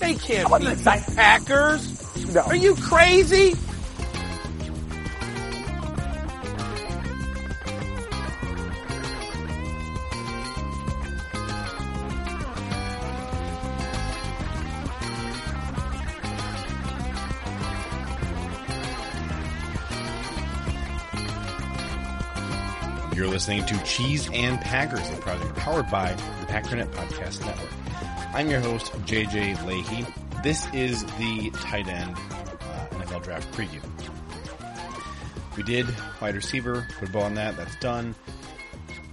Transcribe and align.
They 0.00 0.14
can't 0.14 0.48
beat 0.60 0.78
the 0.78 1.12
Packers. 1.16 2.34
No. 2.34 2.42
Are 2.42 2.56
you 2.56 2.74
crazy? 2.76 3.54
You're 23.14 23.26
listening 23.26 23.66
to 23.66 23.82
Cheese 23.82 24.30
and 24.32 24.60
Packers, 24.60 25.10
a 25.10 25.16
project 25.16 25.56
powered 25.56 25.90
by 25.90 26.12
the 26.12 26.46
Packernet 26.46 26.86
Podcast 26.92 27.44
Network. 27.44 27.77
I'm 28.34 28.50
your 28.50 28.60
host, 28.60 28.92
JJ 29.06 29.56
Lahey. 29.58 30.42
This 30.42 30.66
is 30.74 31.02
the 31.16 31.50
tight 31.62 31.88
end 31.88 32.14
uh, 32.14 32.86
NFL 32.90 33.24
draft 33.24 33.50
preview. 33.52 33.82
We 35.56 35.62
did 35.62 35.86
wide 36.20 36.34
receiver, 36.34 36.86
football 37.00 37.22
on 37.22 37.34
that. 37.34 37.56
That's 37.56 37.74
done. 37.76 38.14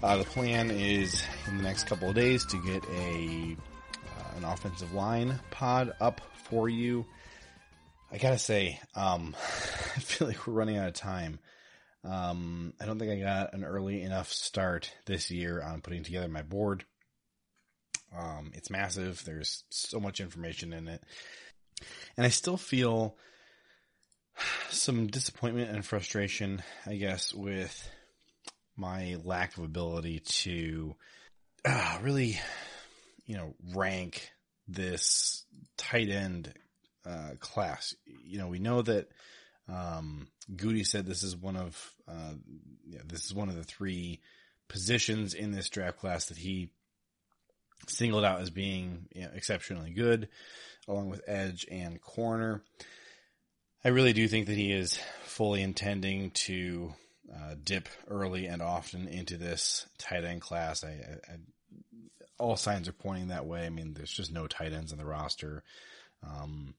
Uh, 0.03 0.17
the 0.17 0.25
plan 0.25 0.69
is 0.69 1.23
in 1.47 1.57
the 1.57 1.63
next 1.63 1.85
couple 1.85 2.09
of 2.09 2.15
days 2.15 2.45
to 2.47 2.61
get 2.61 2.83
a 2.89 3.55
uh, 4.03 4.37
an 4.37 4.43
offensive 4.43 4.93
line 4.93 5.39
pod 5.49 5.93
up 6.01 6.21
for 6.43 6.67
you. 6.67 7.05
I 8.11 8.17
gotta 8.17 8.37
say, 8.37 8.79
um, 8.95 9.33
I 9.95 9.99
feel 9.99 10.27
like 10.27 10.45
we're 10.45 10.53
running 10.53 10.77
out 10.77 10.89
of 10.89 10.93
time. 10.93 11.39
Um, 12.03 12.73
I 12.79 12.85
don't 12.85 12.99
think 12.99 13.11
I 13.11 13.23
got 13.23 13.53
an 13.53 13.63
early 13.63 14.01
enough 14.03 14.31
start 14.31 14.91
this 15.05 15.31
year 15.31 15.63
on 15.63 15.81
putting 15.81 16.03
together 16.03 16.27
my 16.27 16.43
board. 16.43 16.83
Um, 18.17 18.51
it's 18.53 18.69
massive. 18.69 19.23
There's 19.25 19.63
so 19.69 19.99
much 19.99 20.19
information 20.19 20.73
in 20.73 20.87
it. 20.87 21.03
And 22.17 22.25
I 22.25 22.29
still 22.29 22.57
feel 22.57 23.17
some 24.69 25.07
disappointment 25.07 25.71
and 25.71 25.85
frustration, 25.85 26.63
I 26.85 26.95
guess, 26.95 27.33
with 27.33 27.89
my 28.75 29.17
lack 29.23 29.57
of 29.57 29.63
ability 29.63 30.19
to 30.19 30.95
uh, 31.63 31.99
really, 32.01 32.39
you 33.25 33.37
know, 33.37 33.53
rank 33.73 34.31
this 34.67 35.45
tight 35.77 36.09
end 36.09 36.53
uh, 37.05 37.31
class. 37.39 37.95
You 38.05 38.39
know, 38.39 38.47
we 38.47 38.59
know 38.59 38.81
that 38.81 39.09
um, 39.67 40.27
Gutey 40.53 40.85
said 40.85 41.05
this 41.05 41.23
is 41.23 41.35
one 41.35 41.55
of 41.55 41.93
uh, 42.07 42.33
yeah, 42.87 43.01
this 43.05 43.25
is 43.25 43.33
one 43.33 43.49
of 43.49 43.55
the 43.55 43.63
three 43.63 44.21
positions 44.67 45.33
in 45.33 45.51
this 45.51 45.69
draft 45.69 45.97
class 45.97 46.25
that 46.25 46.37
he 46.37 46.69
singled 47.87 48.23
out 48.23 48.41
as 48.41 48.49
being 48.49 49.07
you 49.13 49.23
know, 49.23 49.31
exceptionally 49.33 49.91
good, 49.91 50.29
along 50.87 51.09
with 51.09 51.23
edge 51.27 51.65
and 51.69 52.01
corner. 52.01 52.63
I 53.83 53.89
really 53.89 54.13
do 54.13 54.27
think 54.27 54.47
that 54.47 54.57
he 54.57 54.71
is 54.71 54.99
fully 55.23 55.61
intending 55.61 56.31
to 56.31 56.93
uh, 57.33 57.55
dip 57.63 57.87
early 58.07 58.47
and 58.47 58.61
often 58.61 59.07
into 59.07 59.37
this 59.37 59.87
tight 59.97 60.23
end 60.23 60.41
class. 60.41 60.83
I, 60.83 60.89
I, 60.89 61.33
I, 61.33 61.37
all 62.37 62.55
signs 62.55 62.87
are 62.87 62.93
pointing 62.93 63.27
that 63.29 63.45
way. 63.45 63.65
I 63.65 63.69
mean, 63.69 63.93
there's 63.93 64.11
just 64.11 64.31
no 64.31 64.47
tight 64.47 64.73
ends 64.73 64.91
on 64.91 64.97
the 64.97 65.05
roster. 65.05 65.63
Um, 66.23 66.75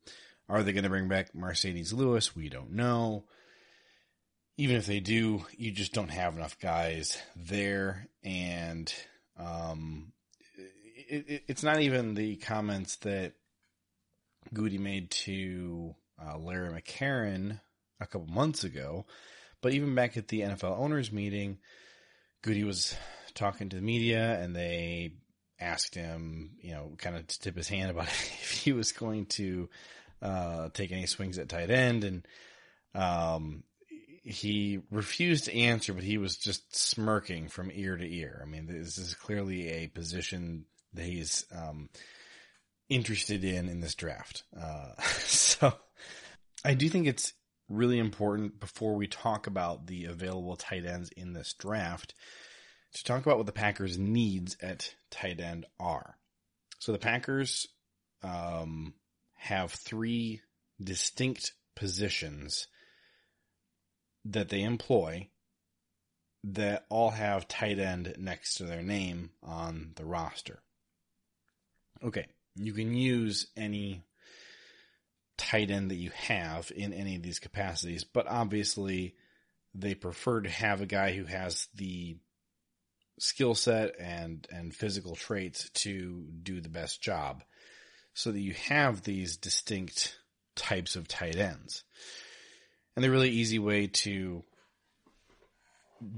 are 0.48 0.62
they 0.62 0.72
going 0.72 0.84
to 0.84 0.90
bring 0.90 1.08
back 1.08 1.32
Marcedes 1.32 1.92
Lewis? 1.92 2.36
We 2.36 2.48
don't 2.48 2.72
know. 2.72 3.24
Even 4.56 4.76
if 4.76 4.86
they 4.86 5.00
do, 5.00 5.44
you 5.56 5.70
just 5.70 5.92
don't 5.92 6.10
have 6.10 6.36
enough 6.36 6.58
guys 6.58 7.18
there. 7.34 8.08
And 8.24 8.92
um, 9.38 10.12
it, 11.08 11.24
it, 11.28 11.42
it's 11.48 11.62
not 11.62 11.80
even 11.80 12.14
the 12.14 12.36
comments 12.36 12.96
that 12.96 13.34
Gutey 14.54 14.78
made 14.78 15.10
to 15.10 15.94
uh, 16.22 16.38
Larry 16.38 16.70
McCarren 16.70 17.60
a 18.00 18.06
couple 18.06 18.26
months 18.26 18.64
ago, 18.64 19.06
but 19.62 19.72
even 19.72 19.94
back 19.94 20.16
at 20.16 20.28
the 20.28 20.40
NFL 20.40 20.78
owners 20.78 21.12
meeting, 21.12 21.58
Gutey 22.42 22.64
was 22.64 22.94
talking 23.34 23.68
to 23.68 23.76
the 23.76 23.82
media 23.82 24.40
and 24.40 24.54
they 24.54 25.12
asked 25.60 25.94
him, 25.94 26.56
you 26.60 26.72
know, 26.72 26.92
kind 26.98 27.16
of 27.16 27.26
to 27.26 27.40
tip 27.40 27.56
his 27.56 27.68
hand 27.68 27.90
about 27.90 28.06
if 28.08 28.50
he 28.50 28.72
was 28.72 28.92
going 28.92 29.26
to 29.26 29.68
uh, 30.22 30.68
take 30.72 30.92
any 30.92 31.06
swings 31.06 31.38
at 31.38 31.48
tight 31.48 31.70
end, 31.70 32.04
and 32.04 32.26
um, 32.94 33.62
he 34.22 34.80
refused 34.90 35.44
to 35.44 35.56
answer, 35.56 35.92
but 35.92 36.02
he 36.02 36.18
was 36.18 36.36
just 36.36 36.74
smirking 36.74 37.48
from 37.48 37.70
ear 37.72 37.96
to 37.96 38.04
ear. 38.04 38.40
I 38.42 38.48
mean, 38.48 38.66
this 38.66 38.98
is 38.98 39.14
clearly 39.14 39.68
a 39.68 39.86
position 39.88 40.64
that 40.96 41.04
he's 41.04 41.46
um, 41.54 41.88
interested 42.88 43.44
in 43.44 43.68
in 43.68 43.80
this 43.80 43.94
draft. 43.94 44.42
Uh, 44.58 45.00
so 45.26 45.72
I 46.64 46.74
do 46.74 46.88
think 46.88 47.06
it's 47.06 47.32
really 47.68 47.98
important 47.98 48.60
before 48.60 48.94
we 48.94 49.06
talk 49.06 49.46
about 49.46 49.86
the 49.86 50.04
available 50.06 50.56
tight 50.56 50.84
ends 50.84 51.10
in 51.16 51.32
this 51.32 51.54
draft 51.54 52.14
to 52.94 53.04
talk 53.04 53.24
about 53.24 53.36
what 53.36 53.46
the 53.46 53.52
Packers' 53.52 53.98
needs 53.98 54.56
at 54.62 54.94
tight 55.10 55.40
end 55.40 55.66
are. 55.78 56.16
So 56.78 56.92
the 56.92 56.98
Packers 56.98 57.66
um, 58.22 58.94
have 59.34 59.72
three 59.72 60.40
distinct 60.82 61.52
positions 61.74 62.68
that 64.24 64.48
they 64.48 64.62
employ 64.62 65.28
that 66.44 66.86
all 66.88 67.10
have 67.10 67.48
tight 67.48 67.78
end 67.78 68.14
next 68.18 68.56
to 68.56 68.64
their 68.64 68.82
name 68.82 69.30
on 69.42 69.92
the 69.96 70.04
roster. 70.04 70.62
Okay, 72.04 72.26
you 72.56 72.72
can 72.72 72.94
use 72.94 73.46
any 73.56 74.02
tight 75.36 75.70
end 75.70 75.90
that 75.90 75.96
you 75.96 76.10
have 76.14 76.72
in 76.74 76.92
any 76.92 77.16
of 77.16 77.22
these 77.22 77.38
capacities, 77.38 78.04
but 78.04 78.26
obviously 78.26 79.14
they 79.74 79.94
prefer 79.94 80.40
to 80.40 80.48
have 80.48 80.80
a 80.80 80.86
guy 80.86 81.12
who 81.12 81.24
has 81.24 81.68
the 81.74 82.16
skill 83.18 83.54
set 83.54 83.94
and 83.98 84.46
and 84.50 84.74
physical 84.74 85.14
traits 85.14 85.70
to 85.70 86.26
do 86.42 86.60
the 86.60 86.68
best 86.68 87.02
job 87.02 87.42
so 88.14 88.30
that 88.30 88.40
you 88.40 88.54
have 88.54 89.02
these 89.02 89.36
distinct 89.36 90.18
types 90.54 90.96
of 90.96 91.08
tight 91.08 91.36
ends. 91.36 91.84
And 92.94 93.04
the 93.04 93.10
really 93.10 93.30
easy 93.30 93.58
way 93.58 93.88
to 93.88 94.42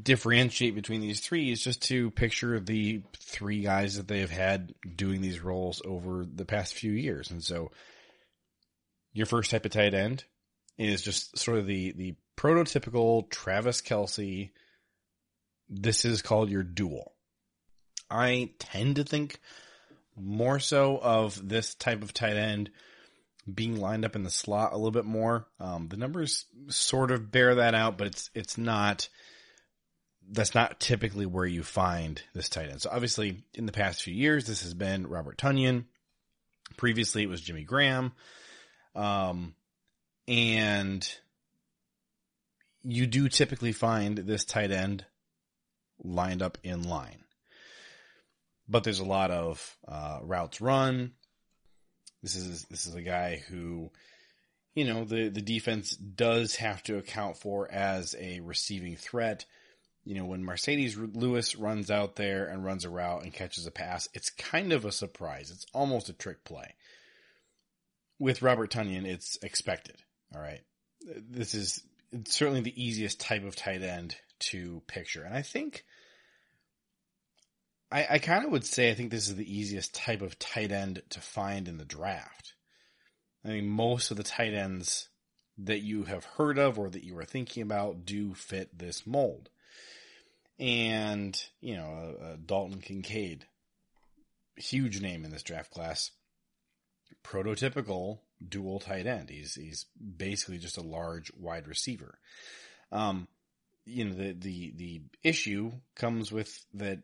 differentiate 0.02 0.74
between 0.74 1.00
these 1.00 1.20
three 1.20 1.50
is 1.50 1.62
just 1.62 1.82
to 1.82 2.10
picture 2.10 2.58
the 2.58 3.02
three 3.16 3.60
guys 3.60 3.96
that 3.96 4.08
they 4.08 4.20
have 4.20 4.30
had 4.30 4.74
doing 4.96 5.20
these 5.20 5.40
roles 5.40 5.80
over 5.84 6.26
the 6.26 6.44
past 6.44 6.74
few 6.74 6.92
years. 6.92 7.30
And 7.30 7.42
so 7.42 7.70
your 9.12 9.26
first 9.26 9.50
type 9.50 9.64
of 9.64 9.70
tight 9.70 9.94
end 9.94 10.24
is 10.76 11.02
just 11.02 11.38
sort 11.38 11.58
of 11.58 11.66
the, 11.66 11.92
the 11.92 12.16
prototypical 12.36 13.28
Travis 13.30 13.80
Kelce. 13.80 14.50
This 15.68 16.04
is 16.04 16.22
called 16.22 16.50
your 16.50 16.62
dual. 16.62 17.12
I 18.10 18.52
tend 18.58 18.96
to 18.96 19.04
think 19.04 19.40
more 20.16 20.58
so 20.58 20.98
of 20.98 21.48
this 21.48 21.74
type 21.74 22.02
of 22.02 22.12
tight 22.12 22.36
end 22.36 22.70
being 23.52 23.80
lined 23.80 24.04
up 24.04 24.16
in 24.16 24.24
the 24.24 24.30
slot 24.30 24.72
a 24.72 24.76
little 24.76 24.90
bit 24.90 25.04
more. 25.04 25.46
Um, 25.60 25.88
the 25.88 25.96
numbers 25.96 26.46
sort 26.68 27.10
of 27.10 27.30
bear 27.30 27.56
that 27.56 27.74
out, 27.74 27.96
but 27.98 28.08
it's 28.08 28.30
it's 28.34 28.58
not. 28.58 29.08
That's 30.30 30.54
not 30.54 30.80
typically 30.80 31.26
where 31.26 31.46
you 31.46 31.62
find 31.62 32.22
this 32.34 32.48
tight 32.48 32.68
end. 32.68 32.82
So 32.82 32.90
obviously, 32.92 33.44
in 33.54 33.66
the 33.66 33.72
past 33.72 34.02
few 34.02 34.14
years, 34.14 34.46
this 34.46 34.62
has 34.62 34.74
been 34.74 35.06
Robert 35.06 35.38
Tonyan. 35.38 35.84
Previously, 36.76 37.22
it 37.22 37.28
was 37.28 37.40
Jimmy 37.40 37.64
Graham, 37.64 38.12
um, 38.94 39.54
and 40.26 41.08
you 42.84 43.06
do 43.06 43.28
typically 43.28 43.72
find 43.72 44.18
this 44.18 44.44
tight 44.44 44.70
end 44.70 45.06
lined 46.04 46.42
up 46.42 46.58
in 46.62 46.82
line 46.82 47.24
but 48.68 48.84
there's 48.84 49.00
a 49.00 49.04
lot 49.04 49.30
of 49.30 49.76
uh, 49.86 50.20
routes 50.22 50.60
run. 50.60 51.12
This 52.22 52.36
is 52.36 52.64
this 52.64 52.86
is 52.86 52.94
a 52.94 53.02
guy 53.02 53.42
who, 53.48 53.90
you 54.74 54.84
know, 54.84 55.04
the 55.04 55.28
the 55.28 55.40
defense 55.40 55.96
does 55.96 56.56
have 56.56 56.82
to 56.84 56.98
account 56.98 57.36
for 57.38 57.70
as 57.70 58.14
a 58.18 58.40
receiving 58.40 58.96
threat. 58.96 59.46
You 60.08 60.14
know, 60.14 60.24
when 60.24 60.42
Marcedes 60.42 60.96
Lewis 61.14 61.54
runs 61.54 61.90
out 61.90 62.16
there 62.16 62.46
and 62.46 62.64
runs 62.64 62.86
a 62.86 62.88
route 62.88 63.24
and 63.24 63.30
catches 63.30 63.66
a 63.66 63.70
pass, 63.70 64.08
it's 64.14 64.30
kind 64.30 64.72
of 64.72 64.86
a 64.86 64.90
surprise. 64.90 65.50
It's 65.50 65.66
almost 65.74 66.08
a 66.08 66.14
trick 66.14 66.44
play. 66.44 66.76
With 68.18 68.40
Robert 68.40 68.72
Tonyan, 68.72 69.04
it's 69.04 69.36
expected. 69.42 69.96
All 70.34 70.40
right. 70.40 70.62
This 71.02 71.54
is 71.54 71.82
certainly 72.24 72.62
the 72.62 72.82
easiest 72.82 73.20
type 73.20 73.44
of 73.44 73.54
tight 73.54 73.82
end 73.82 74.16
to 74.38 74.80
picture. 74.86 75.24
And 75.24 75.34
I 75.34 75.42
think 75.42 75.84
I, 77.92 78.06
I 78.12 78.18
kind 78.18 78.46
of 78.46 78.50
would 78.50 78.64
say 78.64 78.90
I 78.90 78.94
think 78.94 79.10
this 79.10 79.28
is 79.28 79.36
the 79.36 79.58
easiest 79.58 79.94
type 79.94 80.22
of 80.22 80.38
tight 80.38 80.72
end 80.72 81.02
to 81.10 81.20
find 81.20 81.68
in 81.68 81.76
the 81.76 81.84
draft. 81.84 82.54
I 83.44 83.48
mean, 83.48 83.68
most 83.68 84.10
of 84.10 84.16
the 84.16 84.22
tight 84.22 84.54
ends 84.54 85.10
that 85.58 85.80
you 85.80 86.04
have 86.04 86.24
heard 86.24 86.56
of 86.56 86.78
or 86.78 86.88
that 86.88 87.04
you 87.04 87.18
are 87.18 87.26
thinking 87.26 87.62
about 87.62 88.06
do 88.06 88.32
fit 88.32 88.78
this 88.78 89.06
mold. 89.06 89.50
And, 90.58 91.40
you 91.60 91.76
know, 91.76 92.16
uh, 92.20 92.36
Dalton 92.44 92.80
Kincaid, 92.80 93.46
huge 94.56 95.00
name 95.00 95.24
in 95.24 95.30
this 95.30 95.44
draft 95.44 95.70
class, 95.70 96.10
prototypical 97.24 98.18
dual 98.46 98.80
tight 98.80 99.06
end. 99.06 99.30
He's, 99.30 99.54
he's 99.54 99.86
basically 100.16 100.58
just 100.58 100.78
a 100.78 100.82
large 100.82 101.32
wide 101.36 101.68
receiver. 101.68 102.18
Um, 102.90 103.28
you 103.84 104.04
know, 104.04 104.14
the, 104.14 104.32
the, 104.32 104.72
the 104.76 105.02
issue 105.22 105.72
comes 105.94 106.32
with 106.32 106.64
that 106.74 107.02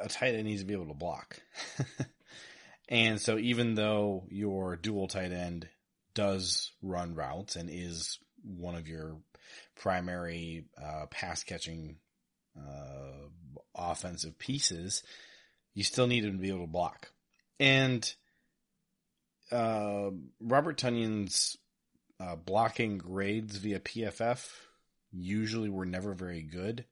a 0.00 0.08
tight 0.08 0.34
end 0.34 0.44
needs 0.44 0.60
to 0.60 0.66
be 0.66 0.74
able 0.74 0.86
to 0.86 0.94
block. 0.94 1.40
and 2.88 3.20
so 3.20 3.38
even 3.38 3.74
though 3.74 4.24
your 4.28 4.76
dual 4.76 5.08
tight 5.08 5.32
end 5.32 5.68
does 6.14 6.72
run 6.82 7.14
routes 7.14 7.56
and 7.56 7.68
is 7.70 8.18
one 8.42 8.74
of 8.74 8.88
your 8.88 9.16
primary 9.76 10.64
uh, 10.82 11.06
pass 11.10 11.42
catching 11.44 11.96
uh, 12.58 13.28
offensive 13.74 14.38
pieces, 14.38 15.02
you 15.74 15.84
still 15.84 16.06
need 16.06 16.24
him 16.24 16.32
to 16.32 16.38
be 16.38 16.48
able 16.48 16.60
to 16.60 16.66
block. 16.66 17.10
And 17.60 18.12
uh, 19.50 20.10
Robert 20.40 20.78
Tonyan's 20.78 21.56
uh, 22.20 22.36
blocking 22.36 22.98
grades 22.98 23.56
via 23.56 23.80
PFF 23.80 24.46
usually 25.12 25.70
were 25.70 25.86
never 25.86 26.14
very 26.14 26.42
good. 26.42 26.84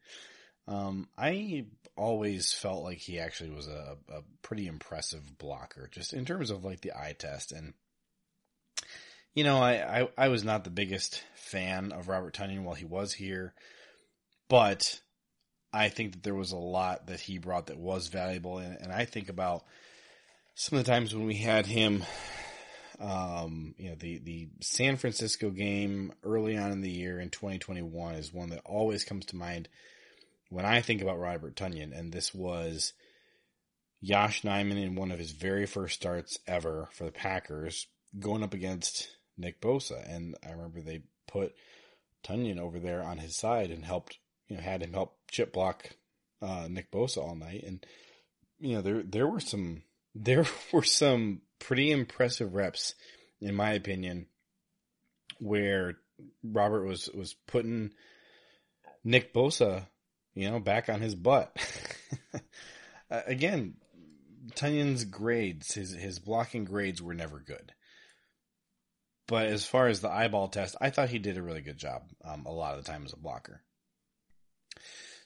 Um, 0.68 1.08
I 1.16 1.66
always 1.96 2.52
felt 2.52 2.82
like 2.82 2.98
he 2.98 3.18
actually 3.18 3.50
was 3.50 3.68
a, 3.68 3.96
a 4.08 4.22
pretty 4.42 4.66
impressive 4.66 5.38
blocker, 5.38 5.88
just 5.90 6.12
in 6.12 6.24
terms 6.24 6.50
of 6.50 6.64
like 6.64 6.80
the 6.80 6.92
eye 6.92 7.14
test. 7.18 7.52
And, 7.52 7.74
you 9.34 9.44
know, 9.44 9.58
I, 9.58 10.02
I, 10.02 10.08
I 10.18 10.28
was 10.28 10.44
not 10.44 10.64
the 10.64 10.70
biggest 10.70 11.22
fan 11.34 11.92
of 11.92 12.08
Robert 12.08 12.34
Tonyan 12.34 12.62
while 12.62 12.74
he 12.74 12.84
was 12.84 13.12
here, 13.12 13.54
but 14.48 15.00
I 15.76 15.88
think 15.88 16.12
that 16.12 16.22
there 16.22 16.34
was 16.34 16.52
a 16.52 16.56
lot 16.56 17.06
that 17.08 17.20
he 17.20 17.38
brought 17.38 17.66
that 17.66 17.78
was 17.78 18.08
valuable. 18.08 18.58
And, 18.58 18.78
and 18.80 18.92
I 18.92 19.04
think 19.04 19.28
about 19.28 19.64
some 20.54 20.78
of 20.78 20.84
the 20.84 20.90
times 20.90 21.14
when 21.14 21.26
we 21.26 21.36
had 21.36 21.66
him, 21.66 22.04
um, 22.98 23.74
you 23.78 23.90
know, 23.90 23.96
the, 23.96 24.18
the 24.18 24.48
San 24.60 24.96
Francisco 24.96 25.50
game 25.50 26.12
early 26.22 26.56
on 26.56 26.72
in 26.72 26.80
the 26.80 26.90
year 26.90 27.20
in 27.20 27.30
2021 27.30 28.14
is 28.14 28.32
one 28.32 28.50
that 28.50 28.62
always 28.64 29.04
comes 29.04 29.26
to 29.26 29.36
mind 29.36 29.68
when 30.48 30.64
I 30.64 30.80
think 30.80 31.02
about 31.02 31.18
Robert 31.18 31.56
Tonyan, 31.56 31.96
and 31.96 32.12
this 32.12 32.32
was 32.34 32.92
Yosh 34.00 34.42
Nijman 34.42 34.82
in 34.82 34.94
one 34.94 35.10
of 35.10 35.18
his 35.18 35.32
very 35.32 35.66
first 35.66 35.94
starts 35.94 36.38
ever 36.46 36.88
for 36.92 37.04
the 37.04 37.12
Packers, 37.12 37.86
going 38.18 38.42
up 38.42 38.54
against 38.54 39.08
Nick 39.36 39.60
Bosa, 39.60 40.08
and 40.08 40.36
I 40.46 40.52
remember 40.52 40.80
they 40.80 41.02
put 41.26 41.54
Tonyan 42.24 42.58
over 42.58 42.78
there 42.78 43.02
on 43.02 43.18
his 43.18 43.36
side 43.36 43.70
and 43.70 43.84
helped, 43.84 44.18
you 44.48 44.56
know, 44.56 44.62
had 44.62 44.82
him 44.82 44.92
help 44.92 45.16
chip 45.30 45.52
block 45.52 45.90
uh, 46.42 46.68
Nick 46.70 46.90
Bosa 46.90 47.18
all 47.18 47.34
night, 47.34 47.64
and 47.66 47.84
you 48.58 48.74
know 48.74 48.82
there 48.82 49.02
there 49.02 49.26
were 49.26 49.40
some 49.40 49.82
there 50.14 50.46
were 50.72 50.84
some 50.84 51.42
pretty 51.58 51.90
impressive 51.90 52.54
reps, 52.54 52.94
in 53.40 53.54
my 53.54 53.72
opinion, 53.72 54.26
where 55.38 55.98
Robert 56.42 56.86
was 56.86 57.08
was 57.14 57.34
putting 57.46 57.92
Nick 59.04 59.32
Bosa 59.34 59.86
you 60.36 60.50
know, 60.50 60.60
back 60.60 60.88
on 60.88 61.00
his 61.00 61.16
butt. 61.16 61.56
again, 63.10 63.74
Tonyan's 64.54 65.04
grades, 65.04 65.74
his 65.74 65.92
his 65.92 66.20
blocking 66.20 66.64
grades 66.64 67.02
were 67.02 67.14
never 67.14 67.40
good. 67.40 67.72
But 69.26 69.46
as 69.46 69.66
far 69.66 69.88
as 69.88 70.00
the 70.00 70.10
eyeball 70.10 70.48
test, 70.48 70.76
I 70.80 70.90
thought 70.90 71.08
he 71.08 71.18
did 71.18 71.36
a 71.36 71.42
really 71.42 71.62
good 71.62 71.78
job 71.78 72.02
um, 72.24 72.44
a 72.46 72.52
lot 72.52 72.78
of 72.78 72.84
the 72.84 72.88
time 72.88 73.04
as 73.04 73.12
a 73.12 73.16
blocker. 73.16 73.62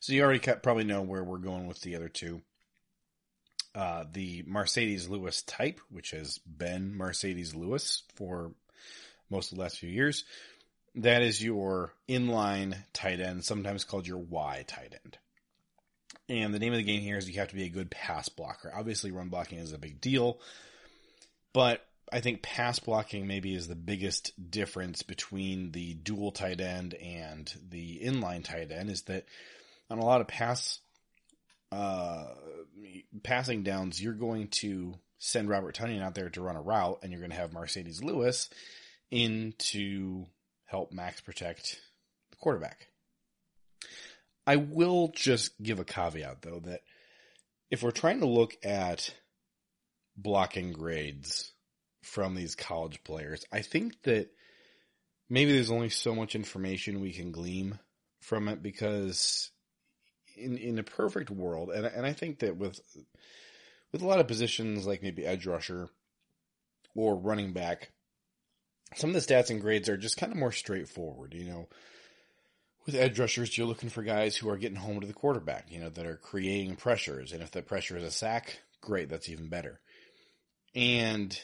So 0.01 0.13
you 0.13 0.23
already 0.23 0.39
probably 0.39 0.85
know 0.85 1.03
where 1.03 1.23
we're 1.23 1.39
going 1.39 1.67
with 1.67 1.81
the 1.81 1.97
other 1.97 2.09
two. 2.09 2.41
Uh, 3.75 4.05
the 4.13 4.43
Marcedes 4.45 5.09
Lewis 5.09 5.43
type, 5.43 5.81
which 5.91 6.11
has 6.11 6.39
been 6.39 6.95
Marcedes 6.99 7.55
Lewis 7.55 8.03
for 8.15 8.53
most 9.31 9.53
of 9.53 9.59
the 9.59 9.63
last 9.63 9.79
few 9.79 9.91
years, 9.91 10.25
that 10.97 11.23
is 11.23 11.43
your 11.43 11.93
inline 12.09 12.77
tight 12.93 13.21
end, 13.21 13.45
sometimes 13.45 13.85
called 13.85 14.07
your 14.09 14.19
Y 14.19 14.65
tight 14.67 14.99
end. 15.05 15.19
And 16.29 16.55
the 16.55 16.59
name 16.59 16.73
of 16.73 16.79
the 16.79 16.85
game 16.85 17.01
here 17.01 17.17
is 17.17 17.29
you 17.29 17.39
have 17.39 17.49
to 17.49 17.55
be 17.55 17.65
a 17.65 17.71
good 17.71 17.91
pass 17.91 18.29
blocker. 18.29 18.73
Obviously, 18.75 19.11
run 19.11 19.29
blocking 19.29 19.59
is 19.59 19.73
a 19.73 19.79
big 19.79 20.01
deal, 20.01 20.41
but 21.53 21.85
I 22.13 22.21
think 22.21 22.43
pass 22.43 22.79
blocking 22.79 23.27
maybe 23.27 23.55
is 23.55 23.69
the 23.69 23.77
biggest 23.77 24.33
difference 24.51 25.03
between 25.03 25.73
the 25.73 25.95
dual 25.95 26.33
tight 26.33 26.61
end 26.61 26.95
and 26.95 27.53
the 27.69 28.01
inline 28.03 28.45
tight 28.45 28.73
end 28.73 28.91
is 28.91 29.03
that 29.03 29.27
on 29.89 29.99
a 29.99 30.05
lot 30.05 30.21
of 30.21 30.29
pass 30.29 30.81
uh, 31.73 32.27
passing 33.23 33.63
downs, 33.63 34.03
you're 34.03 34.13
going 34.13 34.49
to 34.49 34.95
send 35.19 35.49
Robert 35.49 35.77
Tonyan 35.77 36.03
out 36.03 36.15
there 36.15 36.31
to 36.31 36.41
run 36.41 36.57
a 36.57 36.63
route, 36.63 36.99
and 37.03 37.13
you're 37.13 37.21
going 37.21 37.31
to 37.31 37.37
have 37.37 37.53
Marcedes 37.53 38.03
Lewis 38.03 38.49
in 39.11 39.55
to 39.59 40.27
help 40.65 40.93
max 40.93 41.21
protect 41.21 41.81
the 42.31 42.37
quarterback. 42.37 42.89
I 44.47 44.57
will 44.57 45.13
just 45.15 45.61
give 45.63 45.79
a 45.79 45.85
caveat 45.85 46.43
though 46.43 46.61
that 46.61 46.81
if 47.71 47.83
we're 47.83 47.91
trying 47.91 48.21
to 48.21 48.27
look 48.27 48.57
at 48.65 49.15
blocking 50.17 50.73
grades 50.73 51.53
from 52.11 52.35
these 52.35 52.57
college 52.57 53.05
players, 53.05 53.45
I 53.53 53.63
think 53.63 54.03
that 54.03 54.31
maybe 55.29 55.53
there's 55.53 55.71
only 55.71 55.91
so 55.91 56.13
much 56.13 56.35
information 56.35 57.01
we 57.01 57.13
can 57.13 57.31
glean 57.31 57.79
from 58.21 58.49
it 58.49 58.63
because 58.63 59.51
in 60.37 60.59
in 60.59 60.79
a 60.79 60.83
perfect 60.83 61.31
world, 61.31 61.71
and 61.71 61.87
and 61.87 62.05
I 62.05 62.13
think 62.13 62.41
that 62.41 62.57
with 62.57 62.81
with 63.93 64.03
a 64.03 64.07
lot 64.07 64.19
of 64.19 64.27
positions 64.27 64.87
like 64.87 65.03
maybe 65.03 65.25
edge 65.25 65.47
rusher 65.47 65.89
or 66.97 67.15
running 67.15 67.53
back, 67.53 67.93
some 68.97 69.11
of 69.11 69.15
the 69.15 69.21
stats 69.21 69.51
and 69.51 69.61
grades 69.61 69.89
are 69.89 69.97
just 69.97 70.17
kind 70.17 70.33
of 70.33 70.39
more 70.39 70.53
straightforward. 70.53 71.33
You 71.33 71.45
know, 71.45 71.69
with 72.87 72.97
edge 72.97 73.21
rushers, 73.21 73.57
you're 73.57 73.69
looking 73.69 73.89
for 73.89 74.03
guys 74.03 74.37
who 74.37 74.49
are 74.51 74.57
getting 74.57 74.77
home 74.77 75.01
to 75.01 75.07
the 75.07 75.13
quarterback, 75.13 75.71
you 75.71 75.79
know, 75.79 75.91
that 75.91 76.07
are 76.07 76.17
creating 76.17 76.75
pressures. 76.75 77.33
And 77.33 77.41
if 77.41 77.53
the 77.53 77.63
pressure 77.63 77.97
is 77.97 78.03
a 78.03 78.11
sack, 78.11 78.59
great, 78.81 79.09
that's 79.09 79.29
even 79.29 79.49
better. 79.49 79.81
And, 80.75 81.41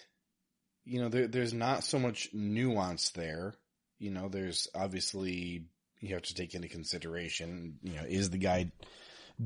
you 0.86 1.00
know, 1.00 1.08
there, 1.08 1.26
there's 1.26 1.52
not 1.52 1.84
so 1.84 1.98
much 1.98 2.30
nuance 2.32 3.10
there. 3.10 3.54
You 3.98 4.10
know, 4.10 4.28
there's 4.28 4.68
obviously, 4.74 5.64
you 6.00 6.14
have 6.14 6.22
to 6.22 6.34
take 6.34 6.54
into 6.54 6.68
consideration, 6.68 7.78
you 7.82 7.94
know, 7.94 8.04
is 8.08 8.30
the 8.30 8.38
guy 8.38 8.70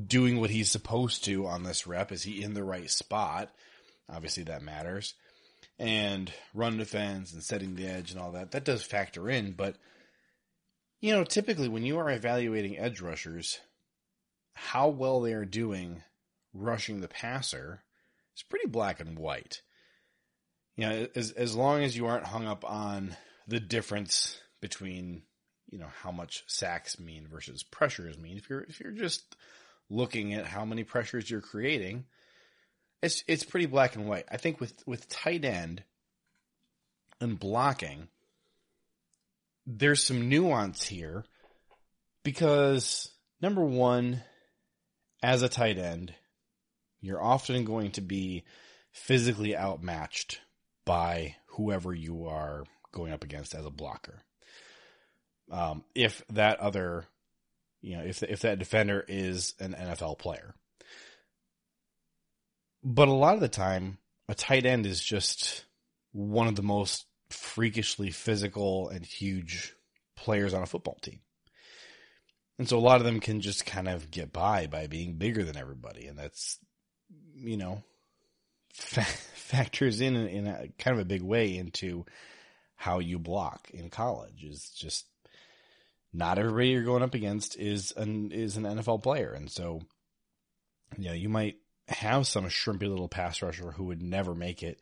doing 0.07 0.39
what 0.39 0.51
he's 0.51 0.71
supposed 0.71 1.25
to 1.25 1.47
on 1.47 1.63
this 1.63 1.87
rep? 1.87 2.11
Is 2.11 2.23
he 2.23 2.43
in 2.43 2.53
the 2.53 2.63
right 2.63 2.89
spot? 2.89 3.49
Obviously 4.09 4.43
that 4.43 4.61
matters 4.61 5.15
and 5.79 6.31
run 6.53 6.77
defense 6.77 7.33
and 7.33 7.43
setting 7.43 7.75
the 7.75 7.87
edge 7.87 8.11
and 8.11 8.19
all 8.19 8.33
that. 8.33 8.51
That 8.51 8.65
does 8.65 8.83
factor 8.83 9.29
in, 9.29 9.53
but 9.53 9.75
you 10.99 11.11
know, 11.11 11.23
typically 11.23 11.67
when 11.67 11.83
you 11.83 11.97
are 11.97 12.11
evaluating 12.11 12.77
edge 12.77 13.01
rushers, 13.01 13.59
how 14.53 14.89
well 14.89 15.21
they 15.21 15.33
are 15.33 15.45
doing 15.45 16.03
rushing 16.53 17.01
the 17.01 17.07
passer 17.07 17.81
is 18.35 18.43
pretty 18.43 18.67
black 18.67 18.99
and 18.99 19.17
white. 19.17 19.61
You 20.75 20.87
know, 20.87 21.07
as 21.15 21.31
as 21.31 21.55
long 21.55 21.83
as 21.83 21.95
you 21.95 22.07
aren't 22.07 22.25
hung 22.25 22.47
up 22.47 22.63
on 22.63 23.15
the 23.47 23.59
difference 23.59 24.39
between, 24.61 25.23
you 25.69 25.77
know, 25.77 25.89
how 26.01 26.11
much 26.11 26.43
sacks 26.47 26.99
mean 26.99 27.27
versus 27.27 27.63
pressures 27.63 28.17
mean. 28.17 28.37
If 28.37 28.49
you're 28.49 28.61
if 28.61 28.79
you're 28.79 28.91
just 28.91 29.35
looking 29.89 30.33
at 30.33 30.45
how 30.45 30.65
many 30.65 30.83
pressures 30.83 31.29
you're 31.29 31.41
creating, 31.41 32.05
it's 33.01 33.23
it's 33.27 33.43
pretty 33.43 33.65
black 33.65 33.95
and 33.95 34.07
white. 34.07 34.25
I 34.31 34.37
think 34.37 34.59
with 34.59 34.73
with 34.85 35.09
tight 35.09 35.43
end 35.43 35.83
and 37.19 37.39
blocking, 37.39 38.07
there's 39.65 40.03
some 40.03 40.29
nuance 40.29 40.85
here 40.85 41.25
because 42.23 43.09
number 43.41 43.63
one, 43.63 44.23
as 45.21 45.41
a 45.41 45.49
tight 45.49 45.77
end, 45.77 46.13
you're 47.01 47.21
often 47.21 47.65
going 47.65 47.91
to 47.91 48.01
be 48.01 48.43
physically 48.91 49.55
outmatched 49.55 50.39
by 50.91 51.37
whoever 51.45 51.93
you 51.93 52.25
are 52.25 52.65
going 52.91 53.13
up 53.13 53.23
against 53.23 53.55
as 53.55 53.65
a 53.65 53.69
blocker. 53.69 54.19
Um, 55.49 55.85
if 55.95 56.21
that 56.31 56.59
other, 56.59 57.05
you 57.81 57.95
know, 57.95 58.03
if 58.03 58.21
if 58.23 58.41
that 58.41 58.59
defender 58.59 59.01
is 59.07 59.53
an 59.61 59.73
NFL 59.73 60.19
player, 60.19 60.53
but 62.83 63.07
a 63.07 63.13
lot 63.13 63.35
of 63.35 63.39
the 63.39 63.47
time, 63.47 63.99
a 64.27 64.35
tight 64.35 64.65
end 64.65 64.85
is 64.85 65.01
just 65.01 65.63
one 66.11 66.47
of 66.47 66.57
the 66.57 66.61
most 66.61 67.05
freakishly 67.29 68.11
physical 68.11 68.89
and 68.89 69.05
huge 69.05 69.73
players 70.17 70.53
on 70.53 70.61
a 70.61 70.65
football 70.67 70.97
team. 71.01 71.21
And 72.59 72.67
so 72.67 72.77
a 72.77 72.79
lot 72.79 72.99
of 72.99 73.05
them 73.05 73.21
can 73.21 73.39
just 73.39 73.65
kind 73.65 73.87
of 73.87 74.11
get 74.11 74.33
by 74.33 74.67
by 74.67 74.87
being 74.87 75.15
bigger 75.15 75.45
than 75.45 75.55
everybody. 75.55 76.07
And 76.07 76.19
that's, 76.19 76.59
you 77.33 77.55
know, 77.55 77.81
fa- 78.73 79.03
factors 79.35 80.01
in 80.01 80.15
in 80.15 80.47
a 80.47 80.67
kind 80.79 80.95
of 80.95 81.01
a 81.01 81.05
big 81.05 81.21
way 81.21 81.57
into 81.57 82.05
how 82.75 82.99
you 82.99 83.19
block 83.19 83.69
in 83.71 83.89
college 83.89 84.43
is 84.43 84.69
just 84.69 85.05
not 86.13 86.37
everybody 86.37 86.69
you're 86.69 86.83
going 86.83 87.03
up 87.03 87.13
against 87.13 87.57
is 87.57 87.93
an 87.95 88.31
is 88.31 88.57
an 88.57 88.63
NFL 88.63 89.03
player. 89.03 89.31
And 89.31 89.49
so, 89.49 89.81
you 90.97 91.05
know, 91.05 91.13
you 91.13 91.29
might 91.29 91.57
have 91.87 92.27
some 92.27 92.45
shrimpy 92.45 92.87
little 92.87 93.07
pass 93.07 93.41
rusher 93.41 93.71
who 93.71 93.85
would 93.85 94.01
never 94.01 94.35
make 94.35 94.63
it 94.63 94.79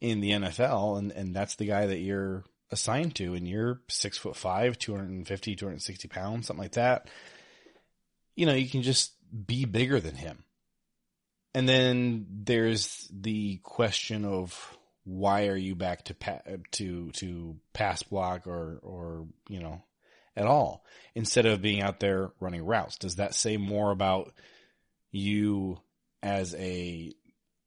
in 0.00 0.20
the 0.20 0.30
NFL, 0.30 0.98
and, 0.98 1.12
and 1.12 1.34
that's 1.34 1.56
the 1.56 1.66
guy 1.66 1.86
that 1.86 1.98
you're 1.98 2.44
assigned 2.70 3.14
to, 3.16 3.34
and 3.34 3.48
you're 3.48 3.80
six 3.88 4.18
foot 4.18 4.36
five, 4.36 4.78
250, 4.78 5.56
260 5.56 6.08
pounds, 6.08 6.46
something 6.46 6.62
like 6.62 6.72
that. 6.72 7.08
You 8.34 8.46
know, 8.46 8.54
you 8.54 8.68
can 8.68 8.82
just 8.82 9.12
be 9.46 9.64
bigger 9.64 10.00
than 10.00 10.14
him. 10.14 10.44
And 11.56 11.66
then 11.66 12.26
there's 12.44 13.08
the 13.10 13.56
question 13.62 14.26
of 14.26 14.76
why 15.04 15.46
are 15.46 15.56
you 15.56 15.74
back 15.74 16.04
to 16.04 16.14
pa- 16.14 16.42
to 16.72 17.10
to 17.12 17.56
pass 17.72 18.02
block 18.02 18.46
or 18.46 18.78
or 18.82 19.26
you 19.48 19.60
know 19.60 19.82
at 20.36 20.46
all 20.46 20.84
instead 21.14 21.46
of 21.46 21.62
being 21.62 21.80
out 21.80 21.98
there 21.98 22.30
running 22.40 22.66
routes? 22.66 22.98
Does 22.98 23.16
that 23.16 23.34
say 23.34 23.56
more 23.56 23.90
about 23.90 24.34
you 25.10 25.80
as 26.22 26.54
a 26.56 27.14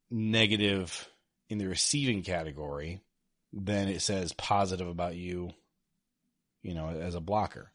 negative 0.08 1.08
in 1.48 1.58
the 1.58 1.66
receiving 1.66 2.22
category 2.22 3.00
than 3.52 3.88
it 3.88 4.02
says 4.02 4.32
positive 4.34 4.86
about 4.86 5.16
you, 5.16 5.50
you 6.62 6.74
know, 6.74 6.90
as 6.90 7.16
a 7.16 7.20
blocker. 7.20 7.72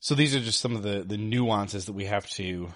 So 0.00 0.16
these 0.16 0.34
are 0.34 0.40
just 0.40 0.58
some 0.58 0.74
of 0.74 0.82
the, 0.82 1.04
the 1.06 1.16
nuances 1.16 1.86
that 1.86 1.92
we 1.92 2.06
have 2.06 2.28
to 2.30 2.68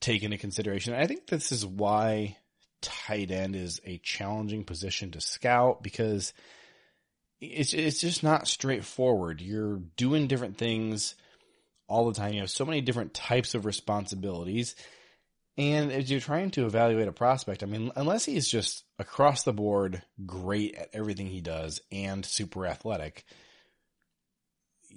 take 0.00 0.22
into 0.22 0.38
consideration. 0.38 0.94
I 0.94 1.06
think 1.06 1.26
this 1.26 1.52
is 1.52 1.64
why 1.64 2.36
tight 2.82 3.30
end 3.30 3.56
is 3.56 3.80
a 3.84 3.98
challenging 3.98 4.64
position 4.64 5.10
to 5.12 5.20
scout 5.20 5.82
because 5.82 6.32
it's 7.40 7.74
it's 7.74 8.00
just 8.00 8.22
not 8.22 8.48
straightforward. 8.48 9.40
You're 9.40 9.80
doing 9.96 10.26
different 10.26 10.58
things 10.58 11.14
all 11.88 12.06
the 12.06 12.14
time. 12.14 12.32
You 12.32 12.40
have 12.40 12.50
so 12.50 12.64
many 12.64 12.80
different 12.80 13.14
types 13.14 13.54
of 13.54 13.64
responsibilities 13.64 14.74
and 15.58 15.90
as 15.90 16.10
you're 16.10 16.20
trying 16.20 16.50
to 16.52 16.66
evaluate 16.66 17.08
a 17.08 17.12
prospect, 17.12 17.62
I 17.62 17.66
mean, 17.66 17.90
unless 17.96 18.26
he's 18.26 18.46
just 18.46 18.84
across 18.98 19.42
the 19.42 19.54
board 19.54 20.02
great 20.26 20.74
at 20.74 20.90
everything 20.92 21.28
he 21.28 21.40
does 21.40 21.80
and 21.90 22.26
super 22.26 22.66
athletic, 22.66 23.24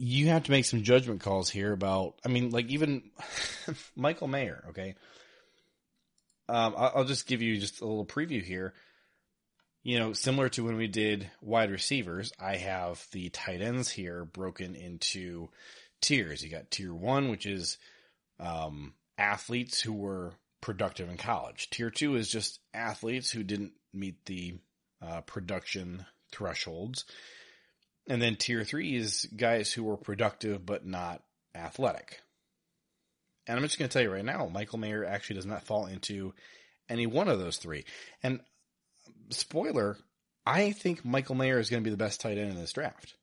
you 0.02 0.30
have 0.30 0.44
to 0.44 0.52
make 0.52 0.64
some 0.64 0.82
judgment 0.84 1.20
calls 1.20 1.50
here 1.50 1.74
about, 1.74 2.16
I 2.26 2.30
mean, 2.30 2.52
like 2.52 2.68
even 2.68 3.12
Michael 3.98 4.30
Mayer, 4.30 4.64
okay? 4.70 4.96
Um, 6.48 6.74
I'll 6.78 7.04
just 7.04 7.28
give 7.28 7.42
you 7.42 7.60
just 7.60 7.82
a 7.82 7.86
little 7.86 8.06
preview 8.06 8.42
here. 8.42 8.74
You 9.84 10.00
know, 10.00 10.14
similar 10.14 10.48
to 10.50 10.64
when 10.64 10.78
we 10.78 10.88
did 10.88 11.30
wide 11.42 11.70
receivers, 11.70 12.32
I 12.40 12.56
have 12.56 13.06
the 13.12 13.30
tight 13.30 13.62
ends 13.62 13.90
here 13.90 14.24
broken 14.24 14.76
into 14.76 15.50
tiers. 16.02 16.44
You 16.44 16.50
got 16.50 16.72
tier 16.72 16.94
one, 16.94 17.30
which 17.30 17.46
is 17.46 17.78
um, 18.40 18.94
athletes 19.18 19.82
who 19.82 19.94
were 19.94 20.32
productive 20.62 21.10
in 21.10 21.18
college. 21.18 21.70
Tier 21.72 21.90
two 21.90 22.16
is 22.16 22.30
just 22.30 22.60
athletes 22.74 23.32
who 23.32 23.44
didn't 23.44 23.74
meet 23.94 24.26
the 24.26 24.56
uh, 25.02 25.22
production 25.22 26.06
thresholds. 26.32 27.04
And 28.10 28.20
then 28.20 28.36
tier 28.36 28.64
three 28.64 28.96
is 28.96 29.30
guys 29.38 29.72
who 29.72 29.84
were 29.84 29.96
productive 29.96 30.66
but 30.66 30.86
not 30.86 31.22
athletic. 31.56 32.20
And 33.48 33.56
I'm 33.56 33.64
just 33.64 33.78
going 33.78 33.88
to 33.88 33.94
tell 33.94 34.02
you 34.02 34.12
right 34.12 34.26
now, 34.26 34.50
Michael 34.52 34.80
Mayer 34.80 35.06
actually 35.06 35.38
does 35.38 35.46
not 35.46 35.64
fall 35.64 35.86
into 35.86 36.34
any 36.90 37.06
one 37.06 37.28
of 37.28 37.40
those 37.40 37.58
three. 37.58 37.86
And 38.24 38.42
spoiler, 39.30 39.98
I 40.46 40.72
think 40.72 41.06
Michael 41.06 41.36
Mayer 41.36 41.60
is 41.60 41.70
going 41.70 41.84
to 41.84 41.88
be 41.88 41.92
the 41.92 41.98
best 41.98 42.20
tight 42.20 42.40
end 42.40 42.50
in 42.50 42.58
this 42.58 42.74
draft. 42.74 43.14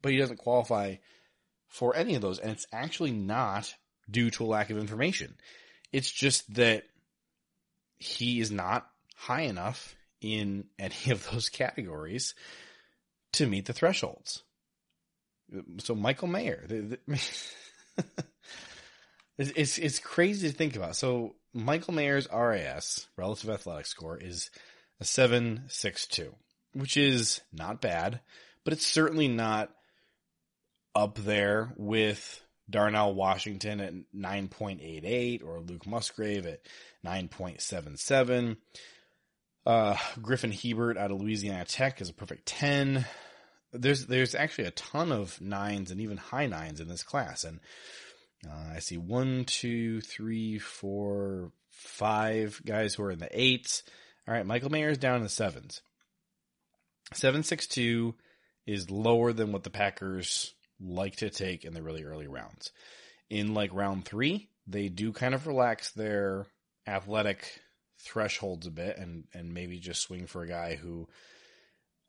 But 0.00 0.12
he 0.12 0.18
doesn't 0.18 0.38
qualify 0.38 0.96
for 1.68 1.96
any 1.96 2.14
of 2.14 2.22
those. 2.22 2.38
And 2.38 2.52
it's 2.52 2.66
actually 2.72 3.12
not 3.12 3.74
due 4.08 4.30
to 4.30 4.44
a 4.44 4.46
lack 4.46 4.70
of 4.70 4.78
information. 4.78 5.34
It's 5.92 6.10
just 6.10 6.54
that 6.54 6.84
he 7.96 8.40
is 8.40 8.50
not 8.52 8.86
high 9.16 9.42
enough 9.42 9.96
in 10.20 10.66
any 10.78 11.10
of 11.10 11.28
those 11.30 11.48
categories 11.48 12.34
to 13.34 13.46
meet 13.46 13.66
the 13.66 13.72
thresholds. 13.72 14.42
So 15.78 15.94
Michael 15.94 16.28
Mayer, 16.28 16.64
the, 16.66 16.98
the, 17.06 17.20
it's 19.38 19.78
it's 19.78 19.98
crazy 19.98 20.50
to 20.50 20.56
think 20.56 20.76
about. 20.76 20.96
So 20.96 21.34
Michael 21.52 21.94
Mayer's 21.94 22.28
RAS, 22.32 23.06
relative 23.16 23.50
athletic 23.50 23.86
score, 23.86 24.16
is 24.16 24.50
a 25.00 25.04
seven 25.04 25.64
six 25.68 26.06
two, 26.06 26.34
which 26.72 26.96
is 26.96 27.42
not 27.52 27.82
bad, 27.82 28.20
but 28.64 28.72
it's 28.72 28.86
certainly 28.86 29.28
not 29.28 29.70
up 30.94 31.16
there 31.16 31.72
with 31.76 32.42
Darnell 32.68 33.14
Washington 33.14 33.80
at 33.80 33.94
9.88 34.14 35.44
or 35.44 35.60
Luke 35.60 35.86
Musgrave 35.86 36.46
at 36.46 36.60
9.77. 37.04 38.56
Uh, 39.64 39.96
Griffin 40.20 40.52
Hebert 40.52 40.96
out 40.96 41.10
of 41.10 41.20
Louisiana 41.20 41.64
Tech 41.64 42.00
is 42.00 42.08
a 42.08 42.14
perfect 42.14 42.46
10. 42.46 43.06
There's, 43.72 44.06
there's 44.06 44.34
actually 44.34 44.64
a 44.64 44.72
ton 44.72 45.12
of 45.12 45.40
nines 45.40 45.90
and 45.90 46.00
even 46.00 46.16
high 46.16 46.46
nines 46.46 46.80
in 46.80 46.88
this 46.88 47.02
class. 47.02 47.44
And, 47.44 47.60
uh, 48.48 48.74
I 48.74 48.80
see 48.80 48.98
one, 48.98 49.44
two, 49.44 50.00
three, 50.00 50.58
four, 50.58 51.52
five 51.70 52.60
guys 52.64 52.94
who 52.94 53.04
are 53.04 53.12
in 53.12 53.18
the 53.18 53.28
eights. 53.30 53.82
All 54.26 54.34
right. 54.34 54.46
Michael 54.46 54.70
Mayer 54.70 54.90
is 54.90 54.98
down 54.98 55.16
in 55.16 55.22
the 55.22 55.28
sevens. 55.28 55.80
762 57.14 58.14
is 58.66 58.90
lower 58.90 59.32
than 59.32 59.52
what 59.52 59.64
the 59.64 59.70
Packers 59.70 60.54
like 60.80 61.16
to 61.16 61.30
take 61.30 61.64
in 61.64 61.74
the 61.74 61.82
really 61.82 62.04
early 62.04 62.26
rounds. 62.26 62.72
In 63.30 63.54
like 63.54 63.72
round 63.72 64.04
three, 64.04 64.48
they 64.66 64.88
do 64.88 65.12
kind 65.12 65.34
of 65.34 65.46
relax 65.46 65.92
their 65.92 66.46
athletic 66.86 67.61
thresholds 68.02 68.66
a 68.66 68.70
bit 68.70 68.98
and, 68.98 69.24
and 69.32 69.54
maybe 69.54 69.78
just 69.78 70.02
swing 70.02 70.26
for 70.26 70.42
a 70.42 70.48
guy 70.48 70.76
who, 70.76 71.08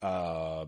uh, 0.02 0.66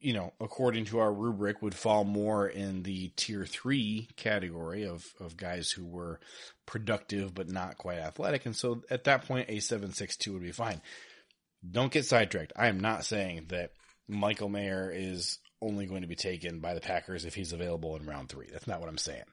you 0.00 0.12
know, 0.12 0.32
according 0.40 0.84
to 0.86 0.98
our 0.98 1.12
rubric, 1.12 1.62
would 1.62 1.74
fall 1.74 2.04
more 2.04 2.46
in 2.46 2.82
the 2.82 3.08
tier 3.16 3.46
three 3.46 4.08
category 4.16 4.84
of, 4.84 5.04
of 5.20 5.36
guys 5.36 5.70
who 5.70 5.86
were 5.86 6.20
productive 6.66 7.34
but 7.34 7.48
not 7.48 7.78
quite 7.78 7.98
athletic. 7.98 8.44
And 8.44 8.54
so 8.54 8.82
at 8.90 9.04
that 9.04 9.26
point, 9.26 9.48
a 9.48 9.60
762 9.60 10.32
would 10.32 10.42
be 10.42 10.52
fine. 10.52 10.82
Don't 11.68 11.92
get 11.92 12.04
sidetracked. 12.04 12.52
I 12.56 12.66
am 12.66 12.80
not 12.80 13.04
saying 13.04 13.46
that 13.48 13.70
Michael 14.06 14.50
Mayer 14.50 14.92
is 14.94 15.38
only 15.62 15.86
going 15.86 16.02
to 16.02 16.08
be 16.08 16.16
taken 16.16 16.60
by 16.60 16.74
the 16.74 16.80
Packers 16.80 17.24
if 17.24 17.34
he's 17.34 17.52
available 17.52 17.96
in 17.96 18.04
round 18.04 18.28
three. 18.28 18.48
That's 18.52 18.66
not 18.66 18.80
what 18.80 18.88
I'm 18.88 18.98
saying. 18.98 19.24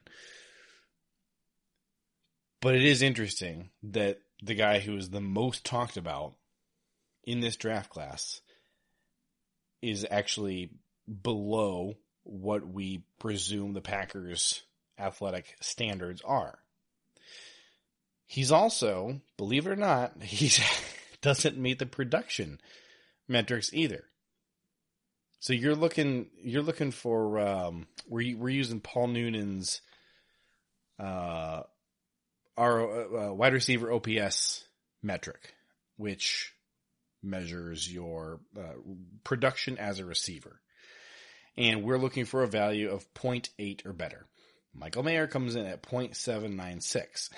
But 2.62 2.76
it 2.76 2.84
is 2.84 3.02
interesting 3.02 3.70
that 3.82 4.18
the 4.42 4.54
guy 4.54 4.80
who 4.80 4.96
is 4.96 5.10
the 5.10 5.20
most 5.20 5.64
talked 5.64 5.96
about 5.96 6.34
in 7.24 7.40
this 7.40 7.56
draft 7.56 7.90
class 7.90 8.40
is 9.80 10.06
actually 10.10 10.70
below 11.22 11.94
what 12.24 12.66
we 12.66 13.04
presume 13.18 13.72
the 13.72 13.80
Packers' 13.80 14.62
athletic 14.98 15.56
standards 15.60 16.22
are. 16.24 16.58
He's 18.26 18.52
also, 18.52 19.20
believe 19.36 19.66
it 19.66 19.70
or 19.70 19.76
not, 19.76 20.12
he 20.22 20.50
doesn't 21.20 21.58
meet 21.58 21.78
the 21.78 21.86
production 21.86 22.60
metrics 23.28 23.72
either. 23.72 24.04
So 25.40 25.52
you're 25.52 25.74
looking 25.74 26.26
you're 26.40 26.62
looking 26.62 26.92
for 26.92 27.40
um, 27.40 27.88
we're 28.08 28.36
we're 28.36 28.48
using 28.48 28.78
Paul 28.78 29.08
Noonan's 29.08 29.80
uh, 31.00 31.62
our 32.56 33.16
uh, 33.16 33.32
wide 33.32 33.52
receiver 33.52 33.92
OPS 33.92 34.64
metric, 35.02 35.54
which 35.96 36.52
measures 37.22 37.92
your 37.92 38.40
uh, 38.58 38.74
production 39.24 39.78
as 39.78 39.98
a 39.98 40.04
receiver, 40.04 40.60
and 41.56 41.82
we're 41.82 41.98
looking 41.98 42.24
for 42.24 42.42
a 42.42 42.48
value 42.48 42.90
of 42.90 43.12
0.8 43.14 43.86
or 43.86 43.92
better. 43.92 44.26
Michael 44.74 45.02
Mayer 45.02 45.26
comes 45.26 45.54
in 45.54 45.66
at 45.66 45.82
0.796. 45.82 47.30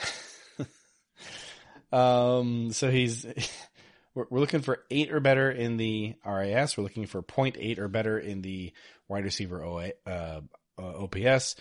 um, 1.92 2.72
so 2.72 2.90
he's 2.90 3.26
we're, 4.14 4.26
looking 4.30 4.62
for 4.62 4.84
eight 4.90 5.12
or 5.12 5.20
better 5.20 5.50
in 5.50 5.76
the 5.76 6.14
RAS. 6.24 6.76
We're 6.76 6.84
looking 6.84 7.06
for 7.06 7.22
0.8 7.22 7.78
or 7.78 7.88
better 7.88 8.18
in 8.18 8.42
the 8.42 8.72
wide 9.08 9.24
receiver 9.24 9.64
OA, 9.64 9.90
uh, 10.06 10.40
uh, 10.78 11.04
OPS. 11.04 11.56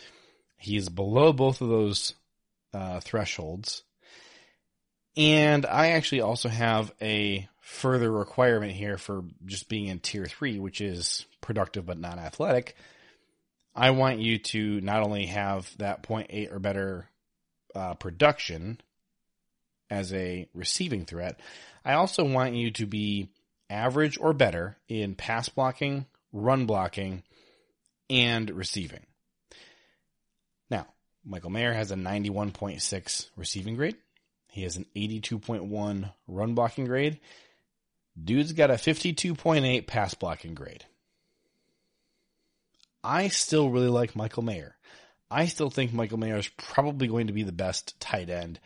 He's 0.57 0.89
below 0.89 1.33
both 1.33 1.61
of 1.61 1.69
those 1.69 2.13
uh, 2.73 2.99
thresholds. 2.99 3.83
And 5.15 5.65
I 5.65 5.91
actually 5.91 6.21
also 6.21 6.49
have 6.49 6.91
a 7.01 7.47
further 7.59 8.11
requirement 8.11 8.73
here 8.73 8.97
for 8.97 9.23
just 9.45 9.69
being 9.69 9.87
in 9.87 9.99
tier 9.99 10.25
three, 10.25 10.59
which 10.59 10.81
is 10.81 11.25
productive 11.41 11.85
but 11.85 11.99
not 11.99 12.17
athletic. 12.17 12.75
I 13.75 13.91
want 13.91 14.19
you 14.19 14.37
to 14.37 14.81
not 14.81 15.01
only 15.03 15.27
have 15.27 15.75
that 15.77 16.03
0.8 16.03 16.51
or 16.51 16.59
better 16.59 17.09
uh, 17.73 17.95
production 17.95 18.79
as 19.89 20.13
a 20.13 20.47
receiving 20.53 21.05
threat, 21.05 21.39
I 21.85 21.93
also 21.93 22.23
want 22.23 22.55
you 22.55 22.71
to 22.71 22.85
be 22.85 23.29
average 23.69 24.17
or 24.19 24.33
better 24.33 24.77
in 24.87 25.15
pass 25.15 25.49
blocking, 25.49 26.05
run 26.31 26.65
blocking, 26.65 27.23
and 28.09 28.49
receiving. 28.51 29.05
Michael 31.25 31.49
Mayer 31.49 31.73
has 31.73 31.91
a 31.91 31.95
91.6 31.95 33.29
receiving 33.35 33.75
grade. 33.75 33.95
He 34.47 34.63
has 34.63 34.75
an 34.75 34.85
82.1 34.95 36.11
run 36.27 36.53
blocking 36.53 36.85
grade. 36.85 37.19
Dude's 38.21 38.53
got 38.53 38.69
a 38.69 38.75
52.8 38.75 39.87
pass 39.87 40.13
blocking 40.13 40.53
grade. 40.53 40.85
I 43.03 43.29
still 43.29 43.69
really 43.69 43.89
like 43.89 44.15
Michael 44.15 44.43
Mayer. 44.43 44.75
I 45.31 45.47
still 45.47 45.69
think 45.69 45.91
Michael 45.91 46.19
Mayer 46.19 46.37
is 46.37 46.47
probably 46.57 47.07
going 47.07 47.27
to 47.27 47.33
be 47.33 47.43
the 47.43 47.51
best 47.51 47.99
tight 47.99 48.29
end 48.29 48.59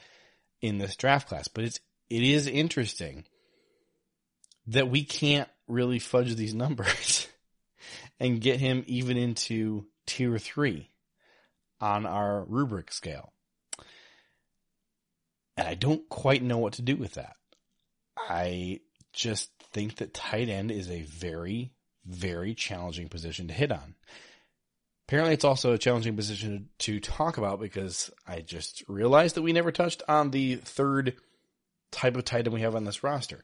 in 0.62 0.78
this 0.78 0.96
draft 0.96 1.30
class, 1.30 1.48
but 1.48 1.64
it's 1.64 1.80
it 2.10 2.24
is 2.24 2.48
interesting 2.48 3.26
that 4.68 4.90
we 4.90 5.04
can't 5.04 5.50
really 5.68 6.00
fudge 6.00 6.36
these 6.36 6.54
numbers 6.54 7.28
and 8.20 8.42
get 8.42 8.60
him 8.60 8.84
even 8.88 9.18
into 9.18 9.86
tier 10.06 10.38
three 10.38 10.90
on 11.80 12.06
our 12.06 12.44
rubric 12.46 12.92
scale. 12.92 13.34
And 15.56 15.68
I 15.68 15.74
don't 15.74 16.08
quite 16.10 16.44
know 16.44 16.58
what 16.58 16.74
to 16.74 16.82
do 16.82 16.96
with 16.96 17.16
that. 17.16 17.36
I 18.18 18.82
just 19.14 19.50
think 19.72 19.96
that 19.98 20.14
tight 20.14 20.50
end 20.50 20.72
is 20.72 20.90
a 20.90 21.02
very, 21.04 21.72
very 22.06 22.54
challenging 22.54 23.10
position 23.10 23.48
to 23.48 23.54
hit 23.54 23.72
on. 23.72 23.96
Apparently, 25.08 25.34
it's 25.34 25.46
also 25.46 25.74
a 25.74 25.78
challenging 25.78 26.16
position 26.16 26.70
to 26.80 27.00
talk 27.00 27.38
about 27.38 27.60
because 27.60 28.12
I 28.28 28.42
just 28.42 28.84
realized 28.88 29.36
that 29.36 29.42
we 29.42 29.54
never 29.54 29.72
touched 29.72 30.04
on 30.08 30.32
the 30.32 30.56
third 30.56 31.16
type 31.92 32.18
of 32.18 32.26
tight 32.26 32.46
end 32.46 32.54
we 32.54 32.62
have 32.62 32.76
on 32.76 32.84
this 32.84 33.04
roster. 33.04 33.42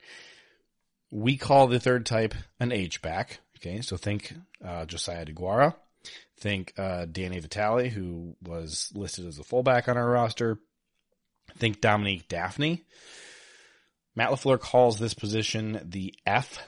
We 1.09 1.37
call 1.37 1.67
the 1.67 1.79
third 1.79 2.05
type 2.05 2.35
an 2.59 2.71
H 2.71 3.01
back. 3.01 3.39
Okay, 3.57 3.79
so 3.79 3.95
think 3.95 4.33
uh, 4.63 4.85
Josiah 4.85 5.25
DeGuara, 5.25 5.75
think 6.39 6.73
uh, 6.77 7.05
Danny 7.05 7.39
Vitale, 7.39 7.89
who 7.89 8.35
was 8.41 8.91
listed 8.93 9.27
as 9.27 9.39
a 9.39 9.43
fullback 9.43 9.87
on 9.87 9.97
our 9.97 10.09
roster. 10.09 10.59
Think 11.57 11.81
Dominique 11.81 12.27
Dafney. 12.27 12.81
Matt 14.15 14.29
LaFleur 14.29 14.59
calls 14.59 14.99
this 14.99 15.13
position 15.13 15.79
the 15.83 16.13
F. 16.25 16.59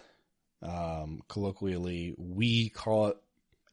Um, 0.62 1.22
colloquially, 1.28 2.16
we 2.18 2.70
call 2.70 3.08
it 3.08 3.18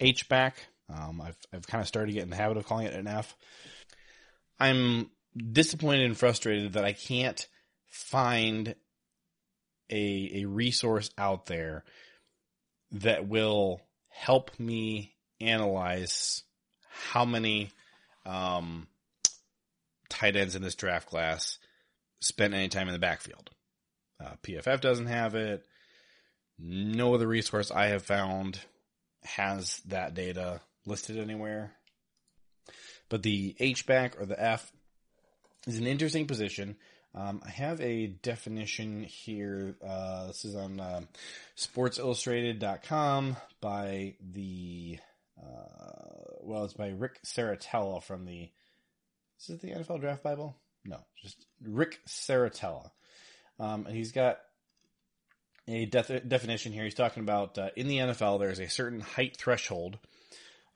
H 0.01 0.29
back. 0.29 0.57
Um, 0.89 1.21
I've 1.21 1.37
I've 1.53 1.67
kind 1.67 1.81
of 1.81 1.89
started 1.89 2.09
to 2.09 2.13
get 2.15 2.25
in 2.25 2.31
the 2.31 2.37
habit 2.37 2.57
of 2.57 2.67
calling 2.67 2.87
it 2.87 2.95
an 2.95 3.07
F. 3.07 3.35
I'm 4.61 5.11
disappointed 5.53 6.05
and 6.05 6.17
frustrated 6.17 6.75
that 6.75 6.85
I 6.85 6.93
can't 6.93 7.47
find 7.89 8.75
a 9.91 10.43
a 10.43 10.45
resource 10.45 11.11
out 11.17 11.47
there 11.47 11.85
that 12.93 13.27
will 13.27 13.81
help 14.09 14.59
me 14.59 15.15
analyze 15.43 16.43
how 16.89 17.25
many 17.25 17.71
um, 18.27 18.87
tight 20.09 20.37
ends 20.37 20.57
in 20.57 20.63
this 20.63 20.75
draft 20.75 21.09
class 21.09 21.59
spent 22.21 22.55
any 22.55 22.69
time 22.69 22.89
in 22.89 22.93
the 22.93 22.99
backfield. 22.99 23.51
Uh, 24.23 24.33
PFF 24.43 24.81
doesn't 24.81 25.07
have 25.07 25.35
it. 25.35 25.65
No 26.59 27.15
other 27.15 27.27
resource 27.27 27.71
I 27.71 27.87
have 27.87 28.05
found 28.05 28.61
has 29.25 29.81
that 29.87 30.15
data 30.15 30.61
listed 30.87 31.19
anywhere. 31.19 31.73
But 33.09 33.23
the 33.23 33.55
H 33.59 33.87
back 33.87 34.21
or 34.21 34.27
the 34.27 34.41
F 34.41 34.71
is 35.67 35.79
an 35.79 35.87
interesting 35.87 36.27
position. 36.27 36.77
Um, 37.15 37.43
I 37.45 37.51
have 37.51 37.81
a 37.81 38.07
definition 38.07 39.03
here. 39.03 39.77
Uh, 39.87 40.29
this 40.29 40.45
is 40.45 40.57
on 40.57 40.81
uh, 40.81 41.03
sportsillustrated.com 41.57 43.37
by 43.61 44.15
the, 44.33 44.99
uh, 45.43 46.39
well, 46.43 46.65
it's 46.65 46.75
by 46.75 46.89
Rick 46.89 47.23
Serritella 47.25 48.03
from 48.03 48.25
the, 48.25 48.51
is 49.41 49.51
it 49.51 49.61
the 49.61 49.69
NFL 49.73 50.01
Draft 50.01 50.23
Bible? 50.23 50.57
No, 50.85 50.99
just 51.23 51.47
Rick 51.63 52.01
Serritella. 52.07 52.91
Um, 53.59 53.87
and 53.87 53.97
he's 53.97 54.13
got 54.13 54.39
a 55.69 55.87
def- 55.87 56.29
definition 56.29 56.73
here. 56.73 56.85
He's 56.85 56.95
talking 56.95 57.23
about 57.23 57.59
uh, 57.59 57.71
in 57.77 57.87
the 57.87 57.99
NFL, 57.99 58.41
there's 58.41 58.59
a 58.59 58.69
certain 58.69 59.01
height 59.01 59.37
threshold 59.37 59.99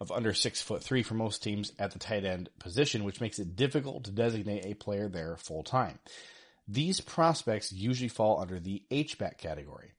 of 0.01 0.13
under 0.13 0.35
six 0.35 0.61
foot 0.61 0.83
three 0.83 1.03
for 1.03 1.15
most 1.15 1.43
teams 1.43 1.73
at 1.79 1.91
the 1.91 1.99
tight 1.99 2.25
end 2.25 2.51
position, 2.59 3.05
which 3.05 3.21
makes 3.21 3.39
it 3.39 3.57
difficult 3.57 4.05
to 4.05 4.11
designate 4.11 4.67
a 4.67 4.75
player 4.75 5.09
there 5.09 5.37
full 5.37 5.63
time. 5.63 5.99
These 6.69 7.01
prospects 7.01 7.73
usually 7.73 8.09
fall 8.09 8.41
under 8.41 8.59
the 8.59 8.83
H-back 8.91 9.39
category. 9.39 9.93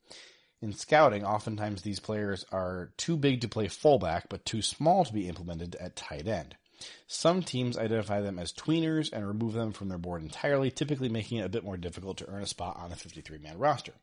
In 0.61 0.73
scouting, 0.73 1.23
oftentimes 1.23 1.81
these 1.81 1.99
players 1.99 2.45
are 2.51 2.91
too 2.97 3.15
big 3.15 3.41
to 3.41 3.47
play 3.47 3.67
fullback, 3.67 4.27
but 4.29 4.45
too 4.45 4.61
small 4.61 5.05
to 5.05 5.13
be 5.13 5.27
implemented 5.27 5.75
at 5.75 5.95
tight 5.95 6.27
end. 6.27 6.55
Some 7.07 7.41
teams 7.43 7.77
identify 7.77 8.21
them 8.21 8.39
as 8.39 8.53
tweeners 8.53 9.11
and 9.11 9.27
remove 9.27 9.53
them 9.53 9.71
from 9.71 9.89
their 9.89 9.97
board 9.97 10.21
entirely, 10.21 10.71
typically 10.71 11.09
making 11.09 11.39
it 11.39 11.45
a 11.45 11.49
bit 11.49 11.63
more 11.63 11.77
difficult 11.77 12.17
to 12.17 12.29
earn 12.29 12.43
a 12.43 12.47
spot 12.47 12.77
on 12.79 12.91
a 12.91 12.95
53 12.95 13.37
man 13.39 13.57
roster. 13.57 13.93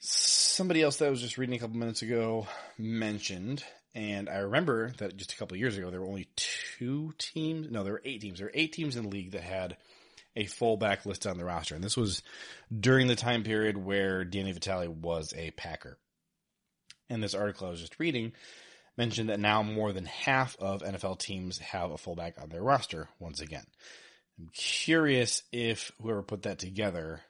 Somebody 0.00 0.82
else 0.82 0.98
that 0.98 1.06
I 1.06 1.10
was 1.10 1.20
just 1.20 1.38
reading 1.38 1.56
a 1.56 1.58
couple 1.58 1.76
minutes 1.76 2.02
ago 2.02 2.46
mentioned 2.78 3.64
and 3.94 4.28
I 4.28 4.38
remember 4.38 4.92
that 4.98 5.16
just 5.16 5.32
a 5.32 5.36
couple 5.36 5.56
years 5.56 5.76
ago, 5.76 5.90
there 5.90 6.00
were 6.00 6.06
only 6.06 6.28
two 6.36 7.14
teams. 7.18 7.68
No, 7.70 7.82
there 7.82 7.94
were 7.94 8.02
eight 8.04 8.20
teams. 8.20 8.38
There 8.38 8.46
were 8.46 8.54
eight 8.54 8.72
teams 8.72 8.96
in 8.96 9.04
the 9.04 9.08
league 9.08 9.32
that 9.32 9.42
had 9.42 9.76
a 10.38 10.46
fullback 10.46 11.04
list 11.04 11.26
on 11.26 11.36
the 11.36 11.44
roster. 11.44 11.74
And 11.74 11.82
this 11.82 11.96
was 11.96 12.22
during 12.74 13.08
the 13.08 13.16
time 13.16 13.42
period 13.42 13.76
where 13.76 14.24
Danny 14.24 14.52
Vitale 14.52 14.88
was 14.88 15.34
a 15.36 15.50
Packer. 15.50 15.98
And 17.10 17.22
this 17.22 17.34
article 17.34 17.66
I 17.66 17.70
was 17.70 17.80
just 17.80 17.98
reading 17.98 18.32
mentioned 18.96 19.30
that 19.30 19.40
now 19.40 19.62
more 19.62 19.92
than 19.92 20.04
half 20.04 20.56
of 20.60 20.82
NFL 20.82 21.18
teams 21.18 21.58
have 21.58 21.90
a 21.90 21.98
fullback 21.98 22.40
on 22.40 22.50
their 22.50 22.62
roster 22.62 23.08
once 23.18 23.40
again. 23.40 23.64
I'm 24.38 24.48
curious 24.54 25.42
if 25.52 25.90
whoever 26.00 26.22
put 26.22 26.42
that 26.42 26.60
together 26.60 27.20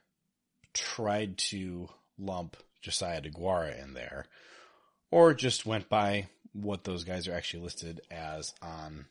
tried 0.73 1.37
to 1.37 1.89
lump 2.19 2.57
Josiah 2.81 3.21
DeGuara 3.21 3.83
in 3.83 3.93
there 3.93 4.25
or 5.09 5.33
just 5.33 5.65
went 5.65 5.89
by 5.89 6.27
what 6.53 6.83
those 6.83 7.03
guys 7.03 7.27
are 7.27 7.33
actually 7.33 7.63
listed 7.63 8.01
as 8.11 8.53
on 8.61 9.05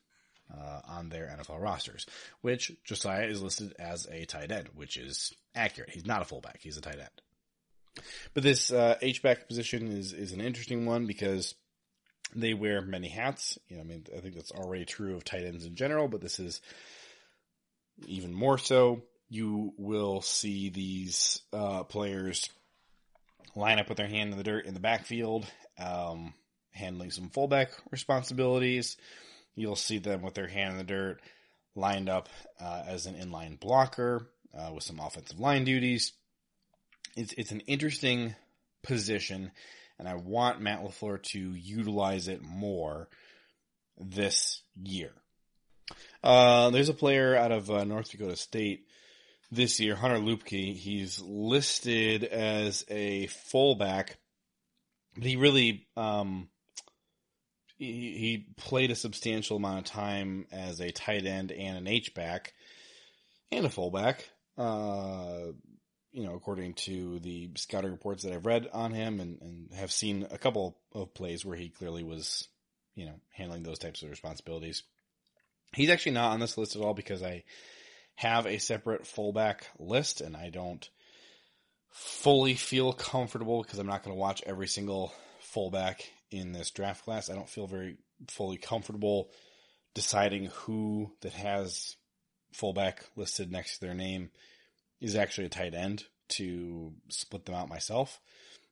uh, 0.52 0.80
on 0.86 1.08
their 1.08 1.26
NFL 1.26 1.60
rosters. 1.60 2.06
Which 2.40 2.72
Josiah 2.84 3.26
is 3.26 3.42
listed 3.42 3.74
as 3.78 4.06
a 4.06 4.24
tight 4.24 4.50
end, 4.50 4.68
which 4.74 4.96
is 4.96 5.32
accurate. 5.54 5.90
He's 5.90 6.06
not 6.06 6.22
a 6.22 6.24
fullback; 6.24 6.60
he's 6.62 6.76
a 6.76 6.82
tight 6.82 6.98
end. 6.98 8.04
But 8.34 8.42
this 8.42 8.72
uh, 8.72 8.96
H 9.02 9.22
back 9.22 9.48
position 9.48 9.88
is 9.88 10.12
is 10.12 10.32
an 10.32 10.40
interesting 10.40 10.86
one 10.86 11.06
because 11.06 11.54
they 12.34 12.54
wear 12.54 12.80
many 12.80 13.08
hats. 13.08 13.58
You 13.68 13.76
know, 13.76 13.82
I 13.82 13.86
mean, 13.86 14.06
I 14.16 14.20
think 14.20 14.34
that's 14.34 14.52
already 14.52 14.84
true 14.84 15.16
of 15.16 15.24
tight 15.24 15.44
ends 15.44 15.64
in 15.64 15.74
general, 15.74 16.08
but 16.08 16.20
this 16.20 16.38
is 16.38 16.60
even 18.06 18.32
more 18.32 18.58
so. 18.58 19.02
You 19.30 19.74
will 19.76 20.22
see 20.22 20.70
these 20.70 21.42
uh, 21.52 21.84
players 21.84 22.48
line 23.54 23.78
up 23.78 23.88
with 23.88 23.98
their 23.98 24.08
hand 24.08 24.30
in 24.30 24.38
the 24.38 24.44
dirt 24.44 24.66
in 24.66 24.74
the 24.74 24.80
backfield. 24.80 25.46
Um, 25.78 26.34
handling 26.72 27.10
some 27.10 27.28
fullback 27.28 27.70
responsibilities. 27.90 28.96
You'll 29.58 29.76
see 29.76 29.98
them 29.98 30.22
with 30.22 30.34
their 30.34 30.46
hand 30.46 30.72
in 30.72 30.78
the 30.78 30.84
dirt, 30.84 31.20
lined 31.74 32.08
up 32.08 32.28
uh, 32.60 32.84
as 32.86 33.06
an 33.06 33.14
inline 33.14 33.58
blocker 33.58 34.30
uh, 34.56 34.70
with 34.72 34.84
some 34.84 35.00
offensive 35.00 35.40
line 35.40 35.64
duties. 35.64 36.12
It's 37.16 37.32
it's 37.32 37.50
an 37.50 37.60
interesting 37.60 38.36
position, 38.84 39.50
and 39.98 40.08
I 40.08 40.14
want 40.14 40.60
Matt 40.60 40.84
Lafleur 40.84 41.20
to 41.32 41.38
utilize 41.54 42.28
it 42.28 42.40
more 42.40 43.08
this 43.98 44.62
year. 44.80 45.10
Uh, 46.22 46.70
there's 46.70 46.88
a 46.88 46.94
player 46.94 47.34
out 47.36 47.50
of 47.50 47.68
uh, 47.68 47.82
North 47.82 48.10
Dakota 48.10 48.36
State 48.36 48.86
this 49.50 49.80
year, 49.80 49.96
Hunter 49.96 50.18
Luepke. 50.18 50.76
He's 50.76 51.20
listed 51.20 52.22
as 52.22 52.84
a 52.88 53.26
fullback, 53.26 54.18
but 55.16 55.24
he 55.24 55.34
really 55.34 55.86
um, 55.96 56.48
he, 57.78 58.16
he 58.18 58.46
played 58.56 58.90
a 58.90 58.96
substantial 58.96 59.56
amount 59.56 59.78
of 59.78 59.84
time 59.84 60.46
as 60.52 60.80
a 60.80 60.90
tight 60.90 61.24
end 61.24 61.52
and 61.52 61.78
an 61.78 61.86
H 61.86 62.12
back 62.14 62.52
and 63.50 63.64
a 63.64 63.70
fullback. 63.70 64.28
Uh, 64.56 65.52
you 66.10 66.24
know, 66.24 66.34
according 66.34 66.74
to 66.74 67.20
the 67.20 67.50
scouting 67.56 67.92
reports 67.92 68.24
that 68.24 68.32
I've 68.32 68.46
read 68.46 68.68
on 68.72 68.92
him 68.92 69.20
and, 69.20 69.40
and 69.40 69.72
have 69.74 69.92
seen 69.92 70.26
a 70.30 70.38
couple 70.38 70.76
of 70.92 71.14
plays 71.14 71.44
where 71.44 71.56
he 71.56 71.68
clearly 71.68 72.02
was, 72.02 72.48
you 72.96 73.06
know, 73.06 73.14
handling 73.30 73.62
those 73.62 73.78
types 73.78 74.02
of 74.02 74.10
responsibilities. 74.10 74.82
He's 75.74 75.90
actually 75.90 76.12
not 76.12 76.32
on 76.32 76.40
this 76.40 76.58
list 76.58 76.74
at 76.74 76.82
all 76.82 76.94
because 76.94 77.22
I 77.22 77.44
have 78.16 78.46
a 78.46 78.58
separate 78.58 79.06
fullback 79.06 79.68
list 79.78 80.20
and 80.20 80.36
I 80.36 80.50
don't 80.50 80.88
fully 81.90 82.54
feel 82.54 82.92
comfortable 82.92 83.62
because 83.62 83.78
I'm 83.78 83.86
not 83.86 84.02
going 84.02 84.16
to 84.16 84.20
watch 84.20 84.42
every 84.44 84.66
single 84.66 85.12
fullback 85.40 86.10
in 86.30 86.52
this 86.52 86.70
draft 86.70 87.04
class. 87.04 87.30
I 87.30 87.34
don't 87.34 87.48
feel 87.48 87.66
very 87.66 87.96
fully 88.28 88.56
comfortable 88.56 89.30
deciding 89.94 90.46
who 90.46 91.12
that 91.22 91.32
has 91.32 91.96
fullback 92.52 93.04
listed 93.16 93.50
next 93.50 93.78
to 93.78 93.86
their 93.86 93.94
name 93.94 94.30
is 95.00 95.16
actually 95.16 95.46
a 95.46 95.50
tight 95.50 95.74
end 95.74 96.04
to 96.28 96.92
split 97.08 97.44
them 97.44 97.54
out 97.54 97.68
myself. 97.68 98.20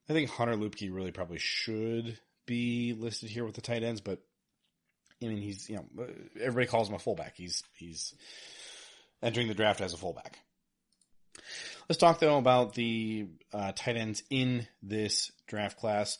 I 0.09 0.13
think 0.13 0.31
Hunter 0.31 0.57
Luepke 0.57 0.93
really 0.93 1.13
probably 1.13 1.39
should 1.39 2.19
be 2.47 2.95
listed 2.97 3.31
here 3.31 3.45
with 3.45 3.55
the 3.55 3.61
tight 3.61 3.83
ends, 3.83 4.01
but 4.01 4.21
I 5.23 5.27
mean, 5.27 5.39
he's, 5.39 5.69
you 5.69 5.77
know, 5.77 6.07
everybody 6.41 6.67
calls 6.67 6.89
him 6.89 6.95
a 6.95 6.99
fullback. 6.99 7.35
He's, 7.37 7.63
he's 7.75 8.15
entering 9.23 9.49
the 9.49 9.55
draft 9.55 9.81
as 9.81 9.95
a 9.95 9.97
fullback. 9.97 10.39
Let's 11.89 11.99
talk 11.99 12.19
though 12.19 12.39
about 12.39 12.75
the 12.75 13.29
uh, 13.53 13.73
tight 13.75 13.97
ends 13.97 14.23
in 14.31 14.67
this 14.83 15.31
draft 15.47 15.79
class. 15.79 16.19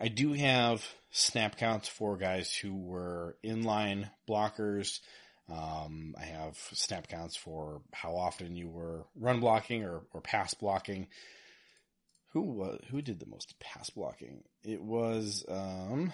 I 0.00 0.08
do 0.08 0.32
have 0.34 0.86
snap 1.10 1.56
counts 1.56 1.88
for 1.88 2.16
guys 2.16 2.54
who 2.54 2.74
were 2.74 3.36
inline 3.44 4.10
blockers. 4.28 5.00
Um, 5.48 6.14
I 6.18 6.24
have 6.24 6.56
snap 6.72 7.08
counts 7.08 7.36
for 7.36 7.80
how 7.92 8.16
often 8.16 8.56
you 8.56 8.68
were 8.68 9.06
run 9.14 9.40
blocking 9.40 9.84
or, 9.84 10.02
or 10.12 10.20
pass 10.20 10.54
blocking. 10.54 11.06
Who 12.32 12.62
uh, 12.62 12.78
who 12.90 13.00
did 13.00 13.20
the 13.20 13.26
most 13.26 13.58
pass 13.58 13.88
blocking? 13.90 14.42
It 14.62 14.82
was 14.82 15.44
um, 15.48 16.12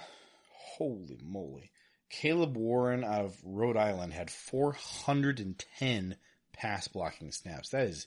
holy 0.76 1.18
moly. 1.24 1.72
Caleb 2.10 2.56
Warren 2.56 3.02
out 3.02 3.24
of 3.24 3.36
Rhode 3.42 3.78
Island 3.78 4.12
had 4.12 4.30
410 4.30 6.16
pass 6.52 6.86
blocking 6.86 7.32
snaps. 7.32 7.70
That 7.70 7.86
is 7.86 8.06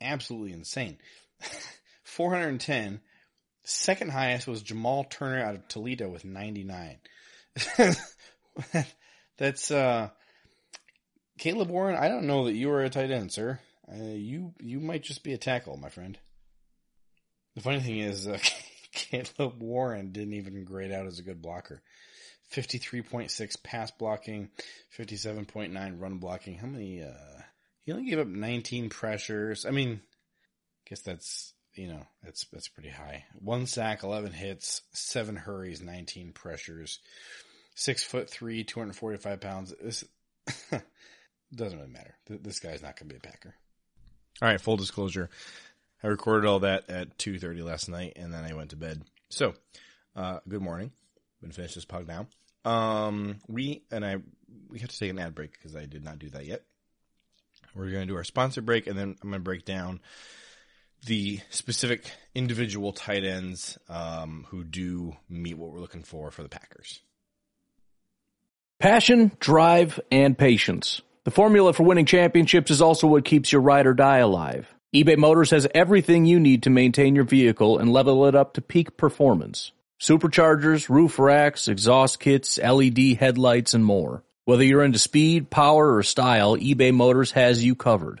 absolutely 0.00 0.52
insane. 0.52 0.98
410. 2.04 3.00
Second 3.64 4.10
highest 4.10 4.46
was 4.46 4.62
Jamal 4.62 5.04
Turner 5.04 5.42
out 5.42 5.54
of 5.54 5.68
Toledo 5.68 6.08
with 6.08 6.24
99. 6.24 6.98
That's 9.38 9.70
uh 9.70 10.10
Caleb 11.38 11.70
Warren. 11.70 11.96
I 11.96 12.08
don't 12.08 12.26
know 12.26 12.44
that 12.44 12.54
you 12.54 12.70
are 12.70 12.82
a 12.82 12.90
tight 12.90 13.10
end, 13.10 13.32
sir. 13.32 13.58
Uh, 13.90 14.02
you 14.02 14.54
you 14.60 14.80
might 14.80 15.02
just 15.02 15.24
be 15.24 15.32
a 15.32 15.38
tackle, 15.38 15.76
my 15.76 15.88
friend. 15.88 16.18
The 17.54 17.62
funny 17.62 17.80
thing 17.80 17.98
is, 17.98 18.26
uh, 18.26 18.38
Caleb 18.92 19.60
Warren 19.62 20.12
didn't 20.12 20.34
even 20.34 20.64
grade 20.64 20.92
out 20.92 21.06
as 21.06 21.18
a 21.18 21.22
good 21.22 21.40
blocker. 21.40 21.82
53.6 22.52 23.62
pass 23.62 23.90
blocking, 23.90 24.50
57.9 24.96 26.00
run 26.00 26.18
blocking. 26.18 26.56
How 26.56 26.66
many, 26.66 27.02
uh, 27.02 27.40
he 27.82 27.92
only 27.92 28.08
gave 28.08 28.18
up 28.18 28.26
19 28.26 28.90
pressures. 28.90 29.64
I 29.66 29.70
mean, 29.70 30.00
I 30.02 30.88
guess 30.88 31.00
that's, 31.00 31.53
you 31.76 31.88
know, 31.88 32.06
that's, 32.22 32.44
that's 32.52 32.68
pretty 32.68 32.90
high. 32.90 33.24
One 33.38 33.66
sack, 33.66 34.02
11 34.02 34.32
hits, 34.32 34.82
seven 34.92 35.36
hurries, 35.36 35.82
19 35.82 36.32
pressures, 36.32 37.00
six 37.74 38.02
foot 38.02 38.28
three, 38.30 38.64
245 38.64 39.40
pounds. 39.40 39.74
This 39.80 40.04
doesn't 41.54 41.78
really 41.78 41.90
matter. 41.90 42.14
This 42.28 42.60
guy's 42.60 42.82
not 42.82 42.98
going 42.98 43.08
to 43.08 43.14
be 43.14 43.16
a 43.16 43.20
Packer. 43.20 43.54
All 44.42 44.48
right. 44.48 44.60
Full 44.60 44.76
disclosure. 44.76 45.30
I 46.02 46.08
recorded 46.08 46.46
all 46.46 46.60
that 46.60 46.90
at 46.90 47.18
2.30 47.18 47.64
last 47.64 47.88
night 47.88 48.14
and 48.16 48.32
then 48.32 48.44
I 48.44 48.54
went 48.54 48.70
to 48.70 48.76
bed. 48.76 49.02
So, 49.28 49.54
uh, 50.16 50.40
good 50.48 50.62
morning. 50.62 50.92
Going 51.40 51.50
to 51.50 51.56
finish 51.56 51.74
this 51.74 51.84
pug 51.84 52.06
now. 52.08 52.26
Um, 52.64 53.40
we 53.46 53.84
and 53.90 54.04
I 54.04 54.16
we 54.70 54.78
have 54.78 54.88
to 54.88 54.98
take 54.98 55.10
an 55.10 55.18
ad 55.18 55.34
break 55.34 55.52
because 55.52 55.76
I 55.76 55.84
did 55.84 56.04
not 56.04 56.18
do 56.18 56.30
that 56.30 56.46
yet. 56.46 56.62
We're 57.74 57.90
going 57.90 58.06
to 58.06 58.12
do 58.12 58.16
our 58.16 58.24
sponsor 58.24 58.62
break, 58.62 58.86
and 58.86 58.98
then 58.98 59.16
I'm 59.22 59.30
going 59.30 59.40
to 59.40 59.44
break 59.44 59.64
down 59.64 60.00
the 61.04 61.40
specific 61.50 62.10
individual 62.34 62.92
tight 62.92 63.24
ends 63.24 63.78
um, 63.88 64.46
who 64.48 64.64
do 64.64 65.16
meet 65.28 65.56
what 65.56 65.70
we're 65.70 65.80
looking 65.80 66.02
for 66.02 66.30
for 66.30 66.42
the 66.42 66.48
Packers. 66.48 67.00
Passion, 68.78 69.32
drive, 69.38 70.00
and 70.10 70.36
patience. 70.36 71.00
The 71.24 71.30
formula 71.30 71.72
for 71.72 71.84
winning 71.84 72.06
championships 72.06 72.70
is 72.70 72.82
also 72.82 73.06
what 73.06 73.24
keeps 73.24 73.50
your 73.50 73.62
ride 73.62 73.86
or 73.86 73.94
die 73.94 74.18
alive. 74.18 74.66
eBay 74.94 75.16
Motors 75.16 75.50
has 75.52 75.66
everything 75.74 76.26
you 76.26 76.38
need 76.38 76.64
to 76.64 76.70
maintain 76.70 77.14
your 77.14 77.24
vehicle 77.24 77.78
and 77.78 77.92
level 77.92 78.26
it 78.26 78.34
up 78.34 78.54
to 78.54 78.60
peak 78.60 78.96
performance 78.96 79.72
superchargers, 80.00 80.90
roof 80.90 81.18
racks, 81.18 81.68
exhaust 81.68 82.20
kits, 82.20 82.58
LED 82.58 83.16
headlights, 83.18 83.72
and 83.72 83.84
more. 83.84 84.22
Whether 84.44 84.64
you're 84.64 84.84
into 84.84 84.98
speed, 84.98 85.48
power, 85.48 85.96
or 85.96 86.02
style, 86.02 86.56
eBay 86.58 86.92
Motors 86.92 87.30
has 87.30 87.64
you 87.64 87.74
covered. 87.74 88.20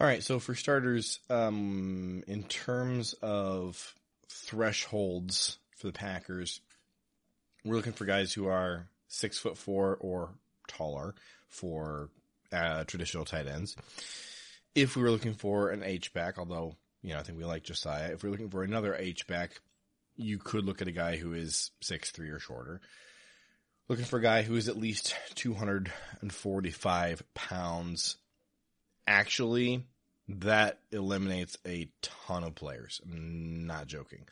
All 0.00 0.06
right, 0.08 0.24
so 0.24 0.40
for 0.40 0.56
starters, 0.56 1.20
um, 1.30 2.24
in 2.26 2.42
terms 2.42 3.14
of 3.22 3.94
thresholds 4.28 5.58
for 5.76 5.86
the 5.86 5.92
Packers, 5.92 6.60
we're 7.64 7.76
looking 7.76 7.92
for 7.92 8.04
guys 8.04 8.32
who 8.32 8.46
are 8.46 8.88
six 9.06 9.38
foot 9.38 9.56
four 9.56 9.96
or 10.00 10.30
taller 10.66 11.14
for 11.48 12.10
uh, 12.52 12.82
traditional 12.84 13.24
tight 13.24 13.46
ends. 13.46 13.76
If 14.74 14.96
we 14.96 15.02
were 15.02 15.12
looking 15.12 15.34
for 15.34 15.70
an 15.70 15.84
H 15.84 16.12
back, 16.12 16.38
although 16.38 16.74
you 17.00 17.12
know 17.12 17.20
I 17.20 17.22
think 17.22 17.38
we 17.38 17.44
like 17.44 17.62
Josiah, 17.62 18.12
if 18.12 18.24
we're 18.24 18.30
looking 18.30 18.50
for 18.50 18.64
another 18.64 18.96
H 18.96 19.28
back, 19.28 19.60
you 20.16 20.38
could 20.38 20.64
look 20.64 20.82
at 20.82 20.88
a 20.88 20.92
guy 20.92 21.16
who 21.16 21.34
is 21.34 21.70
six 21.80 22.10
three 22.10 22.30
or 22.30 22.40
shorter. 22.40 22.80
Looking 23.88 24.06
for 24.06 24.18
a 24.18 24.22
guy 24.22 24.42
who 24.42 24.56
is 24.56 24.68
at 24.68 24.76
least 24.78 25.14
245 25.34 27.22
pounds. 27.34 28.16
Actually, 29.06 29.84
that 30.28 30.78
eliminates 30.90 31.58
a 31.66 31.88
ton 32.02 32.44
of 32.44 32.54
players. 32.54 33.00
I'm 33.04 33.66
not 33.66 33.86
joking. 33.86 34.26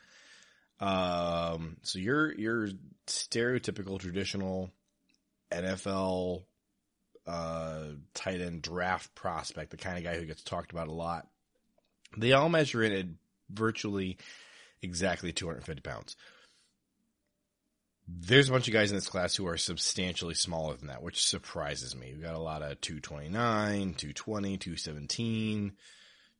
Um, 0.80 1.76
so 1.82 1.98
your 1.98 2.32
your 2.34 2.68
stereotypical 3.06 4.00
traditional 4.00 4.70
NFL 5.52 6.42
uh, 7.26 7.82
tight 8.14 8.40
end 8.40 8.62
draft 8.62 9.14
prospect, 9.14 9.70
the 9.70 9.76
kind 9.76 9.98
of 9.98 10.04
guy 10.04 10.18
who 10.18 10.26
gets 10.26 10.42
talked 10.42 10.72
about 10.72 10.88
a 10.88 10.92
lot, 10.92 11.26
they 12.16 12.32
all 12.32 12.48
measure 12.48 12.82
in 12.82 12.92
at 12.92 13.06
virtually 13.50 14.18
exactly 14.80 15.32
250 15.32 15.82
pounds. 15.82 16.16
There's 18.20 18.48
a 18.48 18.52
bunch 18.52 18.68
of 18.68 18.74
guys 18.74 18.90
in 18.90 18.96
this 18.96 19.08
class 19.08 19.34
who 19.34 19.46
are 19.46 19.56
substantially 19.56 20.34
smaller 20.34 20.74
than 20.76 20.88
that, 20.88 21.02
which 21.02 21.24
surprises 21.26 21.96
me. 21.96 22.12
We've 22.12 22.22
got 22.22 22.34
a 22.34 22.38
lot 22.38 22.62
of 22.62 22.80
229, 22.80 23.94
220, 23.94 24.58
217, 24.58 25.72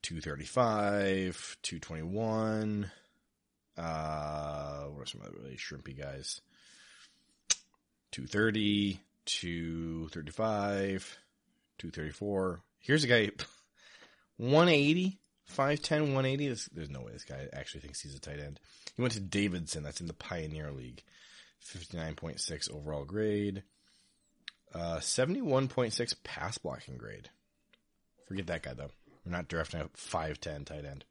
235, 0.03 1.57
221. 1.63 2.91
Uh, 3.79 4.83
what 4.85 5.03
are 5.03 5.07
some 5.07 5.23
other 5.23 5.33
really 5.41 5.57
shrimpy 5.57 5.99
guys? 5.99 6.43
230, 8.11 9.01
235, 9.25 11.19
234. 11.79 12.61
Here's 12.81 13.05
a 13.05 13.07
guy, 13.07 13.31
180. 14.37 15.19
5'10", 15.51 16.01
180. 16.01 16.47
There's, 16.47 16.67
there's 16.73 16.91
no 16.91 17.01
way 17.01 17.13
this 17.13 17.25
guy 17.25 17.47
actually 17.53 17.81
thinks 17.81 18.01
he's 18.01 18.15
a 18.15 18.21
tight 18.21 18.41
end. 18.41 18.59
He 18.95 19.03
went 19.03 19.15
to 19.15 19.21
Davidson. 19.21 19.83
That's 19.83 20.01
in 20.01 20.07
the 20.07 20.15
Pioneer 20.15 20.71
League. 20.73 21.03
59.6 21.65 22.73
overall 22.73 23.05
grade. 23.05 23.63
Uh, 24.75 24.97
71.6 24.97 26.15
pass 26.25 26.59
blocking 26.59 26.97
grade. 26.97 27.31
Forget 28.27 28.47
that 28.47 28.63
guy, 28.63 28.75
though. 28.75 28.91
We're 29.25 29.33
not 29.33 29.49
drafting 29.49 29.81
a 29.81 29.89
5'10 29.89 30.65
tight 30.67 30.85
end. 30.85 31.05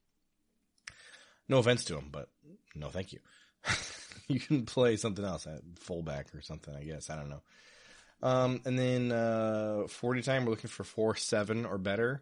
No 1.48 1.60
offense 1.60 1.86
to 1.86 1.96
him, 1.98 2.10
but 2.12 2.30
no 2.76 2.90
thank 2.90 3.14
you. 3.14 3.20
you 4.28 4.40
can 4.40 4.66
play 4.66 4.98
something 4.98 5.24
else, 5.24 5.46
at 5.48 5.62
fullback 5.80 6.34
or 6.34 6.42
something, 6.42 6.74
I 6.76 6.84
guess. 6.84 7.10
I 7.10 7.16
don't 7.16 7.30
know. 7.30 7.42
Um, 8.24 8.62
and 8.66 8.78
then 8.78 9.12
uh, 9.12 9.88
40 9.88 10.22
time, 10.22 10.46
we're 10.46 10.52
looking 10.52 10.70
for 10.70 10.84
4 10.84 11.16
7 11.16 11.66
or 11.66 11.78
better 11.78 12.22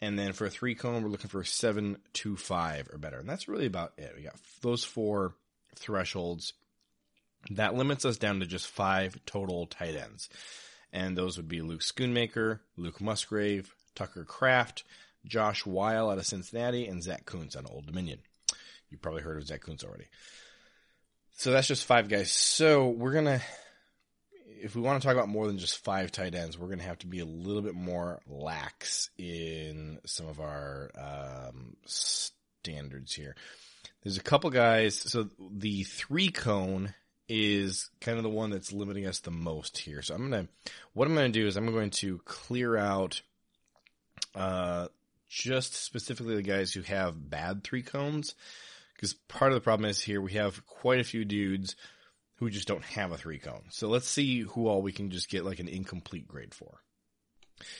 And 0.00 0.18
then 0.18 0.32
for 0.32 0.46
a 0.46 0.50
three 0.50 0.74
cone, 0.74 1.02
we're 1.02 1.10
looking 1.10 1.28
for 1.30 1.44
seven 1.44 1.96
two 2.12 2.36
five 2.36 2.88
or 2.92 2.98
better. 2.98 3.18
And 3.18 3.28
that's 3.28 3.48
really 3.48 3.66
about 3.66 3.92
it. 3.96 4.12
We 4.16 4.22
got 4.24 4.34
those 4.60 4.84
four 4.84 5.34
thresholds. 5.76 6.54
That 7.50 7.74
limits 7.74 8.04
us 8.04 8.16
down 8.16 8.40
to 8.40 8.46
just 8.46 8.68
five 8.68 9.18
total 9.26 9.66
tight 9.66 9.96
ends. 9.96 10.28
And 10.92 11.16
those 11.16 11.36
would 11.36 11.48
be 11.48 11.62
Luke 11.62 11.80
Schoonmaker, 11.80 12.60
Luke 12.76 13.00
Musgrave, 13.00 13.74
Tucker 13.94 14.24
Kraft, 14.24 14.84
Josh 15.24 15.64
Whyle 15.64 16.10
out 16.10 16.18
of 16.18 16.26
Cincinnati, 16.26 16.86
and 16.86 17.02
Zack 17.02 17.24
Kuntz 17.26 17.56
on 17.56 17.66
Old 17.66 17.86
Dominion. 17.86 18.20
You've 18.90 19.02
probably 19.02 19.22
heard 19.22 19.38
of 19.38 19.46
Zack 19.46 19.62
Kuntz 19.62 19.84
already. 19.84 20.06
So 21.36 21.50
that's 21.50 21.66
just 21.66 21.86
five 21.86 22.08
guys. 22.08 22.30
So 22.30 22.88
we're 22.88 23.14
gonna, 23.14 23.40
if 24.60 24.76
we 24.76 24.82
want 24.82 25.00
to 25.00 25.06
talk 25.06 25.16
about 25.16 25.28
more 25.28 25.46
than 25.46 25.58
just 25.58 25.82
five 25.82 26.12
tight 26.12 26.34
ends, 26.34 26.58
we're 26.58 26.68
gonna 26.68 26.82
have 26.82 26.98
to 26.98 27.06
be 27.06 27.20
a 27.20 27.24
little 27.24 27.62
bit 27.62 27.74
more 27.74 28.20
lax 28.28 29.10
in 29.18 29.98
some 30.04 30.28
of 30.28 30.40
our 30.40 30.90
um, 30.96 31.76
standards 31.86 33.14
here. 33.14 33.34
There's 34.02 34.18
a 34.18 34.22
couple 34.22 34.50
guys. 34.50 34.94
So 34.96 35.30
the 35.50 35.84
three 35.84 36.28
cone 36.28 36.94
is 37.28 37.90
kind 38.00 38.18
of 38.18 38.24
the 38.24 38.30
one 38.30 38.50
that's 38.50 38.72
limiting 38.72 39.06
us 39.06 39.20
the 39.20 39.30
most 39.30 39.78
here. 39.78 40.02
So 40.02 40.14
I'm 40.14 40.30
gonna, 40.30 40.48
what 40.92 41.08
I'm 41.08 41.14
gonna 41.14 41.28
do 41.30 41.46
is 41.46 41.56
I'm 41.56 41.70
going 41.70 41.90
to 41.90 42.18
clear 42.24 42.76
out, 42.76 43.22
uh, 44.34 44.88
just 45.28 45.74
specifically 45.74 46.34
the 46.34 46.42
guys 46.42 46.72
who 46.72 46.82
have 46.82 47.30
bad 47.30 47.64
three 47.64 47.82
cones 47.82 48.34
because 49.02 49.14
part 49.14 49.50
of 49.50 49.56
the 49.56 49.60
problem 49.60 49.90
is 49.90 50.00
here 50.00 50.20
we 50.20 50.34
have 50.34 50.64
quite 50.64 51.00
a 51.00 51.04
few 51.04 51.24
dudes 51.24 51.74
who 52.36 52.48
just 52.50 52.68
don't 52.68 52.84
have 52.84 53.10
a 53.10 53.18
three 53.18 53.40
cone. 53.40 53.64
So 53.70 53.88
let's 53.88 54.08
see 54.08 54.42
who 54.42 54.68
all 54.68 54.80
we 54.80 54.92
can 54.92 55.10
just 55.10 55.28
get 55.28 55.44
like 55.44 55.58
an 55.58 55.66
incomplete 55.66 56.28
grade 56.28 56.54
for. 56.54 56.80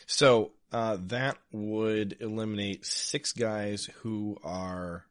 So 0.06 0.50
uh, 0.72 0.98
that 1.06 1.38
would 1.52 2.16
eliminate 2.18 2.84
six 2.84 3.32
guys 3.32 3.88
who 4.00 4.36
are 4.42 5.04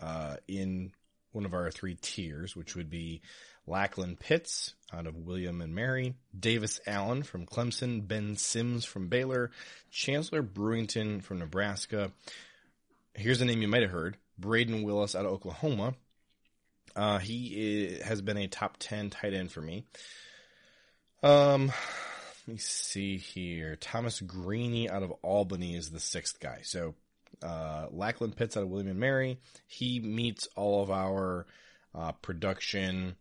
uh, 0.00 0.36
in 0.46 0.92
one 1.32 1.44
of 1.44 1.52
our 1.52 1.70
three 1.70 1.98
tiers, 2.00 2.56
which 2.56 2.74
would 2.74 2.88
be 2.88 3.20
Lachlan 3.68 4.16
Pitts 4.16 4.74
out 4.92 5.06
of 5.06 5.16
William 5.16 5.60
and 5.60 5.74
Mary, 5.74 6.14
Davis 6.38 6.80
Allen 6.86 7.22
from 7.22 7.46
Clemson, 7.46 8.06
Ben 8.06 8.36
Sims 8.36 8.84
from 8.84 9.08
Baylor, 9.08 9.50
Chancellor 9.90 10.42
Brewington 10.42 11.22
from 11.22 11.38
Nebraska. 11.38 12.10
Here's 13.14 13.40
a 13.40 13.44
name 13.44 13.62
you 13.62 13.68
might 13.68 13.82
have 13.82 13.90
heard, 13.90 14.16
Brayden 14.40 14.84
Willis 14.84 15.14
out 15.14 15.26
of 15.26 15.32
Oklahoma. 15.32 15.94
Uh, 16.96 17.18
he 17.18 17.46
is, 17.46 18.02
has 18.02 18.22
been 18.22 18.38
a 18.38 18.48
top 18.48 18.76
10 18.78 19.10
tight 19.10 19.34
end 19.34 19.52
for 19.52 19.60
me. 19.60 19.84
Um, 21.22 21.66
let 21.66 22.54
me 22.54 22.58
see 22.58 23.18
here. 23.18 23.76
Thomas 23.76 24.20
Greaney 24.20 24.90
out 24.90 25.02
of 25.02 25.12
Albany 25.22 25.76
is 25.76 25.90
the 25.90 26.00
sixth 26.00 26.40
guy. 26.40 26.60
So, 26.62 26.94
uh, 27.42 27.86
Lachlan 27.90 28.32
Pitts 28.32 28.56
out 28.56 28.62
of 28.62 28.68
William 28.68 28.88
and 28.88 28.98
Mary. 28.98 29.38
He 29.66 30.00
meets 30.00 30.48
all 30.56 30.82
of 30.82 30.90
our, 30.90 31.46
uh, 31.94 32.12
production 32.12 33.16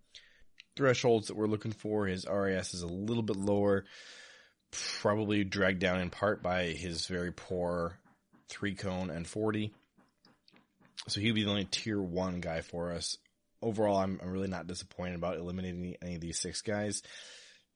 thresholds 0.78 1.28
that 1.28 1.36
we're 1.36 1.48
looking 1.48 1.72
for. 1.74 2.06
His 2.06 2.26
RAS 2.26 2.74
is 2.74 2.84
a 2.84 2.88
little 2.88 3.24
bit 3.24 3.36
lower, 3.36 3.86
probably 5.02 5.44
dragged 5.44 5.80
down 5.80 6.00
in 6.00 6.10
part 6.10 6.42
by 6.42 6.68
his 6.68 7.08
very 7.08 7.34
poor 7.34 7.98
three 8.48 8.76
cone 8.76 9.10
and 9.10 9.28
40. 9.28 9.74
So 11.08 11.20
he'd 11.22 11.36
be 11.36 11.44
the 11.44 11.50
only 11.50 11.66
tier 11.66 12.02
one 12.02 12.40
guy 12.40 12.62
for 12.62 12.94
us. 12.94 13.18
Overall, 13.62 13.98
I'm, 13.98 14.20
I'm 14.22 14.30
really 14.30 14.48
not 14.48 14.68
disappointed 14.68 15.16
about 15.16 15.38
eliminating 15.38 15.96
any 16.02 16.16
of 16.16 16.22
these 16.22 16.40
six 16.40 16.62
guys. 16.62 17.02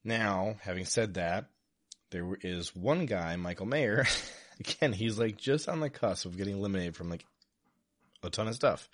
Now, 0.04 0.56
having 0.62 0.86
said 0.86 1.16
that, 1.16 1.46
there 2.12 2.38
is 2.42 2.76
one 2.76 3.06
guy, 3.06 3.36
Michael 3.36 3.66
Mayer. 3.66 4.06
Again, 4.60 4.94
he's 4.94 5.18
like 5.18 5.38
just 5.38 5.68
on 5.68 5.80
the 5.80 5.90
cusp 5.90 6.26
of 6.26 6.38
getting 6.38 6.58
eliminated 6.58 6.96
from 6.96 7.10
like 7.10 7.26
a 8.22 8.30
ton 8.30 8.48
of 8.48 8.56
stuff. 8.56 8.90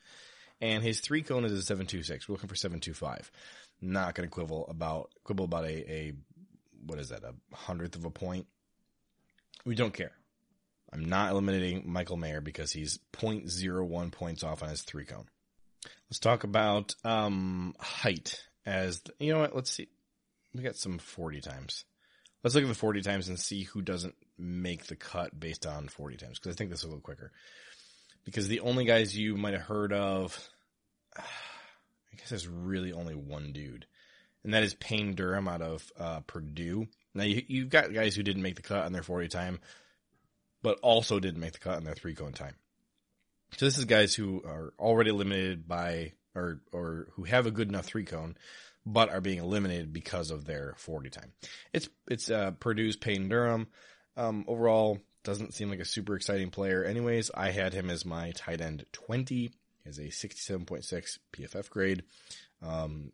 And 0.61 0.83
his 0.83 1.01
three 1.01 1.21
cone 1.21 1.45
is 1.45 1.51
a 1.51 1.61
726. 1.61 2.27
We're 2.27 2.33
looking 2.33 2.49
for 2.49 2.55
725. 2.55 3.31
Not 3.81 4.15
going 4.15 4.27
to 4.27 4.33
quibble 4.33 4.67
about, 4.67 5.11
quibble 5.23 5.45
about 5.45 5.65
a, 5.65 5.91
a, 5.91 6.13
what 6.85 6.99
is 6.99 7.09
that, 7.09 7.23
a 7.23 7.33
hundredth 7.55 7.95
of 7.95 8.05
a 8.05 8.09
point? 8.09 8.47
We 9.65 9.75
don't 9.75 9.93
care. 9.93 10.13
I'm 10.91 11.05
not 11.05 11.31
eliminating 11.31 11.83
Michael 11.85 12.17
Mayer 12.17 12.41
because 12.41 12.71
he's 12.71 12.99
0.01 13.13 14.11
points 14.11 14.43
off 14.43 14.63
on 14.63 14.69
his 14.69 14.81
three 14.81 15.05
cone. 15.05 15.25
Let's 16.09 16.19
talk 16.19 16.43
about 16.43 16.95
um, 17.03 17.75
height. 17.79 18.41
As 18.65 19.01
the, 19.01 19.13
you 19.19 19.33
know 19.33 19.39
what? 19.39 19.55
Let's 19.55 19.71
see. 19.71 19.89
We 20.53 20.63
got 20.63 20.75
some 20.75 20.97
40 20.97 21.41
times. 21.41 21.85
Let's 22.43 22.55
look 22.55 22.63
at 22.63 22.67
the 22.67 22.75
40 22.75 23.01
times 23.01 23.27
and 23.27 23.39
see 23.39 23.63
who 23.63 23.81
doesn't 23.81 24.15
make 24.37 24.85
the 24.85 24.95
cut 24.95 25.37
based 25.37 25.65
on 25.65 25.87
40 25.87 26.17
times 26.17 26.39
because 26.39 26.55
I 26.55 26.57
think 26.57 26.69
this 26.69 26.79
is 26.79 26.85
a 26.85 26.87
little 26.87 27.01
quicker. 27.01 27.31
Because 28.23 28.47
the 28.47 28.61
only 28.61 28.85
guys 28.85 29.17
you 29.17 29.35
might 29.35 29.53
have 29.53 29.63
heard 29.63 29.93
of, 29.93 30.49
I 32.17 32.19
guess 32.19 32.29
there's 32.29 32.47
really 32.47 32.93
only 32.93 33.13
one 33.13 33.51
dude, 33.51 33.85
and 34.43 34.53
that 34.53 34.63
is 34.63 34.73
Payne 34.73 35.13
Durham 35.13 35.47
out 35.47 35.61
of 35.61 35.91
uh, 35.99 36.21
Purdue. 36.21 36.87
Now 37.13 37.23
you, 37.23 37.43
you've 37.47 37.69
got 37.69 37.93
guys 37.93 38.15
who 38.15 38.23
didn't 38.23 38.41
make 38.41 38.55
the 38.55 38.63
cut 38.63 38.85
on 38.85 38.91
their 38.91 39.03
40 39.03 39.27
time, 39.27 39.59
but 40.63 40.79
also 40.81 41.19
didn't 41.19 41.39
make 41.39 41.53
the 41.53 41.59
cut 41.59 41.77
on 41.77 41.83
their 41.83 41.93
three 41.93 42.15
cone 42.15 42.33
time. 42.33 42.55
So 43.57 43.65
this 43.65 43.77
is 43.77 43.85
guys 43.85 44.15
who 44.15 44.41
are 44.45 44.73
already 44.79 45.11
limited 45.11 45.67
by 45.67 46.13
or 46.35 46.61
or 46.71 47.07
who 47.13 47.23
have 47.23 47.45
a 47.45 47.51
good 47.51 47.69
enough 47.69 47.85
three 47.85 48.05
cone, 48.05 48.35
but 48.85 49.09
are 49.09 49.21
being 49.21 49.39
eliminated 49.39 49.93
because 49.93 50.31
of 50.31 50.45
their 50.45 50.73
40 50.77 51.09
time. 51.11 51.33
It's 51.71 51.87
it's 52.09 52.31
uh, 52.31 52.51
Purdue's 52.59 52.95
Payne 52.95 53.29
Durham. 53.29 53.67
Um, 54.15 54.45
overall, 54.47 54.99
doesn't 55.23 55.53
seem 55.53 55.69
like 55.69 55.79
a 55.79 55.85
super 55.85 56.15
exciting 56.15 56.49
player. 56.49 56.83
Anyways, 56.83 57.29
I 57.33 57.51
had 57.51 57.73
him 57.73 57.89
as 57.89 58.05
my 58.05 58.31
tight 58.31 58.61
end 58.61 58.85
20 58.93 59.51
is 59.87 59.99
a 59.99 60.03
67.6 60.03 61.19
PFF 61.33 61.69
grade. 61.69 62.03
Um, 62.61 63.11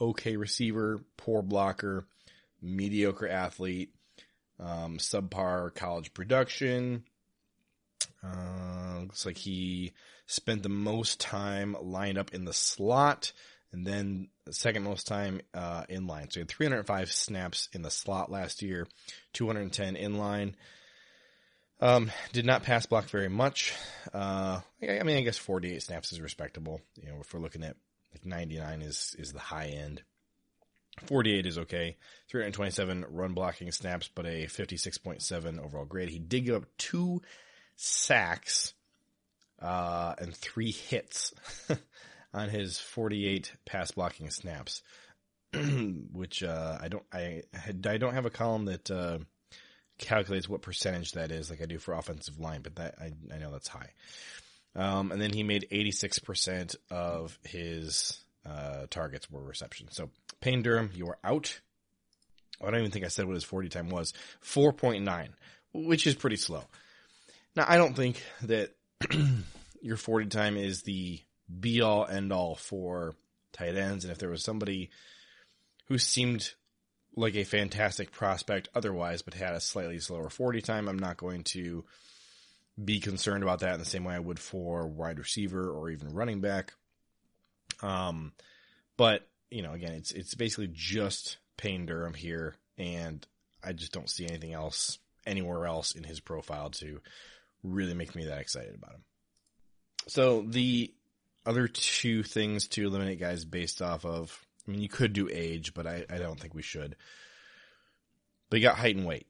okay 0.00 0.36
receiver, 0.36 1.04
poor 1.16 1.42
blocker, 1.42 2.04
mediocre 2.62 3.28
athlete, 3.28 3.94
um, 4.58 4.98
subpar 4.98 5.74
college 5.74 6.14
production. 6.14 7.04
Uh, 8.22 9.00
looks 9.00 9.26
like 9.26 9.36
he 9.36 9.92
spent 10.26 10.62
the 10.62 10.68
most 10.68 11.20
time 11.20 11.76
lined 11.82 12.16
up 12.16 12.32
in 12.32 12.44
the 12.44 12.52
slot 12.52 13.32
and 13.72 13.86
then 13.86 14.28
the 14.44 14.52
second 14.52 14.84
most 14.84 15.06
time 15.06 15.40
uh, 15.52 15.84
in 15.88 16.06
line. 16.06 16.30
So 16.30 16.34
he 16.34 16.40
had 16.40 16.48
305 16.48 17.10
snaps 17.10 17.68
in 17.72 17.82
the 17.82 17.90
slot 17.90 18.30
last 18.30 18.62
year, 18.62 18.86
210 19.32 19.96
in 19.96 20.16
line. 20.16 20.54
Um, 21.80 22.10
did 22.32 22.46
not 22.46 22.62
pass 22.62 22.86
block 22.86 23.06
very 23.06 23.28
much. 23.28 23.74
Uh, 24.12 24.60
I 24.82 25.02
mean, 25.02 25.16
I 25.16 25.22
guess 25.22 25.38
48 25.38 25.82
snaps 25.82 26.12
is 26.12 26.20
respectable. 26.20 26.80
You 26.96 27.08
know, 27.08 27.18
if 27.20 27.34
we're 27.34 27.40
looking 27.40 27.64
at 27.64 27.76
like 28.12 28.24
99 28.24 28.82
is, 28.82 29.16
is 29.18 29.32
the 29.32 29.40
high 29.40 29.68
end. 29.68 30.02
48 31.06 31.46
is 31.46 31.58
okay. 31.58 31.96
327 32.30 33.06
run 33.10 33.32
blocking 33.32 33.72
snaps, 33.72 34.08
but 34.14 34.26
a 34.26 34.46
56.7 34.46 35.64
overall 35.64 35.84
grade. 35.84 36.08
He 36.08 36.18
did 36.18 36.46
give 36.46 36.54
up 36.54 36.66
two 36.78 37.22
sacks, 37.76 38.74
uh, 39.60 40.14
and 40.18 40.34
three 40.34 40.70
hits 40.70 41.34
on 42.34 42.48
his 42.48 42.78
48 42.78 43.52
pass 43.66 43.90
blocking 43.90 44.30
snaps, 44.30 44.82
which, 46.12 46.42
uh, 46.42 46.78
I 46.80 46.88
don't, 46.88 47.04
I, 47.12 47.42
I 47.66 47.98
don't 47.98 48.14
have 48.14 48.26
a 48.26 48.30
column 48.30 48.66
that, 48.66 48.90
uh, 48.90 49.18
calculates 49.98 50.48
what 50.48 50.62
percentage 50.62 51.12
that 51.12 51.30
is 51.30 51.50
like 51.50 51.62
I 51.62 51.66
do 51.66 51.78
for 51.78 51.94
offensive 51.94 52.38
line, 52.38 52.62
but 52.62 52.76
that, 52.76 52.94
I, 53.00 53.12
I 53.32 53.38
know 53.38 53.50
that's 53.50 53.68
high. 53.68 53.90
Um, 54.76 55.12
and 55.12 55.20
then 55.20 55.32
he 55.32 55.42
made 55.42 55.68
86% 55.70 56.76
of 56.90 57.38
his, 57.44 58.20
uh, 58.44 58.86
targets 58.90 59.30
were 59.30 59.42
receptions. 59.42 59.94
So 59.94 60.10
Payne 60.40 60.62
Durham, 60.62 60.90
you 60.94 61.06
are 61.08 61.18
out. 61.22 61.60
I 62.60 62.70
don't 62.70 62.80
even 62.80 62.90
think 62.90 63.04
I 63.04 63.08
said 63.08 63.26
what 63.26 63.34
his 63.34 63.44
40 63.44 63.68
time 63.68 63.88
was. 63.88 64.12
4.9, 64.44 65.28
which 65.72 66.06
is 66.06 66.14
pretty 66.14 66.36
slow. 66.36 66.64
Now, 67.56 67.64
I 67.68 67.76
don't 67.76 67.94
think 67.94 68.22
that 68.42 68.70
your 69.80 69.96
40 69.96 70.26
time 70.26 70.56
is 70.56 70.82
the 70.82 71.20
be 71.60 71.80
all 71.80 72.06
end 72.06 72.32
all 72.32 72.56
for 72.56 73.14
tight 73.52 73.76
ends. 73.76 74.04
And 74.04 74.12
if 74.12 74.18
there 74.18 74.30
was 74.30 74.42
somebody 74.42 74.90
who 75.86 75.98
seemed 75.98 76.52
like 77.16 77.36
a 77.36 77.44
fantastic 77.44 78.10
prospect 78.12 78.68
otherwise, 78.74 79.22
but 79.22 79.34
had 79.34 79.54
a 79.54 79.60
slightly 79.60 79.98
slower 79.98 80.28
40 80.28 80.60
time, 80.62 80.88
I'm 80.88 80.98
not 80.98 81.16
going 81.16 81.44
to 81.44 81.84
be 82.82 83.00
concerned 83.00 83.42
about 83.42 83.60
that 83.60 83.74
in 83.74 83.78
the 83.78 83.86
same 83.86 84.04
way 84.04 84.14
I 84.14 84.20
would 84.20 84.40
for 84.40 84.86
wide 84.86 85.18
receiver 85.18 85.70
or 85.70 85.90
even 85.90 86.12
running 86.12 86.40
back. 86.40 86.74
Um, 87.82 88.32
but 88.96 89.28
you 89.50 89.62
know, 89.62 89.72
again, 89.72 89.92
it's 89.92 90.10
it's 90.10 90.34
basically 90.34 90.70
just 90.72 91.38
Payne 91.56 91.86
Durham 91.86 92.14
here, 92.14 92.56
and 92.76 93.24
I 93.62 93.72
just 93.72 93.92
don't 93.92 94.10
see 94.10 94.26
anything 94.26 94.52
else 94.52 94.98
anywhere 95.26 95.66
else 95.66 95.92
in 95.92 96.02
his 96.02 96.20
profile 96.20 96.70
to 96.70 97.00
really 97.62 97.94
make 97.94 98.14
me 98.14 98.26
that 98.26 98.40
excited 98.40 98.74
about 98.74 98.94
him. 98.94 99.04
So 100.08 100.42
the 100.42 100.92
other 101.46 101.68
two 101.68 102.22
things 102.22 102.68
to 102.68 102.86
eliminate 102.86 103.20
guys 103.20 103.44
based 103.44 103.80
off 103.80 104.04
of, 104.04 104.44
I 104.66 104.70
mean, 104.70 104.80
you 104.80 104.88
could 104.88 105.12
do 105.12 105.28
age, 105.30 105.74
but 105.74 105.86
I, 105.86 106.04
I 106.08 106.18
don't 106.18 106.38
think 106.38 106.54
we 106.54 106.62
should. 106.62 106.96
But 108.50 108.60
you 108.60 108.66
got 108.66 108.78
height 108.78 108.96
and 108.96 109.06
weight. 109.06 109.26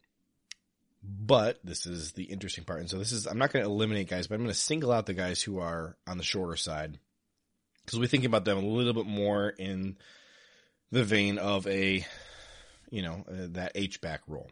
But 1.03 1.59
this 1.64 1.87
is 1.87 2.12
the 2.12 2.25
interesting 2.25 2.64
part. 2.64 2.81
And 2.81 2.88
so 2.88 2.99
this 2.99 3.12
is, 3.12 3.27
I'm 3.27 3.38
not 3.38 3.53
going 3.53 3.64
to 3.64 3.70
eliminate 3.70 4.09
guys, 4.09 4.27
but 4.27 4.37
I'm 4.37 4.42
going 4.42 4.53
to 4.53 4.59
single 4.59 4.92
out 4.92 5.07
the 5.07 5.14
guys 5.14 5.42
who 5.42 5.59
are 5.59 5.97
on 6.07 6.16
the 6.16 6.25
shorter 6.25 6.57
side 6.57 6.99
because 7.85 7.99
we 7.99 8.07
think 8.07 8.25
about 8.25 8.44
them 8.44 8.59
a 8.59 8.66
little 8.66 8.94
bit 8.94 9.07
more 9.07 9.49
in 9.49 9.97
the 10.90 11.05
vein 11.05 11.38
of 11.38 11.66
a, 11.66 12.07
you 12.90 13.03
know, 13.03 13.25
uh, 13.29 13.49
that 13.51 13.73
H 13.75 14.01
back 14.01 14.23
role. 14.27 14.51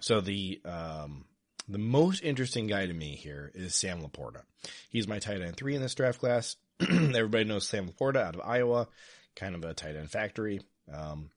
So 0.00 0.22
the, 0.22 0.60
um, 0.64 1.26
the 1.68 1.78
most 1.78 2.22
interesting 2.22 2.66
guy 2.66 2.86
to 2.86 2.92
me 2.92 3.14
here 3.14 3.50
is 3.54 3.74
Sam 3.74 4.02
Laporta. 4.02 4.42
He's 4.88 5.06
my 5.06 5.18
tight 5.18 5.42
end 5.42 5.56
three 5.56 5.74
in 5.74 5.82
this 5.82 5.94
draft 5.94 6.18
class. 6.18 6.56
Everybody 6.80 7.44
knows 7.44 7.68
Sam 7.68 7.88
Laporta 7.88 8.16
out 8.16 8.34
of 8.34 8.40
Iowa, 8.42 8.88
kind 9.36 9.54
of 9.54 9.64
a 9.64 9.74
tight 9.74 9.96
end 9.96 10.10
factory. 10.10 10.60
Um, 10.92 11.30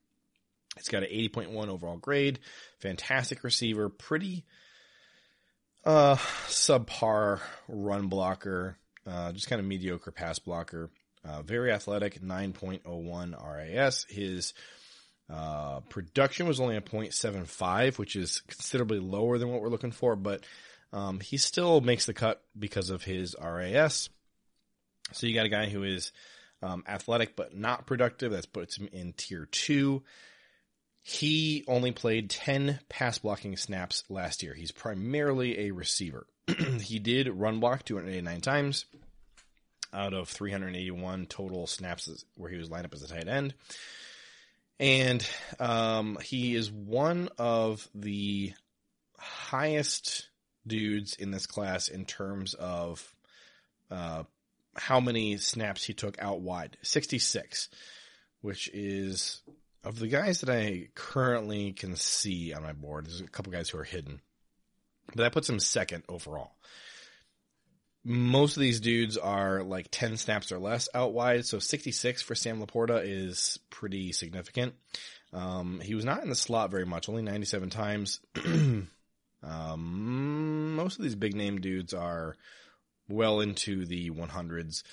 it's 0.77 0.89
got 0.89 1.03
an 1.03 1.09
80.1 1.09 1.67
overall 1.67 1.97
grade, 1.97 2.39
fantastic 2.79 3.43
receiver, 3.43 3.89
pretty, 3.89 4.45
uh, 5.85 6.15
subpar 6.47 7.41
run 7.67 8.07
blocker, 8.07 8.77
uh, 9.05 9.31
just 9.33 9.49
kind 9.49 9.59
of 9.59 9.65
mediocre 9.67 10.11
pass 10.11 10.39
blocker, 10.39 10.89
uh, 11.23 11.41
very 11.43 11.71
athletic, 11.71 12.21
9.01 12.21 13.35
RAS. 13.35 14.05
His, 14.09 14.53
uh, 15.29 15.81
production 15.81 16.47
was 16.47 16.59
only 16.59 16.75
a 16.75 16.81
0.75, 16.81 17.99
which 17.99 18.15
is 18.15 18.41
considerably 18.47 18.99
lower 18.99 19.37
than 19.37 19.49
what 19.49 19.61
we're 19.61 19.69
looking 19.69 19.91
for, 19.91 20.15
but, 20.15 20.43
um, 20.91 21.19
he 21.19 21.37
still 21.37 21.81
makes 21.81 22.05
the 22.05 22.13
cut 22.13 22.43
because 22.57 22.89
of 22.89 23.03
his 23.03 23.35
RAS. 23.39 24.09
So 25.11 25.27
you 25.27 25.35
got 25.35 25.45
a 25.45 25.49
guy 25.49 25.67
who 25.67 25.83
is, 25.83 26.11
um, 26.63 26.83
athletic 26.87 27.35
but 27.35 27.55
not 27.55 27.85
productive. 27.85 28.31
That 28.31 28.51
puts 28.53 28.77
him 28.77 28.89
in 28.91 29.13
tier 29.13 29.47
two. 29.51 30.03
He 31.01 31.65
only 31.67 31.91
played 31.91 32.29
10 32.29 32.79
pass 32.87 33.17
blocking 33.17 33.57
snaps 33.57 34.05
last 34.09 34.41
year. 34.41 34.53
He's 34.53 34.71
primarily 34.71 35.67
a 35.67 35.71
receiver. 35.71 36.25
he 36.81 36.99
did 36.99 37.27
run 37.27 37.59
block 37.59 37.83
289 37.83 38.39
times 38.41 38.85
out 39.91 40.13
of 40.13 40.29
381 40.29 41.25
total 41.27 41.67
snaps 41.67 42.25
where 42.35 42.49
he 42.49 42.57
was 42.57 42.71
lined 42.71 42.85
up 42.85 42.93
as 42.93 43.03
a 43.03 43.07
tight 43.07 43.27
end. 43.27 43.53
And 44.79 45.27
um, 45.59 46.17
he 46.21 46.55
is 46.55 46.71
one 46.71 47.29
of 47.37 47.87
the 47.93 48.53
highest 49.17 50.29
dudes 50.65 51.15
in 51.15 51.31
this 51.31 51.45
class 51.45 51.89
in 51.89 52.05
terms 52.05 52.53
of 52.53 53.15
uh, 53.91 54.23
how 54.75 54.99
many 54.99 55.37
snaps 55.37 55.83
he 55.83 55.93
took 55.93 56.21
out 56.21 56.41
wide 56.41 56.77
66, 56.81 57.69
which 58.41 58.69
is 58.73 59.41
of 59.83 59.99
the 59.99 60.07
guys 60.07 60.41
that 60.41 60.49
I 60.49 60.87
currently 60.95 61.73
can 61.73 61.95
see 61.95 62.53
on 62.53 62.63
my 62.63 62.73
board, 62.73 63.05
there's 63.05 63.21
a 63.21 63.27
couple 63.27 63.51
guys 63.51 63.69
who 63.69 63.77
are 63.79 63.83
hidden, 63.83 64.21
but 65.07 65.17
that 65.17 65.33
puts 65.33 65.49
him 65.49 65.59
second 65.59 66.03
overall. 66.07 66.51
Most 68.05 68.57
of 68.57 68.61
these 68.61 68.81
dudes 68.81 69.17
are 69.17 69.63
like 69.63 69.87
10 69.91 70.17
snaps 70.17 70.51
or 70.51 70.59
less 70.59 70.89
out 70.93 71.13
wide. 71.13 71.45
So 71.45 71.59
66 71.59 72.21
for 72.21 72.35
Sam 72.35 72.61
Laporta 72.61 73.01
is 73.03 73.59
pretty 73.69 74.11
significant. 74.11 74.73
Um, 75.31 75.79
he 75.81 75.95
was 75.95 76.03
not 76.03 76.21
in 76.21 76.29
the 76.29 76.35
slot 76.35 76.69
very 76.69 76.85
much, 76.85 77.07
only 77.07 77.21
97 77.21 77.69
times. 77.69 78.19
um, 79.43 80.75
most 80.75 80.97
of 80.97 81.03
these 81.03 81.15
big 81.15 81.33
name 81.33 81.61
dudes 81.61 81.93
are 81.93 82.35
well 83.09 83.39
into 83.39 83.85
the 83.85 84.09
100s. 84.11 84.83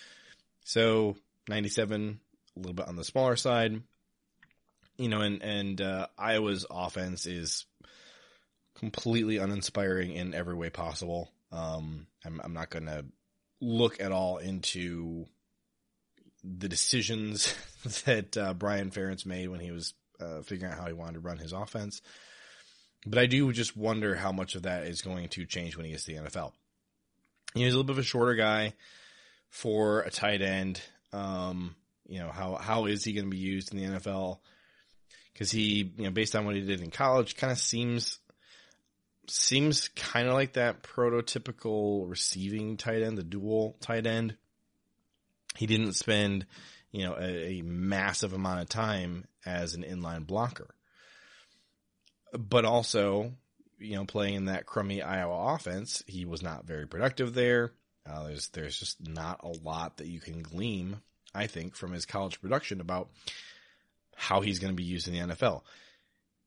So 0.65 1.17
97, 1.49 2.21
a 2.57 2.59
little 2.59 2.75
bit 2.75 2.89
on 2.89 2.97
the 2.97 3.05
smaller 3.05 3.37
side 3.37 3.83
you 5.01 5.09
know, 5.09 5.23
and 5.23 5.43
and 5.43 5.81
uh, 5.81 6.09
Iowa's 6.19 6.67
offense 6.71 7.25
is 7.25 7.65
completely 8.75 9.39
uninspiring 9.39 10.13
in 10.13 10.35
every 10.35 10.55
way 10.55 10.69
possible. 10.69 11.33
Um, 11.51 12.07
I'm, 12.25 12.39
I'm 12.45 12.53
not 12.53 12.69
going 12.69 12.85
to 12.85 13.07
look 13.63 13.99
at 13.99 14.13
all 14.13 14.37
into 14.37 15.25
the 16.45 16.69
decisions 16.69 17.55
that 18.05 18.37
uh, 18.37 18.53
Brian 18.53 18.91
Ferentz 18.91 19.25
made 19.25 19.49
when 19.49 19.61
he 19.61 19.71
was 19.71 19.95
uh, 20.21 20.43
figuring 20.43 20.71
out 20.71 20.79
how 20.79 20.87
he 20.87 20.93
wanted 20.93 21.15
to 21.15 21.21
run 21.21 21.39
his 21.39 21.53
offense. 21.53 22.03
But 23.07 23.19
I 23.19 23.25
do 23.25 23.51
just 23.55 23.79
wonder 23.79 24.15
how 24.15 24.33
much 24.33 24.55
of 24.55 24.65
that 24.65 24.87
is 24.87 25.01
going 25.01 25.31
to 25.31 25.47
change 25.47 25.79
when 25.79 25.87
he 25.87 25.93
gets 25.93 26.05
to 26.05 26.13
the 26.13 26.21
NFL. 26.21 26.53
He's 27.55 27.73
a 27.73 27.77
little 27.77 27.85
bit 27.85 27.93
of 27.93 27.99
a 27.99 28.03
shorter 28.03 28.35
guy 28.35 28.75
for 29.49 30.01
a 30.01 30.11
tight 30.11 30.43
end. 30.43 30.81
Um, 31.13 31.75
you 32.07 32.21
know, 32.21 32.31
how, 32.31 32.57
how 32.57 32.87
is 32.87 33.05
he 33.05 33.13
going 33.13 33.27
to 33.27 33.31
be 33.31 33.39
used 33.39 33.73
in 33.73 33.81
the 33.81 33.99
NFL? 33.99 34.39
because 35.41 35.51
he, 35.51 35.91
you 35.97 36.05
know, 36.05 36.11
based 36.11 36.37
on 36.37 36.45
what 36.45 36.55
he 36.55 36.61
did 36.61 36.83
in 36.83 36.91
college, 36.91 37.35
kind 37.35 37.51
of 37.51 37.59
seems 37.59 38.19
seems 39.27 39.89
kind 39.89 40.29
of 40.29 40.35
like 40.35 40.53
that 40.53 40.83
prototypical 40.83 42.07
receiving 42.11 42.77
tight 42.77 43.01
end, 43.01 43.17
the 43.17 43.23
dual 43.23 43.75
tight 43.81 44.07
end. 44.07 44.37
He 45.57 45.67
didn't 45.67 45.95
spend, 45.95 46.45
you 46.93 47.07
know, 47.07 47.17
a, 47.19 47.61
a 47.61 47.63
massive 47.63 48.35
amount 48.35 48.61
of 48.61 48.69
time 48.69 49.25
as 49.47 49.73
an 49.73 49.83
inline 49.83 50.27
blocker, 50.27 50.75
but 52.37 52.67
also, 52.67 53.33
you 53.81 53.97
know, 53.97 54.05
playing 54.05 54.35
in 54.35 54.45
that 54.47 54.67
crummy 54.67 55.03
Iowa 55.03 55.55
offense, 55.55 56.03
he 56.07 56.25
was 56.25 56.43
not 56.43 56.67
very 56.67 56.87
productive 56.87 57.35
there. 57.35 57.73
Uh, 58.09 58.25
there's 58.25 58.49
there's 58.49 58.79
just 58.79 59.07
not 59.07 59.41
a 59.43 59.49
lot 59.49 59.99
that 59.99 60.07
you 60.07 60.21
can 60.21 60.43
glean, 60.43 60.99
I 61.35 61.47
think, 61.47 61.75
from 61.75 61.93
his 61.93 62.07
college 62.07 62.41
production 62.41 62.81
about 62.81 63.09
how 64.17 64.41
he's 64.41 64.59
going 64.59 64.73
to 64.73 64.77
be 64.77 64.85
used 64.85 65.09
in 65.09 65.15
the 65.15 65.35
NFL. 65.35 65.63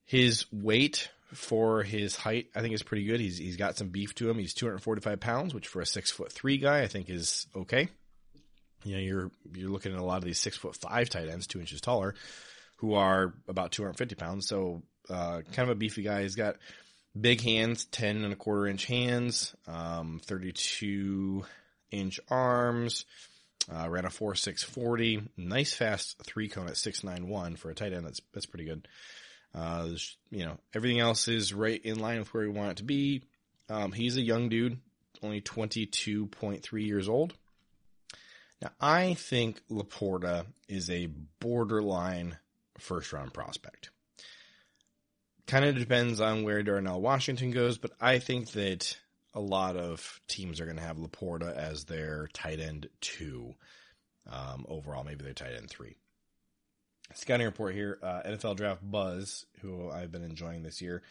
His 0.06 0.46
weight 0.52 1.10
for 1.34 1.84
his 1.84 2.16
height, 2.16 2.48
I 2.56 2.62
think 2.62 2.74
is 2.74 2.84
pretty 2.84 3.06
good. 3.06 3.20
He's, 3.20 3.38
he's 3.38 3.58
got 3.58 3.78
some 3.78 3.90
beef 3.90 4.14
to 4.16 4.30
him. 4.30 4.38
He's 4.38 4.54
245 4.54 5.20
pounds, 5.20 5.54
which 5.54 5.68
for 5.68 5.82
a 5.82 5.86
six 5.86 6.12
foot 6.12 6.32
three 6.32 6.58
guy, 6.58 6.82
I 6.82 6.88
think 6.88 7.10
is 7.10 7.48
okay. 7.56 7.90
You 8.84 8.96
know, 8.96 9.02
you're, 9.02 9.32
you're 9.56 9.72
looking 9.72 9.94
at 9.94 10.00
a 10.00 10.04
lot 10.04 10.18
of 10.18 10.26
these 10.26 10.40
six 10.40 10.58
foot 10.58 10.76
five 10.76 11.10
tight 11.10 11.30
ends, 11.30 11.48
two 11.48 11.60
inches 11.60 11.82
taller, 11.82 12.16
who 12.78 12.94
are 12.96 13.34
about 13.48 13.72
250 13.72 14.16
pounds. 14.16 14.48
So, 14.48 14.84
uh, 15.10 15.42
kind 15.52 15.70
of 15.70 15.70
a 15.70 15.76
beefy 15.76 16.04
guy. 16.04 16.24
He's 16.24 16.36
got 16.36 16.58
big 17.20 17.42
hands, 17.42 17.86
10 17.86 18.24
and 18.24 18.34
a 18.34 18.36
quarter 18.36 18.68
inch 18.68 18.86
hands, 18.86 19.56
um, 19.68 20.20
32 20.26 21.46
inch 21.92 22.20
arms, 22.30 23.06
uh, 23.72 23.90
ran 23.90 24.06
a 24.06 24.10
four 24.10 24.36
six 24.36 24.64
forty, 24.64 25.22
nice 25.38 25.74
fast 25.74 26.22
three 26.24 26.50
cone 26.50 26.68
at 26.68 26.78
six 26.78 27.04
nine 27.04 27.28
one 27.28 27.56
for 27.56 27.70
a 27.70 27.76
tight 27.76 27.94
end. 27.94 28.06
That's 28.06 28.20
that's 28.34 28.46
pretty 28.46 28.66
good. 28.66 28.88
Uh, 29.56 29.90
you 30.32 30.46
know, 30.46 30.58
everything 30.74 31.00
else 31.00 31.28
is 31.28 31.54
right 31.54 31.84
in 31.84 32.00
line 32.00 32.20
with 32.20 32.34
where 32.34 32.44
we 32.44 32.50
want 32.50 32.72
it 32.72 32.78
to 32.78 32.84
be. 32.84 33.24
Um, 33.70 33.92
he's 33.92 34.18
a 34.18 34.22
young 34.22 34.50
dude, 34.50 34.80
only 35.22 35.42
twenty 35.42 35.86
two 35.86 36.28
point 36.28 36.64
three 36.64 36.86
years 36.86 37.08
old. 37.08 37.34
Now, 38.62 38.72
I 38.80 39.14
think 39.14 39.62
Laporta 39.70 40.46
is 40.68 40.90
a 40.90 41.08
borderline 41.40 42.38
first 42.80 43.14
round 43.14 43.34
prospect. 43.34 43.92
Kind 45.48 45.66
of 45.66 45.76
depends 45.76 46.22
on 46.22 46.44
where 46.44 46.64
Darnell 46.64 47.02
Washington 47.02 47.52
goes, 47.52 47.78
but 47.78 47.92
I 48.00 48.20
think 48.20 48.52
that 48.52 48.98
a 49.34 49.42
lot 49.42 49.76
of 49.76 50.22
teams 50.28 50.62
are 50.62 50.66
going 50.66 50.78
to 50.78 50.84
have 50.84 50.98
Laporta 50.98 51.54
as 51.56 51.86
their 51.86 52.30
tight 52.34 52.60
end 52.60 52.88
two. 53.02 53.54
Um, 54.32 54.66
overall, 54.70 55.04
maybe 55.04 55.24
their 55.24 55.34
tight 55.34 55.54
end 55.58 55.70
three. 55.70 55.98
Scouting 57.16 57.46
report 57.46 57.76
here, 57.76 58.00
uh, 58.02 58.22
NFL 58.26 58.56
Draft 58.56 58.82
Buzz, 58.90 59.46
who 59.62 59.90
I've 59.90 60.12
been 60.12 60.24
enjoying 60.24 60.64
this 60.64 60.82
year, 60.82 61.04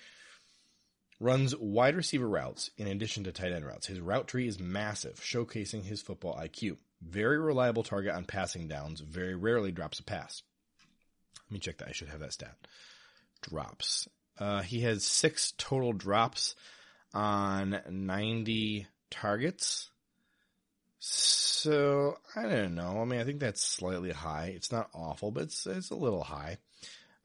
runs 1.21 1.55
wide 1.57 1.95
receiver 1.95 2.29
routes 2.29 2.71
in 2.77 2.87
addition 2.88 3.25
to 3.25 3.33
tight 3.33 3.53
end 3.53 3.66
routes. 3.66 3.87
His 3.87 4.01
route 4.01 4.27
tree 4.27 4.49
is 4.49 4.59
massive, 4.59 5.21
showcasing 5.21 5.85
his 5.85 6.03
football 6.03 6.37
IQ. 6.37 6.79
Very 7.03 7.38
reliable 7.38 7.83
target 7.83 8.14
on 8.14 8.25
passing 8.25 8.68
downs, 8.68 9.01
very 9.01 9.35
rarely 9.35 9.73
drops 9.73 10.01
a 10.01 10.05
pass. 10.05 10.42
Let 11.47 11.53
me 11.53 11.59
check 11.59 11.79
that. 11.79 11.88
I 11.88 11.92
should 11.92 12.09
have 12.09 12.21
that 12.21 12.33
stat. 12.33 12.57
Drops. 13.42 14.09
Uh, 14.39 14.62
he 14.62 14.80
has 14.80 15.05
six 15.05 15.53
total 15.59 15.93
drops 15.93 16.55
on 17.14 17.80
90 17.89 18.87
targets. 19.11 19.91
So 20.99 22.18
I 22.35 22.43
don't 22.43 22.74
know. 22.74 23.01
I 23.01 23.05
mean, 23.05 23.20
I 23.20 23.24
think 23.24 23.41
that's 23.41 23.62
slightly 23.62 24.12
high. 24.12 24.53
It's 24.55 24.72
not 24.72 24.91
awful, 24.95 25.30
but 25.30 25.45
it's 25.45 25.66
it's 25.66 25.91
a 25.91 25.97
little 25.97 26.22
high. 26.22 26.59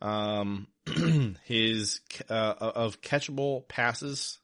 Um, 0.01 0.67
his 1.45 2.01
uh, 2.29 2.53
of 2.59 3.01
catchable 3.01 3.67
passes 3.67 4.39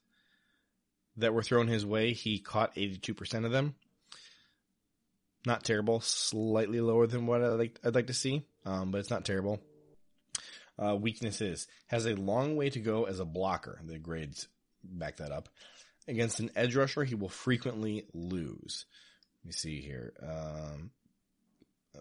that 1.16 1.34
were 1.34 1.42
thrown 1.42 1.68
his 1.68 1.86
way, 1.86 2.12
he 2.12 2.38
caught 2.38 2.74
82% 2.74 3.44
of 3.44 3.52
them. 3.52 3.74
Not 5.46 5.62
terrible, 5.62 6.00
slightly 6.00 6.80
lower 6.80 7.06
than 7.06 7.26
what 7.26 7.42
I'd 7.42 7.48
like, 7.50 7.78
I'd 7.84 7.94
like 7.94 8.06
to 8.06 8.14
see, 8.14 8.44
um, 8.64 8.90
but 8.90 8.98
it's 8.98 9.10
not 9.10 9.24
terrible. 9.24 9.60
Uh, 10.78 10.96
weaknesses 10.96 11.66
has 11.86 12.06
a 12.06 12.16
long 12.16 12.56
way 12.56 12.70
to 12.70 12.80
go 12.80 13.04
as 13.04 13.20
a 13.20 13.24
blocker. 13.24 13.80
The 13.84 13.98
grades 13.98 14.48
back 14.82 15.16
that 15.18 15.32
up. 15.32 15.48
Against 16.06 16.40
an 16.40 16.50
edge 16.56 16.76
rusher, 16.76 17.04
he 17.04 17.14
will 17.14 17.28
frequently 17.28 18.06
lose. 18.12 18.84
Let 19.42 19.46
me 19.46 19.52
see 19.52 19.80
here. 19.80 20.12
Um, 20.22 20.90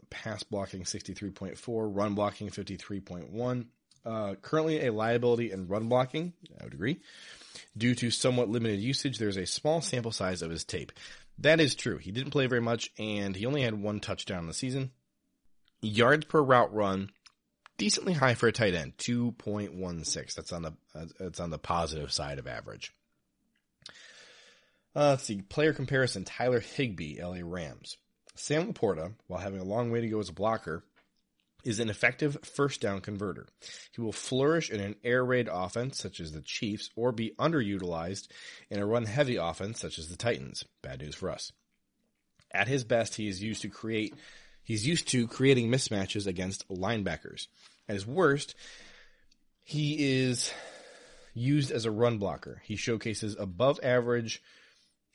pass 0.09 0.43
blocking 0.43 0.83
63.4, 0.83 1.57
run 1.95 2.15
blocking 2.15 2.49
53.1, 2.49 3.65
uh, 4.05 4.35
currently 4.41 4.85
a 4.85 4.91
liability 4.91 5.51
in 5.51 5.67
run 5.67 5.87
blocking. 5.87 6.33
I 6.59 6.63
would 6.63 6.73
agree. 6.73 6.99
Due 7.77 7.95
to 7.95 8.11
somewhat 8.11 8.49
limited 8.49 8.79
usage, 8.79 9.17
there's 9.17 9.37
a 9.37 9.45
small 9.45 9.81
sample 9.81 10.11
size 10.11 10.41
of 10.41 10.51
his 10.51 10.63
tape. 10.63 10.91
That 11.39 11.59
is 11.59 11.75
true. 11.75 11.97
He 11.97 12.11
didn't 12.11 12.31
play 12.31 12.47
very 12.47 12.61
much, 12.61 12.91
and 12.97 13.35
he 13.35 13.45
only 13.45 13.61
had 13.61 13.81
one 13.81 13.99
touchdown 13.99 14.39
in 14.39 14.47
the 14.47 14.53
season. 14.53 14.91
Yards 15.81 16.25
per 16.25 16.41
route 16.41 16.73
run, 16.73 17.09
decently 17.83 18.13
high 18.13 18.33
for 18.33 18.47
a 18.47 18.53
tight 18.53 18.75
end, 18.75 18.93
two 18.97 19.33
point 19.33 19.73
one 19.73 20.05
six. 20.05 20.35
That's 20.35 20.53
on 20.53 20.61
the 20.61 20.73
that's 21.19 21.41
on 21.41 21.49
the 21.49 21.57
positive 21.57 22.13
side 22.13 22.39
of 22.39 22.47
average. 22.47 22.93
Uh, 24.95 25.09
let's 25.09 25.23
see. 25.25 25.41
Player 25.41 25.73
comparison: 25.73 26.23
Tyler 26.23 26.61
Higbee, 26.61 27.21
LA 27.21 27.39
Rams. 27.43 27.97
Sam 28.35 28.71
Laporta, 28.71 29.11
while 29.27 29.41
having 29.41 29.59
a 29.59 29.65
long 29.65 29.91
way 29.91 29.99
to 29.99 30.07
go 30.07 30.21
as 30.21 30.29
a 30.29 30.33
blocker, 30.33 30.85
is 31.65 31.81
an 31.81 31.89
effective 31.89 32.37
first 32.55 32.79
down 32.79 33.01
converter. 33.01 33.47
He 33.91 33.99
will 33.99 34.13
flourish 34.13 34.71
in 34.71 34.79
an 34.79 34.95
air 35.03 35.25
raid 35.25 35.49
offense 35.51 35.97
such 35.97 36.21
as 36.21 36.31
the 36.31 36.41
Chiefs 36.41 36.89
or 36.95 37.11
be 37.11 37.35
underutilized 37.37 38.29
in 38.69 38.79
a 38.79 38.85
run 38.85 39.05
heavy 39.05 39.35
offense 39.35 39.81
such 39.81 39.99
as 39.99 40.07
the 40.07 40.15
Titans. 40.15 40.63
Bad 40.81 41.01
news 41.01 41.15
for 41.15 41.29
us. 41.29 41.51
At 42.53 42.69
his 42.69 42.85
best, 42.85 43.15
he 43.15 43.27
is 43.27 43.43
used 43.43 43.63
to 43.63 43.69
create 43.69 44.15
he's 44.63 44.87
used 44.87 45.09
to 45.09 45.27
creating 45.27 45.69
mismatches 45.69 46.27
against 46.27 46.65
linebackers. 46.69 47.47
At 47.87 47.95
his 47.95 48.07
worst, 48.07 48.55
he 49.63 50.21
is 50.21 50.53
used 51.33 51.71
as 51.71 51.85
a 51.85 51.91
run 51.91 52.17
blocker. 52.17 52.61
He 52.65 52.75
showcases 52.75 53.35
above 53.37 53.79
average 53.83 54.41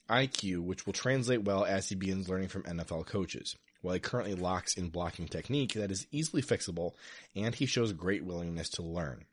IQ, 0.09 0.61
which 0.61 0.87
will 0.87 0.93
translate 0.93 1.45
well 1.45 1.65
as 1.65 1.89
he 1.89 1.95
begins 1.95 2.29
learning 2.29 2.49
from 2.49 2.65
NFL 2.65 3.07
coaches. 3.07 3.57
While 3.81 3.95
he 3.95 4.01
currently 4.01 4.35
locks 4.35 4.77
in 4.77 4.89
blocking 4.89 5.29
technique 5.29 5.75
that 5.75 5.93
is 5.93 6.07
easily 6.11 6.43
fixable, 6.43 6.93
and 7.37 7.55
he 7.55 7.67
shows 7.67 7.93
great 7.93 8.25
willingness 8.25 8.71
to 8.71 8.83
learn. 8.83 9.27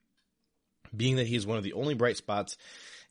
Being 0.95 1.15
that 1.15 1.27
he 1.27 1.36
is 1.36 1.47
one 1.47 1.57
of 1.57 1.63
the 1.63 1.73
only 1.73 1.95
bright 1.95 2.17
spots 2.17 2.55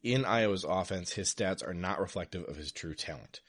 in 0.02 0.24
Iowa's 0.24 0.64
offense, 0.64 1.12
his 1.12 1.34
stats 1.34 1.66
are 1.66 1.74
not 1.74 2.00
reflective 2.00 2.44
of 2.44 2.56
his 2.56 2.70
true 2.70 2.94
talent. 2.94 3.40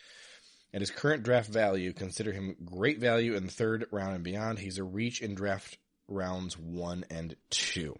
At 0.73 0.81
his 0.81 0.89
current 0.89 1.23
draft 1.23 1.49
value, 1.49 1.93
consider 1.93 2.33
him 2.33 2.55
great 2.65 2.99
value 2.99 3.35
in 3.35 3.45
the 3.45 3.51
third 3.51 3.85
round 3.91 4.15
and 4.15 4.23
beyond. 4.23 4.59
He's 4.59 4.77
a 4.77 4.83
reach 4.83 5.21
in 5.21 5.35
draft 5.35 5.77
rounds 6.07 6.57
one 6.57 7.05
and 7.09 7.35
two. 7.49 7.97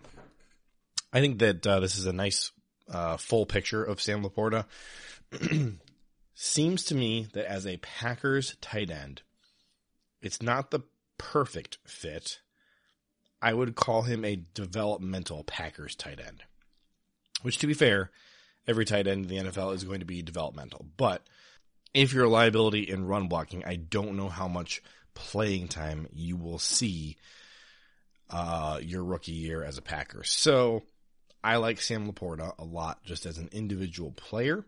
I 1.12 1.22
think 1.22 1.40
that 1.40 1.66
uh, 1.66 1.80
this 1.80 1.98
is 1.98 2.06
a 2.06 2.14
nice 2.14 2.52
uh, 2.90 3.18
full 3.18 3.46
picture 3.46 3.84
of 3.84 4.02
Sam 4.02 4.24
Laporta. 4.24 4.66
Seems 6.36 6.84
to 6.86 6.96
me 6.96 7.28
that 7.34 7.50
as 7.50 7.66
a 7.66 7.78
Packers 7.78 8.58
tight 8.60 8.92
end, 8.92 9.22
it's 10.22 10.42
not 10.42 10.72
the 10.72 10.82
perfect 11.18 11.78
fit. 11.86 12.40
I 13.42 13.54
would 13.54 13.76
call 13.76 14.02
him 14.02 14.26
a 14.26 14.42
developmental 14.54 15.44
Packers 15.44 15.96
tight 15.96 16.20
end. 16.20 16.44
Which, 17.42 17.60
to 17.60 17.68
be 17.68 17.74
fair, 17.74 18.12
every 18.68 18.86
tight 18.86 19.08
end 19.08 19.30
in 19.30 19.46
the 19.46 19.52
NFL 19.52 19.74
is 19.76 19.84
going 19.84 20.00
to 20.00 20.06
be 20.06 20.22
developmental. 20.22 20.86
But 20.98 21.22
if 21.94 22.14
you're 22.14 22.26
a 22.26 22.30
liability 22.30 22.82
in 22.82 23.06
run 23.06 23.28
blocking, 23.28 23.64
I 23.66 23.76
don't 23.76 24.18
know 24.18 24.30
how 24.30 24.48
much 24.48 24.82
playing 25.14 25.70
time 25.70 26.08
you 26.12 26.36
will 26.36 26.60
see 26.60 27.18
uh, 28.30 28.80
your 28.82 29.04
rookie 29.04 29.32
year 29.32 29.64
as 29.64 29.78
a 29.78 29.82
Packer. 29.82 30.24
So 30.24 30.84
I 31.44 31.58
like 31.58 31.82
Sam 31.82 32.12
Laporta 32.12 32.58
a 32.58 32.64
lot 32.64 33.04
just 33.04 33.26
as 33.26 33.38
an 33.38 33.50
individual 33.52 34.12
player. 34.12 34.66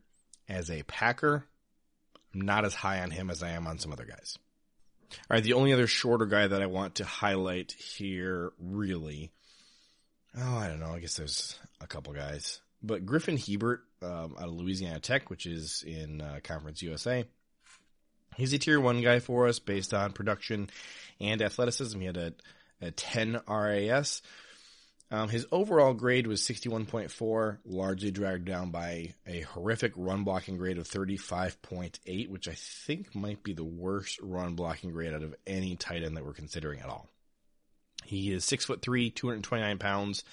As 0.49 0.69
a 0.71 0.83
Packer, 0.83 1.43
I'm 2.33 2.41
not 2.41 2.63
as 2.63 2.73
high 2.73 3.01
on 3.01 3.11
him 3.11 3.29
as 3.29 3.43
I 3.43 3.49
am 3.49 3.67
on 3.67 3.79
some 3.79 3.91
other 3.91 4.05
guys. 4.05 4.37
All 5.11 5.35
right, 5.35 5.43
the 5.43 5.53
only 5.53 5.73
other 5.73 5.87
shorter 5.87 6.25
guy 6.25 6.47
that 6.47 6.61
I 6.61 6.67
want 6.67 6.95
to 6.95 7.05
highlight 7.05 7.71
here, 7.71 8.51
really, 8.59 9.31
oh, 10.37 10.57
I 10.57 10.67
don't 10.67 10.79
know. 10.79 10.93
I 10.93 10.99
guess 10.99 11.15
there's 11.15 11.57
a 11.81 11.87
couple 11.87 12.13
guys, 12.13 12.61
but 12.83 13.05
Griffin 13.05 13.37
Hebert 13.37 13.81
um, 14.01 14.35
out 14.37 14.49
of 14.49 14.53
Louisiana 14.53 14.99
Tech, 14.99 15.29
which 15.29 15.45
is 15.45 15.83
in 15.85 16.21
uh, 16.21 16.39
Conference 16.43 16.81
USA, 16.81 17.25
he's 18.35 18.53
a 18.53 18.57
tier 18.57 18.79
one 18.79 19.01
guy 19.01 19.19
for 19.19 19.47
us 19.47 19.59
based 19.59 19.93
on 19.93 20.11
production 20.11 20.69
and 21.19 21.41
athleticism. 21.41 21.99
He 21.99 22.05
had 22.05 22.17
a, 22.17 22.33
a 22.81 22.91
10 22.91 23.41
RAS. 23.47 24.21
Um, 25.09 25.29
his 25.29 25.45
overall 25.51 25.93
grade 25.93 26.27
was 26.27 26.41
61.4, 26.41 27.59
largely 27.65 28.11
dragged 28.11 28.45
down 28.45 28.71
by 28.71 29.13
a 29.25 29.41
horrific 29.41 29.93
run 29.95 30.25
blocking 30.25 30.57
grade 30.57 30.77
of 30.77 30.87
35.8, 30.87 32.29
which 32.29 32.49
I 32.49 32.55
think 32.55 33.15
might 33.15 33.41
be 33.41 33.53
the 33.53 33.63
worst 33.63 34.19
run 34.21 34.55
blocking 34.55 34.91
grade 34.91 35.13
out 35.13 35.23
of 35.23 35.33
any 35.45 35.77
tight 35.77 36.03
end 36.03 36.17
that 36.17 36.25
we're 36.25 36.33
considering 36.33 36.81
at 36.81 36.89
all. 36.89 37.07
He 38.03 38.33
is 38.33 38.43
six 38.43 38.65
foot 38.65 38.81
three, 38.81 39.09
229 39.09 39.77
pounds. 39.77 40.23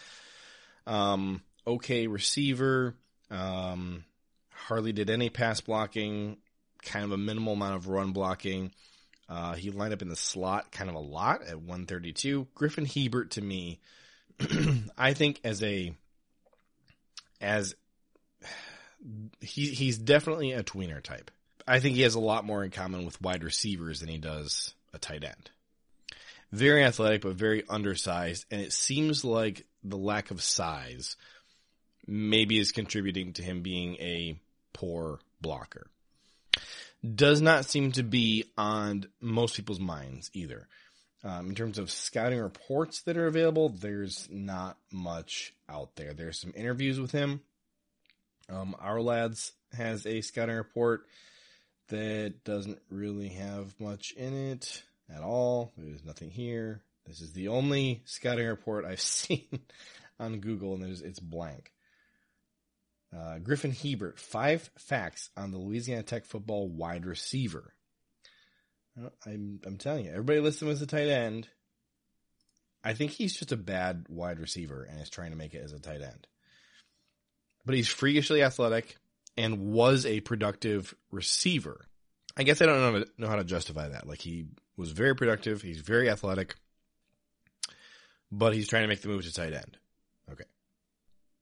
Um, 0.86 1.42
okay 1.66 2.07
receiver. 2.07 2.95
Um, 3.30 4.05
hardly 4.51 4.92
did 4.92 5.11
any 5.11 5.30
pass 5.30 5.61
blocking, 5.61 6.38
kind 6.82 7.05
of 7.05 7.12
a 7.12 7.16
minimal 7.16 7.55
amount 7.55 7.76
of 7.76 7.88
run 7.88 8.12
blocking. 8.12 8.72
Uh, 9.28 9.54
he 9.54 9.70
lined 9.70 9.94
up 9.94 10.02
in 10.02 10.08
the 10.08 10.16
slot 10.16 10.70
kind 10.70 10.90
of 10.90 10.96
a 10.96 11.00
lot 11.00 11.42
at 11.42 11.56
132. 11.56 12.46
Griffin 12.54 12.84
Hebert 12.84 13.32
to 13.32 13.40
me, 13.42 13.80
I 14.98 15.14
think 15.14 15.40
as 15.44 15.62
a 15.62 15.94
as 17.40 17.74
he 19.40 19.66
he's 19.68 19.98
definitely 19.98 20.52
a 20.52 20.62
tweener 20.62 21.02
type. 21.02 21.30
I 21.66 21.80
think 21.80 21.96
he 21.96 22.02
has 22.02 22.14
a 22.14 22.20
lot 22.20 22.44
more 22.44 22.62
in 22.62 22.70
common 22.70 23.04
with 23.04 23.20
wide 23.22 23.42
receivers 23.42 24.00
than 24.00 24.08
he 24.08 24.18
does 24.18 24.74
a 24.92 24.98
tight 24.98 25.24
end. 25.24 25.50
Very 26.52 26.84
athletic, 26.84 27.22
but 27.22 27.34
very 27.34 27.64
undersized, 27.68 28.44
and 28.50 28.60
it 28.60 28.72
seems 28.72 29.24
like 29.24 29.66
the 29.82 29.96
lack 29.96 30.30
of 30.30 30.42
size 30.42 31.16
maybe 32.06 32.58
is 32.58 32.70
contributing 32.70 33.32
to 33.32 33.42
him 33.42 33.62
being 33.62 33.96
a 33.96 34.38
poor 34.72 35.20
blocker. 35.40 35.86
Does 37.05 37.42
not 37.42 37.66
seem 37.66 37.92
to 37.92 38.02
be 38.02 38.44
on 38.57 39.07
most 39.20 39.57
people's 39.57 39.80
minds 39.80 40.30
either. 40.32 40.68
Um, 41.22 41.48
in 41.48 41.55
terms 41.55 41.78
of 41.78 41.90
scouting 41.90 42.38
reports 42.38 43.02
that 43.02 43.16
are 43.16 43.26
available, 43.26 43.70
there's 43.70 44.28
not 44.30 44.76
much 44.92 45.55
out 45.68 45.96
there. 45.96 46.12
There's 46.12 46.40
some 46.40 46.52
interviews 46.55 47.00
with 47.00 47.12
him. 47.12 47.40
Um, 48.48 48.76
Ourlads 48.82 49.52
has 49.72 50.07
a 50.07 50.20
scouting 50.20 50.57
report 50.57 51.07
that 51.88 52.44
doesn't 52.44 52.80
really 52.90 53.28
have 53.28 53.78
much 53.80 54.12
in 54.12 54.34
it 54.34 54.82
at 55.14 55.22
all. 55.22 55.72
There's 55.76 56.05
nothing 56.05 56.30
here. 56.30 56.82
This 57.07 57.20
is 57.20 57.32
the 57.32 57.48
only 57.48 58.02
scouting 58.07 58.46
report 58.46 58.84
I've 58.84 59.00
seen 59.00 59.61
on 60.18 60.40
Google, 60.40 60.74
and 60.74 60.84
it's 60.84 61.20
blank. 61.20 61.73
Uh, 63.16 63.38
Griffin 63.38 63.70
Hebert, 63.70 64.18
five 64.18 64.70
facts 64.76 65.30
on 65.36 65.52
the 65.52 65.58
Louisiana 65.58 66.02
Tech 66.02 66.24
football 66.24 66.68
wide 66.68 67.06
receiver. 67.06 67.74
I'm 69.26 69.60
I'm 69.64 69.76
telling 69.76 70.06
you, 70.06 70.10
everybody 70.10 70.40
lists 70.40 70.62
him 70.62 70.68
as 70.68 70.82
a 70.82 70.86
tight 70.86 71.08
end. 71.08 71.48
I 72.82 72.94
think 72.94 73.12
he's 73.12 73.34
just 73.34 73.52
a 73.52 73.56
bad 73.56 74.06
wide 74.08 74.38
receiver 74.38 74.84
and 74.84 75.00
is 75.00 75.10
trying 75.10 75.30
to 75.30 75.36
make 75.36 75.54
it 75.54 75.62
as 75.64 75.72
a 75.72 75.80
tight 75.80 76.02
end. 76.02 76.26
But 77.64 77.76
he's 77.76 77.88
freakishly 77.88 78.42
athletic 78.42 78.96
and 79.36 79.72
was 79.72 80.04
a 80.06 80.20
productive 80.20 80.94
receiver. 81.10 81.86
I 82.36 82.42
guess 82.42 82.60
I 82.60 82.66
don't 82.66 82.80
know, 82.80 83.04
to, 83.04 83.10
know 83.16 83.28
how 83.28 83.36
to 83.36 83.44
justify 83.44 83.88
that. 83.88 84.06
Like 84.06 84.20
he 84.20 84.46
was 84.76 84.90
very 84.90 85.14
productive, 85.14 85.62
he's 85.62 85.80
very 85.80 86.10
athletic, 86.10 86.56
but 88.30 88.54
he's 88.54 88.68
trying 88.68 88.82
to 88.82 88.88
make 88.88 89.00
the 89.00 89.08
move 89.08 89.24
to 89.24 89.32
tight 89.32 89.54
end. 89.54 89.78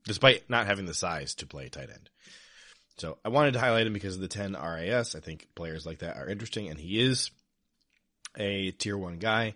Despite 0.04 0.50
not 0.50 0.66
having 0.66 0.86
the 0.86 0.94
size 0.94 1.34
to 1.36 1.46
play 1.46 1.68
tight 1.68 1.90
end. 1.90 2.10
So 2.98 3.18
I 3.24 3.28
wanted 3.28 3.54
to 3.54 3.60
highlight 3.60 3.86
him 3.86 3.92
because 3.92 4.16
of 4.16 4.20
the 4.20 4.28
10 4.28 4.54
RAS. 4.54 5.14
I 5.14 5.20
think 5.20 5.48
players 5.54 5.86
like 5.86 6.00
that 6.00 6.16
are 6.16 6.28
interesting, 6.28 6.68
and 6.68 6.78
he 6.78 7.00
is 7.00 7.30
a 8.36 8.70
tier 8.72 8.96
one 8.96 9.18
guy, 9.18 9.54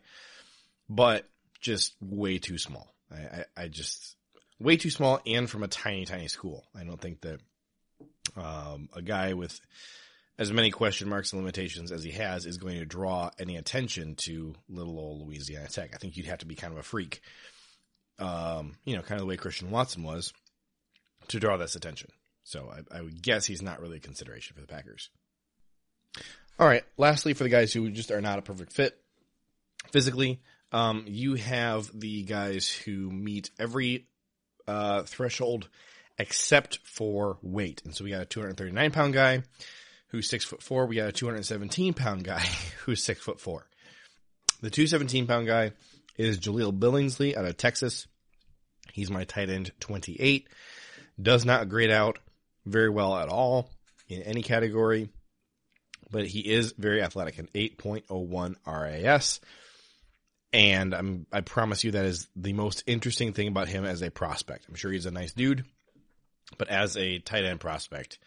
but 0.88 1.28
just 1.60 1.94
way 2.00 2.38
too 2.38 2.58
small. 2.58 2.94
I, 3.10 3.16
I, 3.16 3.44
I 3.56 3.68
just 3.68 4.16
way 4.58 4.76
too 4.76 4.90
small 4.90 5.20
and 5.26 5.48
from 5.48 5.62
a 5.62 5.68
tiny, 5.68 6.04
tiny 6.04 6.28
school. 6.28 6.64
I 6.74 6.84
don't 6.84 7.00
think 7.00 7.20
that 7.22 7.40
um, 8.36 8.88
a 8.94 9.02
guy 9.02 9.34
with 9.34 9.60
as 10.38 10.52
many 10.52 10.70
question 10.70 11.08
marks 11.08 11.32
and 11.32 11.40
limitations 11.40 11.92
as 11.92 12.04
he 12.04 12.12
has 12.12 12.46
is 12.46 12.58
going 12.58 12.78
to 12.78 12.84
draw 12.84 13.30
any 13.38 13.56
attention 13.56 14.16
to 14.16 14.54
little 14.68 14.98
old 14.98 15.26
Louisiana 15.26 15.68
Tech. 15.68 15.90
I 15.94 15.98
think 15.98 16.16
you'd 16.16 16.26
have 16.26 16.38
to 16.38 16.46
be 16.46 16.54
kind 16.54 16.72
of 16.72 16.78
a 16.78 16.82
freak, 16.82 17.20
um, 18.18 18.74
you 18.84 18.96
know, 18.96 19.02
kind 19.02 19.20
of 19.20 19.20
the 19.20 19.26
way 19.26 19.36
Christian 19.36 19.70
Watson 19.70 20.02
was 20.02 20.32
to 21.28 21.40
draw 21.40 21.56
this 21.56 21.76
attention. 21.76 22.10
So 22.44 22.72
I, 22.72 22.98
I 22.98 23.02
would 23.02 23.20
guess 23.22 23.44
he's 23.44 23.62
not 23.62 23.80
really 23.80 23.96
a 23.96 24.00
consideration 24.00 24.54
for 24.54 24.60
the 24.60 24.68
Packers. 24.68 25.10
All 26.58 26.66
right. 26.66 26.84
Lastly, 26.96 27.34
for 27.34 27.42
the 27.42 27.50
guys 27.50 27.72
who 27.72 27.90
just 27.90 28.10
are 28.10 28.20
not 28.20 28.38
a 28.38 28.42
perfect 28.42 28.72
fit 28.72 28.96
physically, 29.90 30.40
um, 30.72 31.04
you 31.06 31.34
have 31.34 31.90
the 31.92 32.22
guys 32.22 32.70
who 32.70 33.10
meet 33.10 33.50
every 33.58 34.06
uh, 34.66 35.02
threshold 35.02 35.68
except 36.18 36.78
for 36.84 37.38
weight. 37.42 37.82
And 37.84 37.94
so 37.94 38.04
we 38.04 38.10
got 38.10 38.22
a 38.22 38.26
239 38.26 38.90
pound 38.90 39.12
guy 39.12 39.42
who's 40.08 40.28
six 40.28 40.44
foot 40.44 40.62
four. 40.62 40.86
We 40.86 40.96
got 40.96 41.08
a 41.08 41.12
217 41.12 41.94
pound 41.94 42.24
guy 42.24 42.38
who's 42.84 43.02
six 43.02 43.20
foot 43.20 43.40
four. 43.40 43.66
The 44.62 44.70
217 44.70 45.26
pound 45.26 45.46
guy 45.46 45.72
is 46.16 46.38
Jaleel 46.38 46.78
Billingsley 46.78 47.36
out 47.36 47.44
of 47.44 47.56
Texas. 47.56 48.06
He's 48.92 49.10
my 49.10 49.24
tight 49.24 49.50
end 49.50 49.72
28. 49.80 50.48
Does 51.20 51.44
not 51.44 51.68
grade 51.68 51.90
out 51.90 52.18
very 52.64 52.90
well 52.90 53.16
at 53.16 53.28
all 53.28 53.70
in 54.08 54.22
any 54.22 54.42
category, 54.42 55.08
but 56.10 56.26
he 56.26 56.40
is 56.40 56.74
very 56.76 57.02
athletic, 57.02 57.38
an 57.38 57.48
8.01 57.54 58.56
RAS. 58.66 59.40
And 60.52 60.94
I'm, 60.94 61.26
I 61.32 61.40
promise 61.40 61.84
you 61.84 61.92
that 61.92 62.04
is 62.04 62.28
the 62.36 62.52
most 62.52 62.84
interesting 62.86 63.32
thing 63.32 63.48
about 63.48 63.68
him 63.68 63.84
as 63.84 64.02
a 64.02 64.10
prospect. 64.10 64.66
I'm 64.68 64.74
sure 64.74 64.92
he's 64.92 65.06
a 65.06 65.10
nice 65.10 65.32
dude, 65.32 65.64
but 66.58 66.68
as 66.68 66.96
a 66.96 67.18
tight 67.18 67.44
end 67.44 67.60
prospect, 67.60 68.18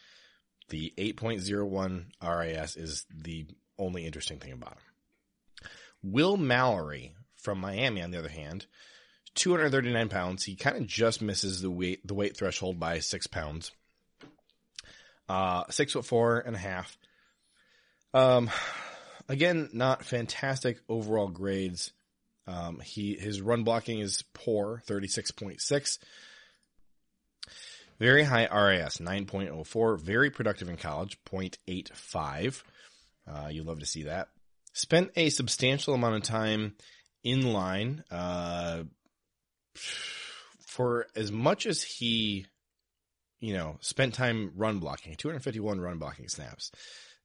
the 0.70 0.94
8.01 0.98 2.06
RAS 2.22 2.76
is 2.76 3.06
the 3.16 3.48
only 3.78 4.06
interesting 4.06 4.38
thing 4.40 4.52
about 4.52 4.74
him. 4.74 5.70
Will 6.04 6.38
Mallory 6.38 7.14
from 7.42 7.60
Miami, 7.60 8.02
on 8.02 8.12
the 8.12 8.20
other 8.20 8.30
hand, 8.30 8.66
239 9.36 10.10
pounds. 10.10 10.44
He 10.44 10.56
kind 10.56 10.78
of 10.78 10.88
just 10.88 11.22
misses 11.22 11.62
the 11.62 11.72
weight 11.72 12.06
the 12.06 12.14
weight 12.14 12.38
threshold 12.38 12.80
by 12.80 13.00
six 13.00 13.28
pounds. 13.28 13.72
Uh, 15.28 15.64
six 15.70 15.94
foot 15.94 16.06
four 16.06 16.40
and 16.40 16.56
a 16.56 16.60
half. 16.60 16.98
Um, 18.14 18.50
again, 19.28 19.70
not 19.74 20.04
fantastic 20.04 20.80
overall 20.90 21.28
grades. 21.28 21.92
Um, 22.48 22.80
he 22.80 23.14
his 23.14 23.42
run 23.42 23.64
blocking 23.64 24.00
is 24.00 24.24
poor, 24.34 24.82
36.6. 24.88 26.00
Very 28.00 28.24
high 28.24 28.48
RAS, 28.48 28.98
9.04. 28.98 30.00
Very 30.00 30.32
productive 30.32 30.70
in 30.70 30.78
college, 30.78 31.20
0.85. 31.26 32.64
Uh, 33.28 33.48
you 33.50 33.64
love 33.64 33.80
to 33.80 33.86
see 33.86 34.04
that. 34.04 34.30
Spent 34.74 35.12
a 35.16 35.30
substantial 35.30 35.94
amount 35.94 36.16
of 36.16 36.24
time 36.24 36.76
in 37.24 37.54
line. 37.54 38.04
Uh, 38.12 38.84
for 40.66 41.08
as 41.16 41.32
much 41.32 41.66
as 41.66 41.82
he, 41.82 42.46
you 43.40 43.54
know, 43.54 43.78
spent 43.82 44.14
time 44.14 44.52
run 44.56 44.80
blocking, 44.80 45.16
251 45.16 45.80
run 45.80 45.98
blocking 45.98 46.30
snaps, 46.30 46.72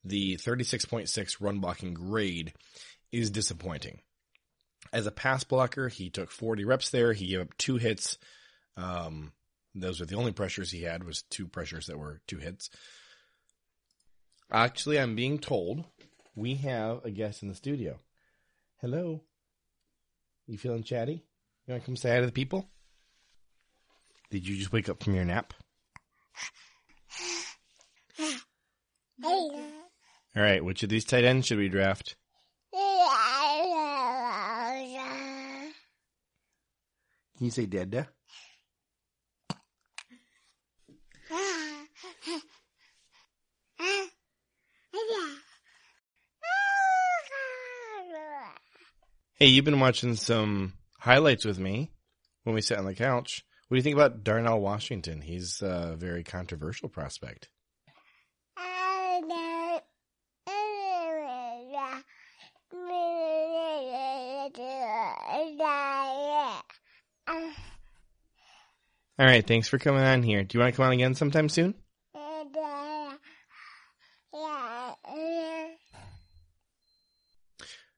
the 0.03 0.35
36.6 0.37 1.37
run 1.39 1.59
blocking 1.59 1.93
grade 1.93 2.53
is 3.11 3.29
disappointing. 3.29 4.01
As 4.93 5.07
a 5.07 5.11
pass 5.11 5.43
blocker, 5.43 5.89
he 5.89 6.09
took 6.09 6.31
40 6.31 6.63
reps 6.65 6.89
there. 6.89 7.13
He 7.13 7.27
gave 7.27 7.41
up 7.41 7.57
two 7.57 7.77
hits. 7.77 8.17
Um, 8.77 9.31
those 9.73 9.99
were 9.99 10.05
the 10.05 10.15
only 10.15 10.31
pressures 10.31 10.71
he 10.71 10.83
had 10.83 11.03
was 11.03 11.23
two 11.23 11.47
pressures 11.47 11.87
that 11.87 11.97
were 11.97 12.21
two 12.27 12.37
hits. 12.37 12.69
Actually, 14.51 14.99
I'm 14.99 15.15
being 15.15 15.39
told 15.39 15.85
we 16.35 16.55
have 16.55 17.03
a 17.03 17.11
guest 17.11 17.41
in 17.41 17.49
the 17.49 17.55
studio. 17.55 17.99
Hello. 18.79 19.23
You 20.47 20.57
feeling 20.57 20.83
chatty? 20.83 21.23
You 21.65 21.71
want 21.73 21.83
to 21.83 21.85
come 21.85 21.95
say 21.95 22.11
hi 22.11 22.19
to 22.19 22.25
the 22.25 22.31
people? 22.31 22.69
Did 24.29 24.47
you 24.47 24.57
just 24.57 24.71
wake 24.71 24.89
up 24.89 25.03
from 25.03 25.15
your 25.15 25.25
nap? 25.25 25.53
All 30.35 30.43
right, 30.43 30.63
which 30.63 30.83
of 30.83 30.89
these 30.89 31.05
tight 31.05 31.23
ends 31.23 31.47
should 31.47 31.57
we 31.57 31.69
draft? 31.69 32.15
Can 37.37 37.45
you 37.45 37.51
say 37.51 37.65
Dada? 37.65 38.09
Hey, 49.37 49.47
you've 49.47 49.65
been 49.65 49.81
watching 49.81 50.15
some 50.15 50.75
highlights 50.97 51.43
with 51.43 51.59
me 51.59 51.91
when 52.43 52.55
we 52.55 52.61
sat 52.61 52.77
on 52.77 52.85
the 52.85 52.95
couch. 52.95 53.43
What 53.67 53.75
do 53.75 53.77
you 53.77 53.83
think 53.83 53.97
about 53.97 54.23
Darnell 54.23 54.61
Washington? 54.61 55.19
He's 55.19 55.61
a 55.61 55.97
very 55.97 56.23
controversial 56.23 56.87
prospect. 56.87 57.49
All 69.19 69.25
right, 69.25 69.45
thanks 69.45 69.67
for 69.67 69.77
coming 69.77 70.01
on 70.01 70.23
here. 70.23 70.45
Do 70.45 70.57
you 70.57 70.61
want 70.61 70.73
to 70.73 70.77
come 70.77 70.85
on 70.85 70.93
again 70.93 71.13
sometime 71.13 71.49
soon? 71.49 71.75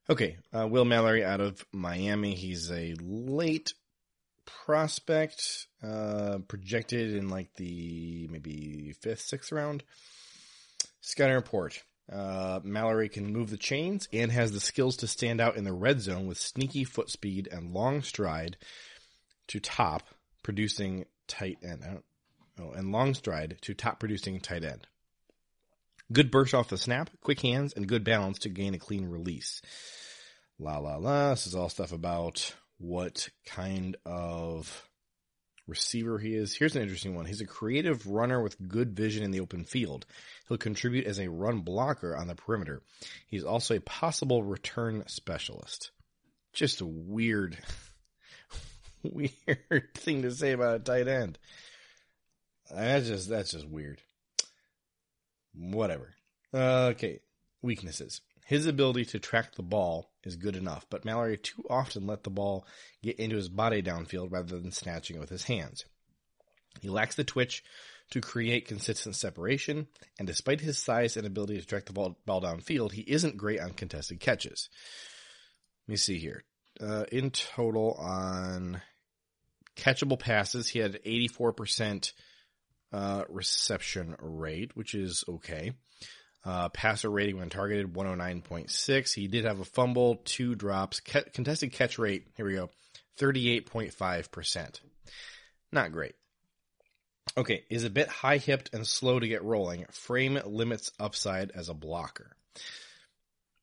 Okay, 0.10 0.38
uh, 0.54 0.68
Will 0.68 0.86
Mallory 0.86 1.26
out 1.26 1.42
of 1.42 1.66
Miami. 1.74 2.34
He's 2.34 2.72
a 2.72 2.96
late 3.02 3.74
prospect, 4.46 5.68
uh, 5.84 6.40
projected 6.48 7.14
in 7.16 7.28
like 7.28 7.54
the 7.56 8.28
maybe 8.32 8.94
fifth, 9.02 9.22
sixth 9.22 9.52
round. 9.52 9.84
Scouting 11.02 11.36
report. 11.36 11.84
Uh, 12.12 12.62
Mallory 12.64 13.10
can 13.10 13.34
move 13.34 13.50
the 13.50 13.58
chains 13.58 14.08
and 14.14 14.32
has 14.32 14.54
the 14.54 14.62
skills 14.62 14.96
to 14.98 15.08
stand 15.08 15.42
out 15.42 15.58
in 15.58 15.66
the 15.66 15.74
red 15.74 16.00
zone 16.00 16.26
with 16.26 16.38
sneaky 16.38 16.86
foot 16.86 17.10
speed 17.10 17.50
and 17.52 17.74
long 17.74 18.02
stride 18.02 18.56
to 19.48 19.60
top 19.60 20.04
producing 20.42 21.06
tight 21.28 21.58
end. 21.62 21.84
Oh, 22.60 22.72
and 22.72 22.94
long 22.94 23.14
stride 23.14 23.58
to 23.62 23.74
top 23.74 24.00
producing 24.00 24.40
tight 24.40 24.64
end. 24.64 24.88
Good 26.12 26.32
burst 26.32 26.54
off 26.54 26.70
the 26.70 26.78
snap, 26.78 27.10
quick 27.22 27.42
hands, 27.42 27.74
and 27.74 27.88
good 27.88 28.04
balance 28.04 28.40
to 28.40 28.50
gain 28.50 28.74
a 28.74 28.80
clean 28.80 29.10
release. 29.10 29.62
La 30.58 30.78
la 30.78 30.96
la. 30.96 31.32
This 31.32 31.48
is 31.48 31.56
all 31.56 31.70
stuff 31.70 31.92
about 31.92 32.54
what 32.78 33.30
kind 33.46 33.98
of 34.06 34.88
receiver 35.68 36.18
he 36.18 36.34
is. 36.34 36.56
Here's 36.56 36.76
an 36.76 36.82
interesting 36.82 37.14
one. 37.14 37.26
He's 37.26 37.42
a 37.42 37.46
creative 37.46 38.08
runner 38.08 38.42
with 38.42 38.70
good 38.70 38.96
vision 38.96 39.24
in 39.24 39.32
the 39.32 39.42
open 39.42 39.66
field. 39.66 40.06
He'll 40.48 40.58
contribute 40.58 41.06
as 41.06 41.20
a 41.20 41.30
run 41.30 41.60
blocker 41.60 42.16
on 42.16 42.28
the 42.28 42.36
perimeter. 42.36 42.82
He's 43.28 43.44
also 43.44 43.76
a 43.76 43.82
possible 43.82 44.44
return 44.44 45.04
specialist. 45.08 45.92
Just 46.54 46.82
a 46.82 46.86
weird, 46.86 47.58
weird 49.04 49.94
thing 49.94 50.22
to 50.22 50.32
say 50.32 50.54
about 50.54 50.76
a 50.76 50.80
tight 50.80 51.08
end. 51.08 51.38
That's 52.74 53.08
just, 53.08 53.30
that's 53.30 53.52
just 53.52 53.68
weird. 53.68 54.02
Whatever. 55.58 56.14
Okay. 56.54 57.20
Weaknesses. 57.62 58.22
His 58.46 58.66
ability 58.66 59.06
to 59.06 59.20
track 59.20 59.56
the 59.56 59.64
ball 59.64 60.10
is 60.24 60.38
good 60.38 60.56
enough, 60.56 60.86
but 60.90 61.04
Mallory 61.04 61.38
too 61.38 61.66
often 61.70 62.08
let 62.08 62.24
the 62.24 62.30
ball 62.30 62.66
get 63.04 63.20
into 63.20 63.36
his 63.36 63.50
body 63.50 63.82
downfield 63.82 64.32
rather 64.32 64.58
than 64.58 64.72
snatching 64.72 65.18
it 65.18 65.20
with 65.20 65.30
his 65.30 65.44
hands. 65.44 65.84
He 66.80 66.90
lacks 66.90 67.16
the 67.16 67.26
twitch 67.26 67.64
to 68.12 68.22
create 68.22 68.68
consistent 68.68 69.16
separation, 69.16 69.88
and 70.18 70.28
despite 70.28 70.62
his 70.62 70.78
size 70.78 71.18
and 71.18 71.28
ability 71.28 71.60
to 71.60 71.66
track 71.66 71.86
the 71.86 71.94
ball, 71.94 72.18
ball 72.26 72.42
downfield, 72.42 72.94
he 72.94 73.02
isn't 73.02 73.36
great 73.36 73.60
on 73.60 73.72
contested 73.72 74.22
catches. 74.22 74.70
Let 75.88 75.92
me 75.92 75.98
see 75.98 76.18
here. 76.18 76.44
Uh, 76.80 77.04
in 77.12 77.32
total 77.32 77.94
on 77.94 78.82
catchable 79.76 80.20
passes, 80.20 80.70
he 80.70 80.80
had 80.80 81.04
84% 81.04 82.14
uh, 82.92 83.24
reception 83.30 84.16
rate, 84.20 84.76
which 84.76 84.94
is 84.94 85.24
okay. 85.28 85.74
Uh, 86.46 86.70
passer 86.70 87.10
rating 87.10 87.38
when 87.38 87.50
targeted 87.50 87.94
109.6. 87.94 89.14
He 89.14 89.28
did 89.28 89.46
have 89.46 89.60
a 89.60 89.66
fumble, 89.66 90.16
two 90.24 90.56
drops. 90.56 91.02
Contested 91.02 91.74
catch 91.74 92.00
rate, 92.00 92.28
here 92.36 92.46
we 92.46 92.54
go, 92.54 92.70
38.5%. 93.20 94.80
Not 95.72 95.92
great. 95.92 96.16
Okay, 97.36 97.66
is 97.70 97.84
a 97.84 97.90
bit 97.90 98.08
high 98.08 98.38
hipped 98.38 98.74
and 98.74 98.88
slow 98.88 99.20
to 99.20 99.28
get 99.28 99.44
rolling. 99.44 99.86
Frame 99.92 100.40
limits 100.46 100.92
upside 101.00 101.52
as 101.52 101.68
a 101.68 101.74
blocker. 101.74 102.36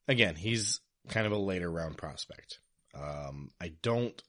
Again, 0.07 0.35
he's 0.35 0.81
kind 1.09 1.27
of 1.27 1.33
a 1.33 1.39
later 1.39 1.71
round 1.71 1.97
prospect. 1.97 2.59
Um, 2.95 3.51
I 3.61 3.73
don't, 3.83 4.21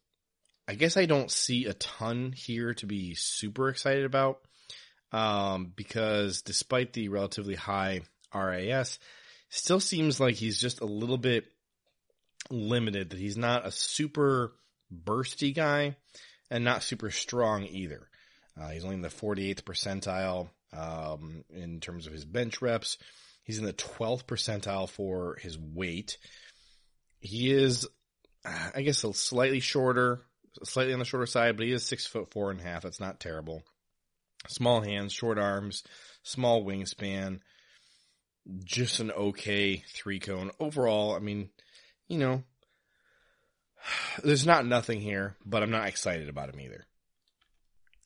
I 0.67 0.75
guess 0.75 0.97
I 0.97 1.05
don't 1.05 1.29
see 1.29 1.65
a 1.65 1.73
ton 1.73 2.31
here 2.31 2.73
to 2.75 2.85
be 2.85 3.15
super 3.15 3.69
excited 3.69 4.05
about. 4.05 4.39
Um, 5.15 5.71
because 5.73 6.41
despite 6.41 6.91
the 6.91 7.07
relatively 7.07 7.55
high 7.55 8.01
RAS, 8.33 8.99
still 9.47 9.79
seems 9.79 10.19
like 10.19 10.35
he's 10.35 10.59
just 10.59 10.81
a 10.81 10.85
little 10.85 11.17
bit 11.17 11.45
limited, 12.49 13.11
that 13.11 13.19
he's 13.19 13.37
not 13.37 13.65
a 13.65 13.71
super 13.71 14.51
bursty 14.93 15.55
guy 15.55 15.95
and 16.51 16.65
not 16.65 16.83
super 16.83 17.11
strong 17.11 17.63
either. 17.63 18.09
Uh, 18.59 18.71
he's 18.71 18.83
only 18.83 18.97
in 18.97 19.01
the 19.01 19.07
48th 19.07 19.63
percentile 19.63 20.49
um, 20.73 21.45
in 21.49 21.79
terms 21.79 22.07
of 22.07 22.11
his 22.11 22.25
bench 22.25 22.61
reps. 22.61 22.97
He's 23.43 23.59
in 23.59 23.65
the 23.65 23.71
12th 23.71 24.25
percentile 24.25 24.89
for 24.89 25.37
his 25.39 25.57
weight. 25.57 26.17
He 27.21 27.53
is, 27.53 27.87
I 28.43 28.81
guess, 28.81 29.01
a 29.05 29.13
slightly 29.13 29.61
shorter, 29.61 30.25
slightly 30.65 30.91
on 30.91 30.99
the 30.99 31.05
shorter 31.05 31.25
side, 31.25 31.55
but 31.55 31.65
he 31.65 31.71
is 31.71 31.85
six 31.85 32.05
foot 32.05 32.31
four 32.31 32.51
and 32.51 32.59
a 32.59 32.63
half. 32.63 32.83
That's 32.83 32.99
not 32.99 33.21
terrible. 33.21 33.63
Small 34.47 34.81
hands, 34.81 35.13
short 35.13 35.37
arms, 35.37 35.83
small 36.23 36.63
wingspan 36.63 37.39
just 38.63 38.99
an 38.99 39.11
okay 39.11 39.77
three 39.93 40.19
cone. 40.19 40.51
Overall, 40.59 41.15
I 41.15 41.19
mean, 41.19 41.49
you 42.07 42.17
know, 42.17 42.43
there's 44.23 44.45
not 44.45 44.65
nothing 44.65 45.01
here, 45.01 45.35
but 45.45 45.63
I'm 45.63 45.71
not 45.71 45.87
excited 45.87 46.29
about 46.29 46.53
him 46.53 46.59
either. 46.59 46.85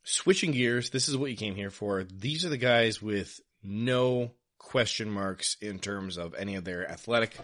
switching 0.04 0.52
gears, 0.52 0.90
this 0.90 1.10
is 1.10 1.18
what 1.18 1.32
you 1.32 1.38
came 1.38 1.56
here 1.56 1.70
for. 1.70 2.04
These 2.04 2.46
are 2.46 2.50
the 2.50 2.58
guys 2.58 3.02
with 3.02 3.40
no 3.62 4.32
question 4.58 5.10
marks 5.10 5.58
in 5.62 5.80
terms 5.80 6.18
of 6.18 6.34
any 6.36 6.56
of 6.56 6.64
their 6.64 6.90
athletic 6.90 7.36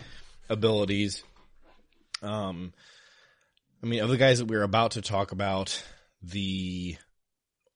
abilities. 0.50 1.24
Um, 2.22 2.74
I 3.84 3.88
mean, 3.88 4.02
of 4.02 4.10
the 4.10 4.18
guys 4.18 4.40
that 4.40 4.48
we're 4.48 4.64
about 4.64 4.92
to 4.92 5.02
talk 5.02 5.32
about, 5.32 5.84
the 6.24 6.98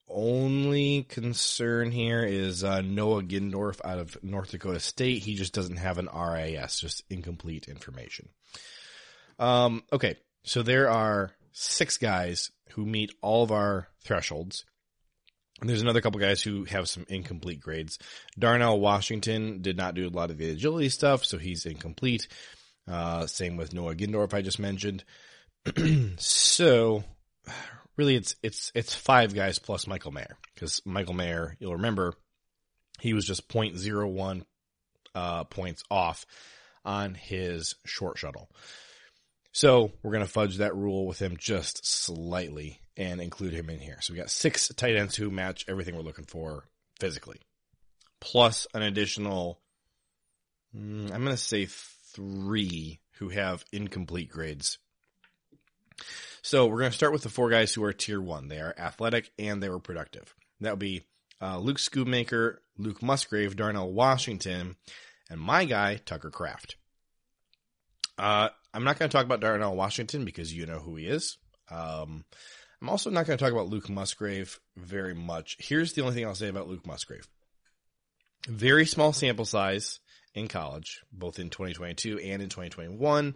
only 0.10 1.03
concern 1.03 1.91
here 1.91 2.24
is 2.24 2.64
uh, 2.64 2.82
Noah 2.82 3.24
Gindorf 3.24 3.80
out 3.84 3.99
of 3.99 4.22
North 4.24 4.51
Dakota 4.51 4.80
State. 4.80 5.24
He 5.24 5.36
just 5.36 5.53
doesn't 5.53 5.78
have 5.78 5.97
an 5.97 6.10
RAS, 6.14 6.80
just 6.80 7.03
incomplete 7.10 7.68
information. 7.68 8.30
Um, 9.38 9.84
okay, 9.91 10.18
so 10.43 10.64
there 10.64 10.89
are 10.89 11.32
six 11.51 11.97
guys 11.97 12.51
who 12.72 12.86
meet 12.86 13.12
all 13.22 13.43
of 13.43 13.51
our 13.51 13.88
thresholds. 14.03 14.66
And 15.62 15.70
there's 15.70 15.82
another 15.82 16.01
couple 16.01 16.22
guys 16.22 16.41
who 16.41 16.64
have 16.66 16.88
some 16.88 17.05
incomplete 17.10 17.60
grades. 17.60 17.99
Darnell 18.38 18.80
Washington 18.80 19.62
did 19.62 19.76
not 19.76 19.93
do 19.93 20.07
a 20.07 20.10
lot 20.10 20.32
of 20.32 20.38
the 20.38 20.49
agility 20.51 20.89
stuff, 20.89 21.26
so 21.26 21.38
he's 21.38 21.66
incomplete. 21.66 22.28
Uh, 22.88 23.28
same 23.28 23.57
with 23.57 23.74
Noah 23.74 23.95
Gindorf, 23.95 24.34
I 24.34 24.41
just 24.41 24.60
mentioned. 24.60 25.03
so 26.18 27.03
really 28.00 28.16
it's 28.16 28.36
it's 28.41 28.72
it's 28.74 28.95
five 28.95 29.36
guys 29.36 29.60
plus 29.60 29.86
Michael 29.86 30.14
Mayer 30.14 30.38
because 30.56 30.82
Michael 30.86 31.14
Mayer, 31.14 31.58
you'll 31.60 31.76
remember, 31.76 32.14
he 33.02 33.14
was 33.14 33.26
just 33.26 33.50
0.01 33.50 34.43
uh, 35.14 35.43
points 35.43 35.84
off 35.91 36.26
on 36.86 37.14
his 37.14 37.76
short 37.86 38.18
shuttle. 38.18 38.50
So 39.52 39.91
we're 40.02 40.14
going 40.14 40.24
to 40.24 40.32
fudge 40.32 40.58
that 40.58 40.76
rule 40.76 41.06
with 41.08 41.22
him 41.22 41.36
just 41.38 41.86
slightly 41.86 42.80
and 42.95 43.20
include 43.20 43.54
him 43.54 43.70
in 43.70 43.80
here. 43.80 43.97
So 44.00 44.14
we 44.14 44.20
got 44.20 44.30
six 44.30 44.70
tight 44.70 44.95
ends 44.95 45.18
who 45.18 45.30
match 45.30 45.66
everything 45.68 45.95
we're 45.95 46.02
looking 46.02 46.26
for 46.26 46.70
physically, 47.02 47.41
plus 48.22 48.66
an 48.74 48.82
additional, 48.82 49.60
mm, 50.74 51.12
I'm 51.12 51.24
going 51.24 51.36
to 51.36 51.38
say 51.38 51.66
three 51.66 53.02
who 53.18 53.28
have 53.28 53.66
incomplete 53.74 54.30
grades. 54.30 54.78
So 56.50 56.66
we're 56.66 56.80
going 56.80 56.89
to 56.89 56.97
start 56.97 57.14
with 57.14 57.22
the 57.22 57.30
four 57.30 57.52
guys 57.52 57.72
who 57.76 57.84
are 57.84 57.93
tier 57.93 58.20
one. 58.20 58.47
They 58.47 58.58
are 58.58 58.74
athletic 58.76 59.30
and 59.38 59.62
they 59.62 59.70
were 59.70 59.78
productive. 59.78 60.34
That 60.62 60.72
would 60.72 60.80
be 60.80 61.06
uh, 61.39 61.60
Luke 61.60 61.78
Schoonmaker, 61.78 62.56
Luke 62.76 63.04
Musgrave, 63.04 63.56
Darnell 63.56 63.93
Washington, 63.93 64.76
and 65.30 65.39
my 65.39 65.66
guy, 65.66 65.97
Tucker 65.97 66.32
Kraft. 66.32 66.76
Uh, 68.18 68.50
I'm 68.74 68.84
not 68.84 68.97
going 68.97 69.08
to 69.08 69.16
talk 69.16 69.28
about 69.28 69.41
Darnell 69.41 69.76
Washington 69.76 70.26
because 70.26 70.52
you 70.52 70.66
know 70.66 70.80
who 70.80 70.95
he 70.95 71.06
is. 71.06 71.38
Um, 71.70 72.26
I'm 72.82 72.89
also 72.89 73.12
not 73.12 73.28
going 73.28 73.38
to 73.38 73.45
talk 73.45 73.54
about 73.54 73.70
Luke 73.70 73.88
Musgrave 73.88 74.60
very 74.76 75.14
much. 75.14 75.56
Here's 75.60 75.93
the 75.93 76.02
only 76.02 76.16
thing 76.16 76.26
I'll 76.26 76.34
say 76.34 76.47
about 76.47 76.68
Luke 76.68 76.88
Musgrave. 76.88 77.28
Very 78.47 78.88
small 78.88 79.14
sample 79.14 79.45
size 79.45 80.00
in 80.34 80.47
college, 80.47 81.04
both 81.14 81.38
in 81.38 81.52
2022 81.52 82.18
and 82.18 82.41
in 82.41 82.50
2021 82.50 83.36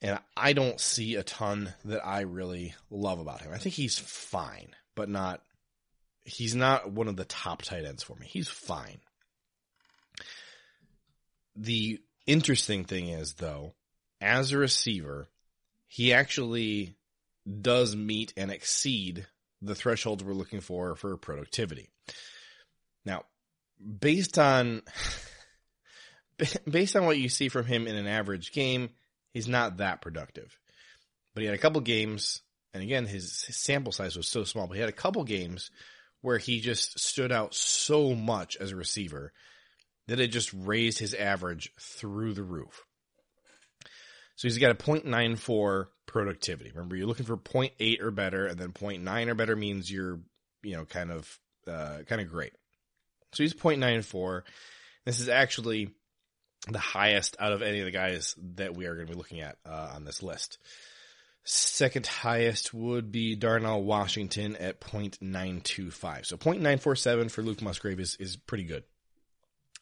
and 0.00 0.18
I 0.36 0.52
don't 0.52 0.80
see 0.80 1.16
a 1.16 1.22
ton 1.22 1.74
that 1.84 2.06
I 2.06 2.20
really 2.20 2.74
love 2.90 3.18
about 3.18 3.40
him. 3.42 3.52
I 3.52 3.58
think 3.58 3.74
he's 3.74 3.98
fine, 3.98 4.74
but 4.94 5.08
not 5.08 5.42
he's 6.24 6.54
not 6.54 6.90
one 6.90 7.08
of 7.08 7.16
the 7.16 7.24
top 7.24 7.62
tight 7.62 7.84
ends 7.84 8.02
for 8.02 8.14
me. 8.14 8.26
He's 8.26 8.48
fine. 8.48 9.00
The 11.56 12.00
interesting 12.26 12.84
thing 12.84 13.08
is 13.08 13.34
though, 13.34 13.74
as 14.20 14.52
a 14.52 14.58
receiver, 14.58 15.26
he 15.86 16.12
actually 16.12 16.94
does 17.60 17.96
meet 17.96 18.32
and 18.36 18.50
exceed 18.50 19.26
the 19.62 19.74
thresholds 19.74 20.22
we're 20.22 20.34
looking 20.34 20.60
for 20.60 20.94
for 20.94 21.16
productivity. 21.16 21.88
Now, 23.04 23.24
based 23.98 24.38
on 24.38 24.82
based 26.70 26.94
on 26.94 27.06
what 27.06 27.18
you 27.18 27.28
see 27.28 27.48
from 27.48 27.66
him 27.66 27.88
in 27.88 27.96
an 27.96 28.06
average 28.06 28.52
game, 28.52 28.90
he's 29.38 29.46
not 29.46 29.76
that 29.76 30.00
productive. 30.00 30.58
But 31.32 31.42
he 31.42 31.46
had 31.46 31.54
a 31.54 31.58
couple 31.58 31.80
games, 31.80 32.42
and 32.74 32.82
again, 32.82 33.06
his, 33.06 33.44
his 33.44 33.56
sample 33.56 33.92
size 33.92 34.16
was 34.16 34.28
so 34.28 34.42
small, 34.42 34.66
but 34.66 34.74
he 34.74 34.80
had 34.80 34.88
a 34.88 34.92
couple 34.92 35.22
games 35.22 35.70
where 36.22 36.38
he 36.38 36.60
just 36.60 36.98
stood 36.98 37.30
out 37.30 37.54
so 37.54 38.16
much 38.16 38.56
as 38.56 38.72
a 38.72 38.76
receiver 38.76 39.32
that 40.08 40.18
it 40.18 40.32
just 40.32 40.52
raised 40.52 40.98
his 40.98 41.14
average 41.14 41.70
through 41.80 42.34
the 42.34 42.42
roof. 42.42 42.82
So 44.34 44.48
he's 44.48 44.58
got 44.58 44.72
a 44.72 44.74
0.94 44.74 45.86
productivity. 46.06 46.72
Remember, 46.74 46.96
you're 46.96 47.06
looking 47.06 47.26
for 47.26 47.36
0.8 47.36 48.02
or 48.02 48.10
better, 48.10 48.46
and 48.46 48.58
then 48.58 48.72
0.9 48.72 49.28
or 49.28 49.34
better 49.36 49.54
means 49.54 49.88
you're, 49.88 50.18
you 50.64 50.74
know, 50.74 50.84
kind 50.84 51.12
of, 51.12 51.38
uh, 51.68 51.98
kind 52.08 52.20
of 52.20 52.28
great. 52.28 52.54
So 53.34 53.44
he's 53.44 53.54
0.94. 53.54 54.42
This 55.04 55.20
is 55.20 55.28
actually 55.28 55.94
the 56.72 56.78
highest 56.78 57.36
out 57.38 57.52
of 57.52 57.62
any 57.62 57.80
of 57.80 57.86
the 57.86 57.90
guys 57.90 58.34
that 58.56 58.76
we 58.76 58.86
are 58.86 58.94
going 58.94 59.06
to 59.06 59.12
be 59.12 59.18
looking 59.18 59.40
at 59.40 59.56
uh, 59.66 59.92
on 59.94 60.04
this 60.04 60.22
list. 60.22 60.58
Second 61.44 62.06
highest 62.06 62.74
would 62.74 63.10
be 63.10 63.34
Darnell 63.34 63.82
Washington 63.82 64.54
at 64.56 64.80
0.925. 64.80 66.26
So 66.26 66.36
0.947 66.36 67.30
for 67.30 67.42
Luke 67.42 67.62
Musgrave 67.62 68.00
is, 68.00 68.16
is 68.20 68.36
pretty 68.36 68.64
good. 68.64 68.84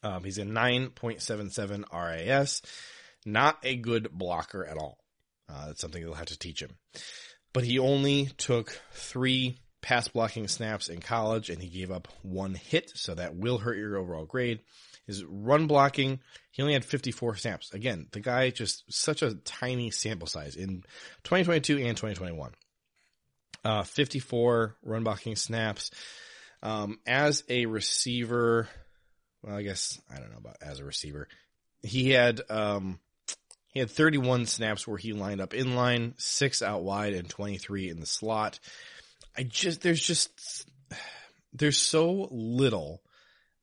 Um, 0.01 0.23
he's 0.23 0.37
a 0.37 0.43
9.77 0.43 1.83
RAS. 1.91 2.61
Not 3.25 3.57
a 3.63 3.75
good 3.75 4.09
blocker 4.11 4.65
at 4.65 4.77
all. 4.77 4.97
Uh, 5.49 5.67
that's 5.67 5.81
something 5.81 6.01
they'll 6.01 6.13
have 6.13 6.27
to 6.27 6.39
teach 6.39 6.61
him. 6.61 6.77
But 7.53 7.63
he 7.63 7.79
only 7.79 8.29
took 8.37 8.79
three 8.91 9.57
pass 9.81 10.07
blocking 10.07 10.47
snaps 10.47 10.89
in 10.89 10.99
college 10.99 11.49
and 11.49 11.61
he 11.61 11.69
gave 11.69 11.91
up 11.91 12.07
one 12.21 12.55
hit, 12.55 12.91
so 12.95 13.15
that 13.15 13.35
will 13.35 13.57
hurt 13.57 13.77
your 13.77 13.97
overall 13.97 14.25
grade. 14.25 14.59
His 15.07 15.23
run 15.23 15.67
blocking, 15.67 16.19
he 16.51 16.61
only 16.61 16.73
had 16.73 16.83
54 16.83 17.37
snaps. 17.37 17.73
Again, 17.73 18.07
the 18.11 18.19
guy 18.19 18.49
just 18.49 18.83
such 18.93 19.21
a 19.21 19.35
tiny 19.35 19.89
sample 19.89 20.27
size 20.27 20.57
in 20.57 20.83
2022 21.23 21.77
and 21.77 21.95
2021. 21.95 22.51
Uh, 23.63 23.83
54 23.83 24.75
run 24.83 25.03
blocking 25.03 25.37
snaps. 25.37 25.91
Um, 26.61 26.99
as 27.07 27.43
a 27.47 27.65
receiver, 27.67 28.67
well, 29.41 29.55
I 29.55 29.61
guess 29.61 29.99
I 30.13 30.19
don't 30.19 30.31
know 30.31 30.39
about 30.39 30.57
as 30.61 30.79
a 30.79 30.85
receiver. 30.85 31.29
He 31.81 32.09
had 32.11 32.41
um, 32.49 32.99
he 33.69 33.79
had 33.79 33.89
31 33.89 34.45
snaps 34.47 34.87
where 34.87 34.97
he 34.97 35.13
lined 35.13 35.39
up 35.39 35.53
in 35.53 35.75
line, 35.75 36.15
six 36.17 36.61
out 36.61 36.83
wide, 36.83 37.13
and 37.13 37.29
23 37.29 37.89
in 37.89 37.99
the 37.99 38.05
slot. 38.05 38.59
I 39.37 39.43
just 39.43 39.81
there's 39.81 40.01
just 40.01 40.67
there's 41.53 41.77
so 41.77 42.27
little 42.31 43.01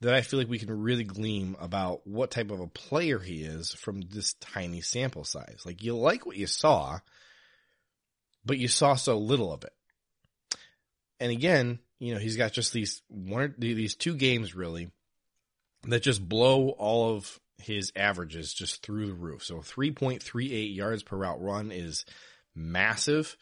that 0.05 0.15
I 0.15 0.21
feel 0.21 0.39
like 0.39 0.49
we 0.49 0.59
can 0.59 0.71
really 0.71 1.05
glean 1.05 1.57
about 1.59 2.07
what 2.07 2.31
type 2.31 2.51
of 2.51 2.61
a 2.61 2.67
player 2.67 3.19
he 3.19 3.43
is 3.43 3.73
from 3.73 4.03
this 4.03 4.35
tiny 4.35 4.83
sample 4.83 5.25
size. 5.25 5.63
Like 5.65 5.83
you 5.83 5.97
like 5.97 6.27
what 6.27 6.37
you 6.37 6.47
saw, 6.47 6.99
but 8.45 8.59
you 8.59 8.69
saw 8.69 8.97
so 8.97 9.17
little 9.19 9.53
of 9.53 9.65
it. 9.65 9.73
And 11.21 11.33
again, 11.33 11.79
you 11.99 12.13
know, 12.13 12.21
he's 12.21 12.37
got 12.37 12.53
just 12.53 12.73
these 12.73 13.01
one 13.09 13.55
these 13.57 13.95
two 13.95 14.15
games 14.15 14.55
really 14.55 14.91
that 15.85 16.03
just 16.03 16.27
blow 16.29 16.69
all 16.71 17.17
of 17.17 17.41
his 17.57 17.91
averages 17.97 18.53
just 18.53 18.83
through 18.83 19.07
the 19.07 19.15
roof. 19.15 19.43
So 19.43 19.57
3.38 19.57 20.77
yards 20.77 21.03
per 21.03 21.17
route 21.17 21.41
run 21.41 21.73
is 21.73 22.05
massive. 22.55 23.37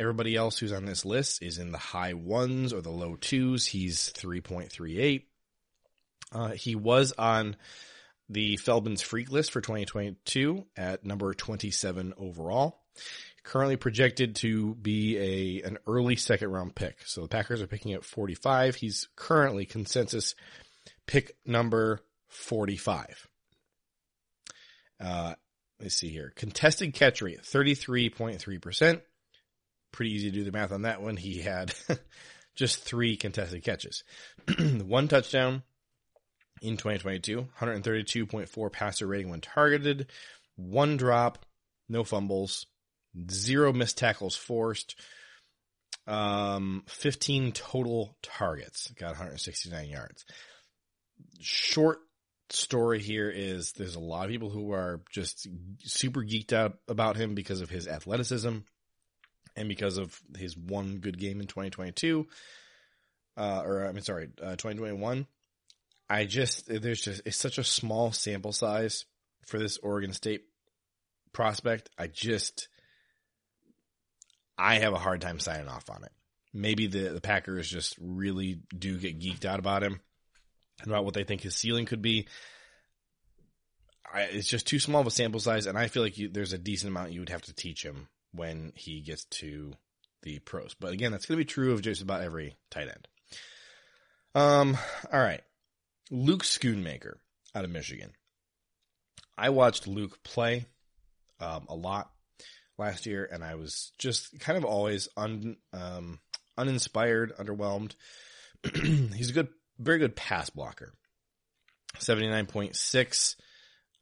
Everybody 0.00 0.34
else 0.34 0.58
who's 0.58 0.72
on 0.72 0.84
this 0.84 1.04
list 1.04 1.42
is 1.42 1.58
in 1.58 1.70
the 1.70 1.78
high 1.78 2.14
ones 2.14 2.72
or 2.72 2.80
the 2.80 2.90
low 2.90 3.14
twos. 3.14 3.66
He's 3.66 4.12
3.38. 4.14 5.22
Uh, 6.32 6.50
he 6.50 6.74
was 6.74 7.12
on 7.18 7.56
the 8.28 8.56
Feldman's 8.56 9.02
Freak 9.02 9.30
list 9.30 9.52
for 9.52 9.60
2022 9.60 10.64
at 10.76 11.04
number 11.04 11.34
27 11.34 12.14
overall. 12.16 12.80
Currently 13.44 13.76
projected 13.76 14.36
to 14.36 14.74
be 14.76 15.18
a 15.18 15.66
an 15.66 15.78
early 15.86 16.16
second 16.16 16.50
round 16.50 16.74
pick. 16.74 16.98
So 17.06 17.22
the 17.22 17.28
Packers 17.28 17.60
are 17.60 17.66
picking 17.66 17.92
at 17.92 18.04
45. 18.04 18.76
He's 18.76 19.08
currently 19.16 19.66
consensus 19.66 20.34
pick 21.06 21.36
number 21.44 22.00
45. 22.28 23.28
Uh, 25.00 25.34
let's 25.80 25.96
see 25.96 26.08
here. 26.10 26.32
Contested 26.36 26.94
catch 26.94 27.20
rate, 27.20 27.42
33.3%. 27.42 29.00
Pretty 29.90 30.12
easy 30.12 30.30
to 30.30 30.36
do 30.36 30.44
the 30.44 30.52
math 30.52 30.72
on 30.72 30.82
that 30.82 31.02
one. 31.02 31.16
He 31.16 31.40
had 31.40 31.74
just 32.54 32.84
three 32.84 33.16
contested 33.16 33.64
catches. 33.64 34.04
one 34.58 35.08
touchdown, 35.08 35.64
in 36.62 36.76
2022, 36.76 37.48
132.4 37.60 38.72
passer 38.72 39.06
rating 39.06 39.28
when 39.30 39.40
targeted, 39.40 40.06
one 40.56 40.96
drop, 40.96 41.44
no 41.88 42.04
fumbles, 42.04 42.66
zero 43.30 43.72
missed 43.72 43.98
tackles 43.98 44.36
forced, 44.36 44.94
um, 46.06 46.84
15 46.86 47.52
total 47.52 48.16
targets, 48.22 48.90
got 48.92 49.10
169 49.10 49.88
yards. 49.88 50.24
Short 51.40 51.98
story 52.50 53.00
here 53.00 53.30
is 53.30 53.72
there's 53.72 53.96
a 53.96 54.00
lot 54.00 54.24
of 54.26 54.30
people 54.30 54.50
who 54.50 54.72
are 54.72 55.02
just 55.10 55.48
super 55.80 56.20
geeked 56.20 56.52
out 56.52 56.78
about 56.88 57.16
him 57.16 57.34
because 57.34 57.60
of 57.60 57.70
his 57.70 57.88
athleticism 57.88 58.58
and 59.56 59.68
because 59.68 59.98
of 59.98 60.18
his 60.36 60.56
one 60.56 60.98
good 60.98 61.18
game 61.18 61.40
in 61.40 61.46
2022. 61.46 62.26
uh, 63.36 63.62
or 63.64 63.86
I 63.86 63.92
mean, 63.92 64.02
sorry, 64.02 64.28
uh, 64.40 64.56
2021. 64.56 65.26
I 66.12 66.26
just 66.26 66.66
there's 66.66 67.00
just 67.00 67.22
it's 67.24 67.38
such 67.38 67.56
a 67.56 67.64
small 67.64 68.12
sample 68.12 68.52
size 68.52 69.06
for 69.46 69.58
this 69.58 69.78
Oregon 69.78 70.12
State 70.12 70.42
prospect. 71.32 71.88
I 71.96 72.06
just 72.06 72.68
I 74.58 74.80
have 74.80 74.92
a 74.92 74.98
hard 74.98 75.22
time 75.22 75.40
signing 75.40 75.68
off 75.68 75.88
on 75.88 76.04
it. 76.04 76.12
Maybe 76.52 76.86
the 76.86 77.08
the 77.08 77.22
Packers 77.22 77.66
just 77.66 77.96
really 77.98 78.60
do 78.78 78.98
get 78.98 79.20
geeked 79.20 79.46
out 79.46 79.58
about 79.58 79.82
him 79.82 80.00
and 80.82 80.92
about 80.92 81.06
what 81.06 81.14
they 81.14 81.24
think 81.24 81.40
his 81.40 81.56
ceiling 81.56 81.86
could 81.86 82.02
be. 82.02 82.28
I, 84.12 84.24
it's 84.24 84.48
just 84.48 84.66
too 84.66 84.80
small 84.80 85.00
of 85.00 85.06
a 85.06 85.10
sample 85.10 85.40
size, 85.40 85.64
and 85.64 85.78
I 85.78 85.88
feel 85.88 86.02
like 86.02 86.18
you, 86.18 86.28
there's 86.28 86.52
a 86.52 86.58
decent 86.58 86.90
amount 86.90 87.12
you 87.12 87.20
would 87.20 87.30
have 87.30 87.40
to 87.42 87.54
teach 87.54 87.82
him 87.82 88.08
when 88.32 88.74
he 88.76 89.00
gets 89.00 89.24
to 89.24 89.72
the 90.24 90.40
pros. 90.40 90.74
But 90.78 90.92
again, 90.92 91.10
that's 91.10 91.24
going 91.24 91.38
to 91.38 91.44
be 91.44 91.48
true 91.48 91.72
of 91.72 91.80
just 91.80 92.02
about 92.02 92.20
every 92.20 92.54
tight 92.70 92.88
end. 92.88 93.08
Um, 94.34 94.76
all 95.10 95.20
right. 95.20 95.40
Luke 96.12 96.44
Schoonmaker 96.44 97.14
out 97.54 97.64
of 97.64 97.70
Michigan. 97.70 98.12
I 99.38 99.48
watched 99.48 99.88
Luke 99.88 100.22
play 100.22 100.66
um, 101.40 101.64
a 101.70 101.74
lot 101.74 102.10
last 102.76 103.06
year, 103.06 103.26
and 103.32 103.42
I 103.42 103.54
was 103.54 103.92
just 103.98 104.38
kind 104.38 104.58
of 104.58 104.64
always 104.66 105.08
un, 105.16 105.56
um, 105.72 106.20
uninspired, 106.58 107.32
underwhelmed. 107.38 107.94
He's 108.74 109.30
a 109.30 109.32
good, 109.32 109.48
very 109.78 109.98
good 109.98 110.14
pass 110.14 110.50
blocker. 110.50 110.92
79.6 111.96 113.36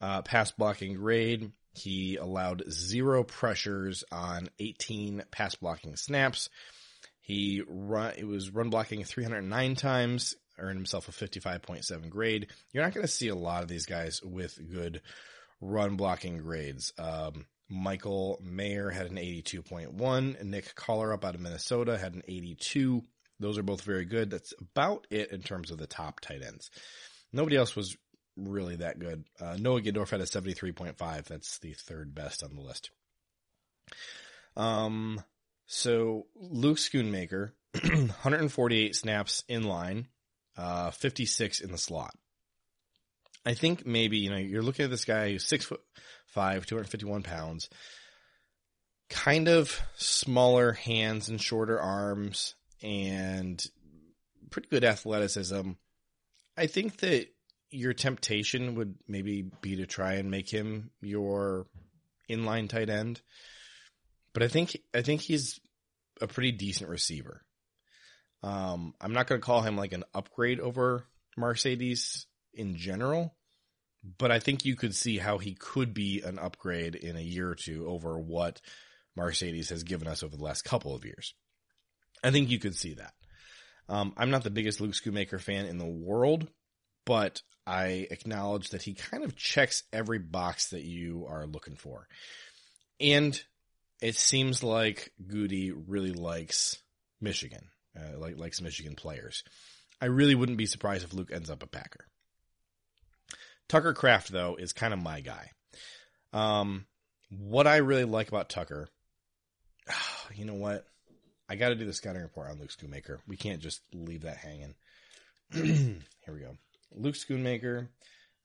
uh, 0.01 0.23
pass 0.23 0.51
blocking 0.51 0.95
grade. 0.95 1.53
He 1.75 2.17
allowed 2.17 2.65
zero 2.69 3.23
pressures 3.23 4.03
on 4.11 4.49
18 4.59 5.23
pass 5.31 5.55
blocking 5.55 5.95
snaps. 5.95 6.51
He 7.21 7.63
run, 7.69 8.15
it 8.19 8.27
was 8.27 8.51
run 8.51 8.71
blocking 8.71 9.05
309 9.05 9.77
times, 9.77 10.35
earned 10.61 10.79
himself 10.79 11.09
a 11.09 11.13
55.7 11.13 12.09
grade. 12.11 12.49
You're 12.73 12.85
not 12.85 12.95
going 12.95 13.07
to 13.07 13.13
see 13.13 13.29
a 13.29 13.35
lot 13.35 13.63
of 13.63 13.69
these 13.69 13.87
guys 13.87 14.23
with 14.23 14.59
good 14.71 15.03
run 15.61 15.97
blocking 15.97 16.39
grades. 16.39 16.93
Um, 16.99 17.47
Michael 17.69 18.41
Mayer 18.43 18.91
had 18.91 19.11
an 19.11 19.17
82.1. 19.17 20.43
Nick 20.43 20.75
Kallerup 20.75 21.25
out 21.25 21.35
of 21.35 21.41
Minnesota 21.41 21.97
had 21.97 22.15
an 22.15 22.23
82. 22.27 23.03
Those 23.39 23.59
are 23.59 23.63
both 23.63 23.83
very 23.83 24.05
good. 24.05 24.31
That's 24.31 24.53
about 24.61 25.07
it 25.11 25.31
in 25.31 25.43
terms 25.43 25.71
of 25.71 25.79
the 25.79 25.87
top 25.87 26.21
tight 26.21 26.43
ends. 26.43 26.71
Nobody 27.33 27.57
else 27.57 27.77
was 27.77 27.97
really 28.37 28.77
that 28.77 28.99
good. 28.99 29.25
Uh, 29.41 29.57
Noah 29.59 29.81
Gindorf 29.81 30.11
had 30.11 30.21
a 30.21 30.25
73.5. 30.25 31.25
That's 31.25 31.59
the 31.59 31.73
third 31.75 32.15
best 32.15 32.43
on 32.43 32.55
the 32.55 32.61
list. 32.61 32.91
Um, 34.57 35.23
so 35.67 36.27
Luke 36.35 36.79
Schoonmaker, 36.79 37.53
148 37.83 38.97
snaps 38.97 39.45
in 39.49 39.63
line, 39.63 40.09
uh, 40.61 40.91
56 40.91 41.61
in 41.61 41.73
the 41.73 41.79
slot. 41.79 42.15
I 43.47 43.55
think 43.55 43.87
maybe, 43.87 44.19
you 44.19 44.31
know, 44.31 44.37
you're 44.37 44.63
looking 44.63 44.85
at 44.85 44.91
this 44.91 45.07
guy 45.07 45.31
who's 45.31 45.47
six 45.47 45.65
foot 45.65 45.81
five, 46.27 46.67
251 46.67 47.23
pounds, 47.23 47.71
kind 49.09 49.49
of 49.49 49.81
smaller 49.97 50.73
hands 50.73 51.29
and 51.31 51.41
shorter 51.41 51.81
arms 51.81 52.55
and 52.83 53.65
pretty 54.51 54.69
good 54.69 54.85
athleticism. 54.85 55.73
I 56.57 56.67
think 56.67 56.99
that 56.99 57.29
your 57.71 57.95
temptation 57.95 58.75
would 58.75 58.97
maybe 59.09 59.51
be 59.63 59.77
to 59.77 59.87
try 59.87 60.15
and 60.15 60.31
make 60.31 60.51
him 60.51 60.91
your 61.01 61.67
inline 62.29 62.69
tight 62.69 62.91
end. 62.91 63.23
But 64.35 64.43
I 64.43 64.49
think 64.49 64.77
I 64.95 65.01
think 65.01 65.23
he's 65.23 65.59
a 66.21 66.27
pretty 66.27 66.53
decent 66.53 66.91
receiver. 66.91 67.43
Um, 68.43 68.95
I'm 69.01 69.13
not 69.13 69.27
going 69.27 69.41
to 69.41 69.45
call 69.45 69.63
him 69.63 69.77
like 69.77 69.93
an 69.93 70.05
upgrade 70.15 70.61
over 70.61 71.05
Marcedes 71.39 72.25
in 72.55 72.77
general, 72.77 73.35
but 74.19 74.31
I 74.31 74.39
think 74.39 74.65
you 74.65 74.77
could 74.77 74.95
see 74.95 75.19
how 75.19 75.39
he 75.39 75.55
could 75.55 75.93
be 75.93 76.23
an 76.23 76.39
upgrade 76.39 76.95
in 76.95 77.17
a 77.17 77.21
year 77.21 77.49
or 77.51 77.55
two 77.55 77.87
over 77.87 78.19
what 78.19 78.61
Marcedes 79.19 79.71
has 79.71 79.83
given 79.83 80.09
us 80.09 80.23
over 80.23 80.37
the 80.37 80.45
last 80.45 80.63
couple 80.63 80.95
of 80.95 81.05
years. 81.05 81.35
I 82.23 82.31
think 82.31 82.51
you 82.51 82.59
could 82.59 82.77
see 82.77 82.95
that. 82.95 83.13
Um, 83.89 84.15
I'm 84.17 84.31
not 84.31 84.45
the 84.45 84.51
biggest 84.51 84.81
Luke 84.81 84.93
Schoonmaker 84.93 85.41
fan 85.41 85.67
in 85.67 85.79
the 85.79 85.85
world, 85.85 86.49
but 87.05 87.43
I 87.67 88.07
acknowledge 88.11 88.71
that 88.71 88.83
he 88.83 88.95
kind 88.95 89.25
of 89.25 89.37
checks 89.37 89.83
every 89.93 90.19
box 90.19 90.71
that 90.71 90.83
you 90.83 91.27
are 91.29 91.47
looking 91.47 91.77
for. 91.77 92.07
And 93.01 93.41
it 94.01 94.17
seems 94.17 94.63
like 94.63 95.13
Gutey 95.23 95.73
really 95.87 96.13
likes 96.13 96.79
Michigan, 97.21 97.69
uh, 97.97 98.19
like 98.19 98.39
likes 98.39 98.61
Michigan 98.61 98.95
players. 98.95 99.45
I 100.01 100.07
really 100.07 100.35
wouldn't 100.35 100.59
be 100.59 100.67
surprised 100.67 101.05
if 101.05 101.13
Luke 101.13 101.31
ends 101.33 101.51
up 101.51 101.63
a 101.63 101.67
Packer. 101.67 102.07
Tucker 103.69 103.93
Kraft, 103.93 104.33
though, 104.33 104.57
is 104.57 104.73
kind 104.73 104.93
of 104.93 105.03
my 105.03 105.21
guy. 105.21 105.51
Um, 106.33 106.87
what 107.31 107.67
I 107.67 107.77
really 107.77 108.05
like 108.05 108.29
about 108.29 108.49
Tucker, 108.49 108.89
you 110.35 110.45
know 110.45 110.55
what? 110.55 110.87
I 111.49 111.57
got 111.57 111.71
to 111.71 111.75
do 111.75 111.85
the 111.85 111.93
scouting 111.93 112.23
report 112.23 112.51
on 112.51 112.61
Luke 112.61 112.71
Schoonmaker. 112.71 113.19
We 113.27 113.37
can't 113.37 113.61
just 113.61 113.81
leave 113.93 114.23
that 114.23 114.37
hanging. 114.37 114.75
Here 115.53 116.35
we 116.35 116.41
go. 116.41 116.57
Luke 116.93 117.17
Schoonmaker, 117.17 117.89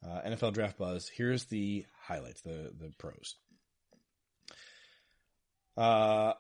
uh, 0.04 0.22
NFL 0.26 0.54
Draft 0.54 0.78
Buzz. 0.78 1.10
Here's 1.16 1.46
the 1.46 1.86
highlights, 2.08 2.42
the 2.42 2.72
the 2.78 2.92
pros. 2.98 3.36
Uh, 5.78 6.34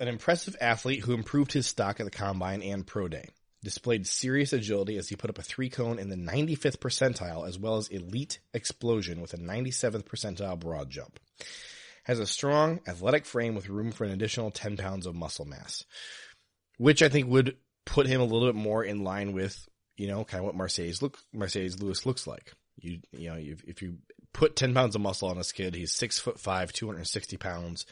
an 0.00 0.08
impressive 0.08 0.56
athlete 0.60 1.00
who 1.04 1.14
improved 1.14 1.52
his 1.52 1.66
stock 1.66 2.00
at 2.00 2.04
the 2.04 2.10
combine 2.10 2.62
and 2.62 2.86
pro 2.86 3.08
day. 3.08 3.28
Displayed 3.62 4.06
serious 4.06 4.52
agility 4.52 4.96
as 4.96 5.08
he 5.08 5.16
put 5.16 5.30
up 5.30 5.38
a 5.38 5.42
three 5.42 5.68
cone 5.68 5.98
in 5.98 6.08
the 6.08 6.16
95th 6.16 6.78
percentile, 6.78 7.46
as 7.46 7.58
well 7.58 7.76
as 7.76 7.88
elite 7.88 8.38
explosion 8.54 9.20
with 9.20 9.34
a 9.34 9.38
97th 9.38 10.04
percentile 10.04 10.58
broad 10.58 10.90
jump. 10.90 11.18
Has 12.04 12.20
a 12.20 12.26
strong, 12.26 12.80
athletic 12.86 13.26
frame 13.26 13.54
with 13.54 13.68
room 13.68 13.90
for 13.90 14.04
an 14.04 14.12
additional 14.12 14.50
10 14.50 14.76
pounds 14.76 15.06
of 15.06 15.14
muscle 15.14 15.44
mass, 15.44 15.84
which 16.78 17.02
I 17.02 17.08
think 17.08 17.28
would 17.28 17.56
put 17.84 18.06
him 18.06 18.20
a 18.20 18.24
little 18.24 18.48
bit 18.48 18.54
more 18.54 18.84
in 18.84 19.02
line 19.02 19.32
with 19.32 19.68
you 19.98 20.06
know, 20.06 20.24
kind 20.24 20.38
of 20.38 20.46
what 20.46 20.56
Marcedes 20.56 21.02
look 21.02 21.18
Marcedes 21.34 21.82
Lewis 21.82 22.06
looks 22.06 22.26
like. 22.26 22.54
You 22.76 23.00
you 23.12 23.28
know, 23.28 23.36
if, 23.36 23.62
if 23.64 23.82
you 23.82 23.96
put 24.32 24.56
ten 24.56 24.72
pounds 24.72 24.94
of 24.94 25.02
muscle 25.02 25.28
on 25.28 25.36
this 25.36 25.52
kid, 25.52 25.74
he's 25.74 25.92
six 25.92 26.18
foot 26.18 26.40
five, 26.40 26.72
two 26.72 26.86
hundred 26.86 26.98
and 26.98 27.08
sixty 27.08 27.36
pounds. 27.36 27.84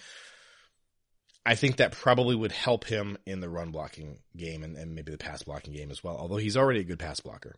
I 1.47 1.55
think 1.55 1.77
that 1.77 1.93
probably 1.93 2.35
would 2.35 2.53
help 2.53 2.85
him 2.85 3.17
in 3.25 3.41
the 3.41 3.49
run 3.49 3.71
blocking 3.71 4.19
game 4.37 4.63
and, 4.63 4.77
and 4.77 4.95
maybe 4.95 5.13
the 5.13 5.19
pass 5.19 5.43
blocking 5.43 5.73
game 5.73 5.91
as 5.91 6.03
well. 6.03 6.17
Although 6.17 6.37
he's 6.37 6.57
already 6.57 6.81
a 6.81 6.85
good 6.85 6.99
pass 6.99 7.21
blocker. 7.21 7.55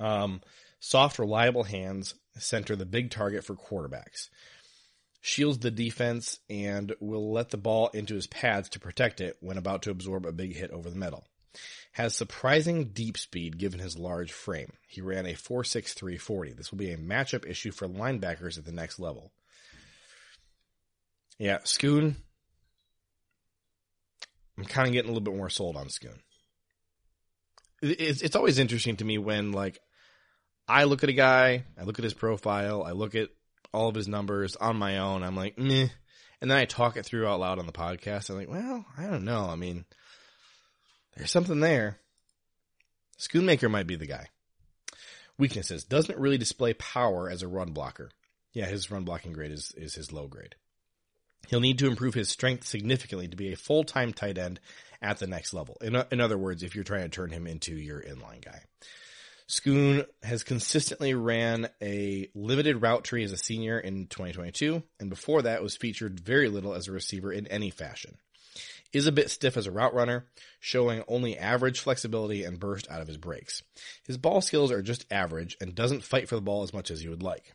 Um, 0.00 0.40
soft, 0.80 1.18
reliable 1.18 1.64
hands 1.64 2.14
center 2.38 2.74
the 2.74 2.86
big 2.86 3.10
target 3.10 3.44
for 3.44 3.54
quarterbacks. 3.54 4.30
Shields 5.20 5.58
the 5.58 5.70
defense 5.70 6.40
and 6.50 6.94
will 6.98 7.32
let 7.32 7.50
the 7.50 7.58
ball 7.58 7.88
into 7.88 8.14
his 8.14 8.26
pads 8.26 8.70
to 8.70 8.80
protect 8.80 9.20
it 9.20 9.36
when 9.40 9.58
about 9.58 9.82
to 9.82 9.90
absorb 9.90 10.26
a 10.26 10.32
big 10.32 10.56
hit 10.56 10.70
over 10.70 10.90
the 10.90 10.98
middle 10.98 11.24
has 11.92 12.16
surprising 12.16 12.86
deep 12.86 13.18
speed 13.18 13.58
given 13.58 13.78
his 13.78 13.98
large 13.98 14.32
frame. 14.32 14.72
He 14.88 15.00
ran 15.00 15.26
a 15.26 15.34
4.6340. 15.34 16.56
This 16.56 16.70
will 16.70 16.78
be 16.78 16.92
a 16.92 16.96
matchup 16.96 17.46
issue 17.46 17.70
for 17.70 17.86
linebackers 17.86 18.58
at 18.58 18.64
the 18.64 18.72
next 18.72 18.98
level. 18.98 19.32
Yeah, 21.38 21.58
Schoon. 21.58 22.16
I'm 24.58 24.64
kind 24.64 24.86
of 24.86 24.92
getting 24.92 25.10
a 25.10 25.12
little 25.12 25.24
bit 25.24 25.36
more 25.36 25.50
sold 25.50 25.76
on 25.76 25.86
Schoon. 25.86 26.18
It's, 27.80 28.22
it's 28.22 28.36
always 28.36 28.58
interesting 28.58 28.96
to 28.96 29.04
me 29.04 29.18
when, 29.18 29.52
like, 29.52 29.80
I 30.68 30.84
look 30.84 31.02
at 31.02 31.08
a 31.08 31.14
guy, 31.14 31.64
I 31.78 31.84
look 31.84 31.98
at 31.98 32.04
his 32.04 32.14
profile, 32.14 32.84
I 32.84 32.92
look 32.92 33.14
at 33.14 33.30
all 33.72 33.88
of 33.88 33.94
his 33.94 34.08
numbers 34.08 34.56
on 34.56 34.76
my 34.76 34.98
own, 34.98 35.22
I'm 35.22 35.36
like, 35.36 35.58
meh. 35.58 35.88
And 36.40 36.50
then 36.50 36.58
I 36.58 36.64
talk 36.64 36.96
it 36.96 37.06
through 37.06 37.28
out 37.28 37.40
loud 37.40 37.60
on 37.60 37.66
the 37.66 37.72
podcast. 37.72 38.28
I'm 38.28 38.36
like, 38.36 38.50
well, 38.50 38.84
I 38.98 39.04
don't 39.04 39.24
know. 39.24 39.46
I 39.46 39.54
mean, 39.54 39.84
there's 41.16 41.30
something 41.30 41.60
there. 41.60 41.98
Schoonmaker 43.16 43.70
might 43.70 43.86
be 43.86 43.94
the 43.94 44.06
guy. 44.06 44.26
Weaknesses. 45.38 45.84
Doesn't 45.84 46.18
really 46.18 46.38
display 46.38 46.74
power 46.74 47.30
as 47.30 47.42
a 47.42 47.48
run 47.48 47.70
blocker. 47.72 48.10
Yeah, 48.52 48.66
his 48.66 48.90
run 48.90 49.04
blocking 49.04 49.32
grade 49.32 49.52
is, 49.52 49.72
is 49.76 49.94
his 49.94 50.12
low 50.12 50.26
grade. 50.26 50.56
He'll 51.48 51.60
need 51.60 51.78
to 51.78 51.86
improve 51.86 52.14
his 52.14 52.28
strength 52.28 52.66
significantly 52.66 53.28
to 53.28 53.36
be 53.36 53.52
a 53.52 53.56
full-time 53.56 54.12
tight 54.12 54.38
end 54.38 54.60
at 55.00 55.18
the 55.18 55.26
next 55.26 55.52
level. 55.52 55.76
In, 55.80 55.96
in 56.10 56.20
other 56.20 56.38
words, 56.38 56.62
if 56.62 56.74
you're 56.74 56.84
trying 56.84 57.02
to 57.02 57.08
turn 57.08 57.30
him 57.30 57.46
into 57.46 57.74
your 57.74 58.00
inline 58.00 58.44
guy. 58.44 58.60
Schoon 59.48 60.06
has 60.22 60.44
consistently 60.44 61.14
ran 61.14 61.68
a 61.82 62.30
limited 62.34 62.80
route 62.80 63.04
tree 63.04 63.24
as 63.24 63.32
a 63.32 63.36
senior 63.36 63.78
in 63.78 64.06
2022, 64.06 64.82
and 64.98 65.10
before 65.10 65.42
that 65.42 65.62
was 65.62 65.76
featured 65.76 66.20
very 66.20 66.48
little 66.48 66.72
as 66.72 66.88
a 66.88 66.92
receiver 66.92 67.32
in 67.32 67.46
any 67.48 67.68
fashion 67.68 68.16
is 68.92 69.06
a 69.06 69.12
bit 69.12 69.30
stiff 69.30 69.56
as 69.56 69.66
a 69.66 69.72
route 69.72 69.94
runner, 69.94 70.26
showing 70.60 71.02
only 71.08 71.38
average 71.38 71.80
flexibility 71.80 72.44
and 72.44 72.60
burst 72.60 72.90
out 72.90 73.00
of 73.00 73.08
his 73.08 73.16
breaks. 73.16 73.62
His 74.06 74.18
ball 74.18 74.40
skills 74.40 74.70
are 74.70 74.82
just 74.82 75.06
average 75.10 75.56
and 75.60 75.74
doesn't 75.74 76.04
fight 76.04 76.28
for 76.28 76.34
the 76.34 76.42
ball 76.42 76.62
as 76.62 76.74
much 76.74 76.90
as 76.90 77.02
you 77.02 77.10
would 77.10 77.22
like. 77.22 77.54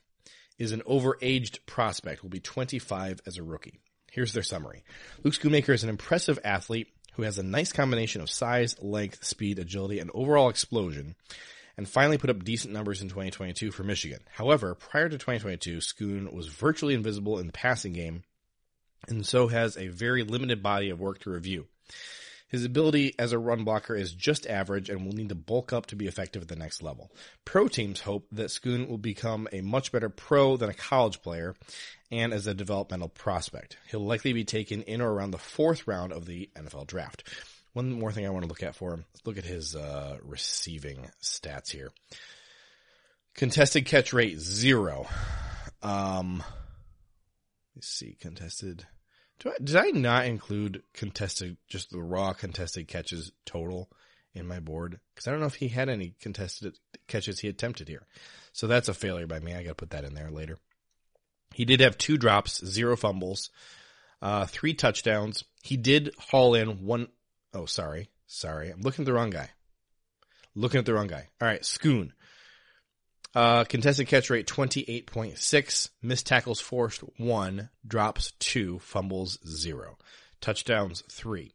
Is 0.57 0.71
an 0.71 0.81
overaged 0.87 1.59
prospect, 1.65 2.23
will 2.23 2.29
be 2.29 2.39
25 2.39 3.21
as 3.27 3.37
a 3.37 3.43
rookie. 3.43 3.79
Here's 4.11 4.33
their 4.33 4.43
summary. 4.43 4.83
Luke 5.23 5.35
Schoonmaker 5.35 5.73
is 5.73 5.83
an 5.83 5.89
impressive 5.89 6.39
athlete 6.43 6.87
who 7.13 7.23
has 7.23 7.37
a 7.37 7.43
nice 7.43 7.71
combination 7.71 8.21
of 8.21 8.29
size, 8.29 8.75
length, 8.81 9.23
speed, 9.23 9.59
agility, 9.59 9.99
and 9.99 10.09
overall 10.13 10.49
explosion, 10.49 11.15
and 11.77 11.87
finally 11.87 12.17
put 12.17 12.29
up 12.29 12.43
decent 12.43 12.73
numbers 12.73 13.01
in 13.01 13.09
2022 13.09 13.71
for 13.71 13.83
Michigan. 13.83 14.19
However, 14.31 14.73
prior 14.73 15.09
to 15.09 15.17
2022, 15.17 15.77
Schoon 15.77 16.33
was 16.33 16.47
virtually 16.47 16.93
invisible 16.93 17.39
in 17.39 17.47
the 17.47 17.53
passing 17.53 17.93
game, 17.93 18.23
and 19.07 19.25
so 19.25 19.47
has 19.47 19.77
a 19.77 19.87
very 19.87 20.23
limited 20.23 20.63
body 20.63 20.89
of 20.89 20.99
work 20.99 21.19
to 21.19 21.29
review. 21.29 21.67
His 22.47 22.63
ability 22.63 23.13
as 23.19 23.33
a 23.33 23.39
run 23.39 23.65
blocker 23.65 23.95
is 23.95 24.13
just 24.13 24.47
average 24.47 24.89
and 24.89 25.05
will 25.05 25.13
need 25.13 25.29
to 25.29 25.35
bulk 25.35 25.73
up 25.73 25.87
to 25.87 25.95
be 25.95 26.07
effective 26.07 26.41
at 26.41 26.47
the 26.47 26.55
next 26.55 26.81
level. 26.81 27.11
Pro 27.43 27.67
teams 27.67 28.01
hope 28.01 28.27
that 28.31 28.47
Schoon 28.47 28.87
will 28.87 28.97
become 28.97 29.49
a 29.51 29.61
much 29.61 29.91
better 29.91 30.09
pro 30.09 30.55
than 30.55 30.69
a 30.69 30.73
college 30.73 31.21
player 31.21 31.55
and 32.09 32.33
as 32.33 32.47
a 32.47 32.53
developmental 32.53 33.09
prospect. 33.09 33.77
He'll 33.89 34.05
likely 34.05 34.31
be 34.31 34.45
taken 34.45 34.81
in 34.83 35.01
or 35.01 35.11
around 35.11 35.31
the 35.31 35.37
fourth 35.37 35.87
round 35.87 36.13
of 36.13 36.25
the 36.25 36.49
NFL 36.55 36.87
draft. 36.87 37.27
One 37.73 37.91
more 37.91 38.11
thing 38.11 38.25
I 38.25 38.29
want 38.29 38.43
to 38.43 38.49
look 38.49 38.63
at 38.63 38.75
for 38.75 38.93
him. 38.93 39.05
Let's 39.13 39.27
look 39.27 39.37
at 39.37 39.45
his 39.45 39.75
uh, 39.75 40.17
receiving 40.23 41.09
stats 41.21 41.69
here. 41.69 41.91
Contested 43.35 43.85
catch 43.85 44.13
rate 44.13 44.39
zero. 44.39 45.05
Um, 45.83 46.41
let's 47.75 47.87
see, 47.87 48.17
contested. 48.19 48.87
Do 49.39 49.49
I, 49.49 49.53
did 49.63 49.75
I 49.75 49.89
not 49.89 50.25
include 50.25 50.83
contested, 50.93 51.57
just 51.67 51.91
the 51.91 52.01
raw 52.01 52.33
contested 52.33 52.88
catches 52.88 53.31
total 53.45 53.89
in 54.33 54.47
my 54.47 54.59
board? 54.59 54.99
Because 55.13 55.27
I 55.27 55.31
don't 55.31 55.39
know 55.39 55.47
if 55.47 55.55
he 55.55 55.67
had 55.67 55.89
any 55.89 56.15
contested 56.19 56.77
catches 57.07 57.39
he 57.39 57.47
attempted 57.47 57.88
here. 57.88 58.07
So 58.53 58.67
that's 58.67 58.89
a 58.89 58.93
failure 58.93 59.27
by 59.27 59.39
me. 59.39 59.53
I 59.53 59.63
got 59.63 59.69
to 59.69 59.75
put 59.75 59.91
that 59.91 60.05
in 60.05 60.15
there 60.15 60.31
later. 60.31 60.57
He 61.53 61.65
did 61.65 61.79
have 61.81 61.97
two 61.97 62.17
drops, 62.17 62.65
zero 62.65 62.97
fumbles, 62.97 63.51
uh, 64.21 64.45
three 64.45 64.73
touchdowns. 64.73 65.43
He 65.61 65.77
did 65.77 66.13
haul 66.17 66.55
in 66.55 66.85
one 66.85 67.07
Oh, 67.53 67.65
sorry. 67.65 68.09
Sorry. 68.27 68.69
I'm 68.69 68.81
looking 68.81 69.03
at 69.03 69.05
the 69.07 69.13
wrong 69.13 69.29
guy. 69.29 69.49
Looking 70.53 70.79
at 70.79 70.85
the 70.85 70.93
wrong 70.93 71.07
guy. 71.07 71.29
All 71.41 71.47
right. 71.47 71.61
Schoon. 71.61 72.11
Uh, 73.38 73.65
contested 73.65 74.07
catch 74.07 74.31
rate 74.31 74.47
28.6. 74.47 75.89
Missed 76.01 76.25
tackles 76.25 76.59
forced 76.59 77.01
1. 77.17 77.69
Drops 77.85 78.31
2. 78.39 78.79
Fumbles 78.79 79.38
0. 79.47 79.95
Touchdowns 80.41 81.03
3. 81.11 81.53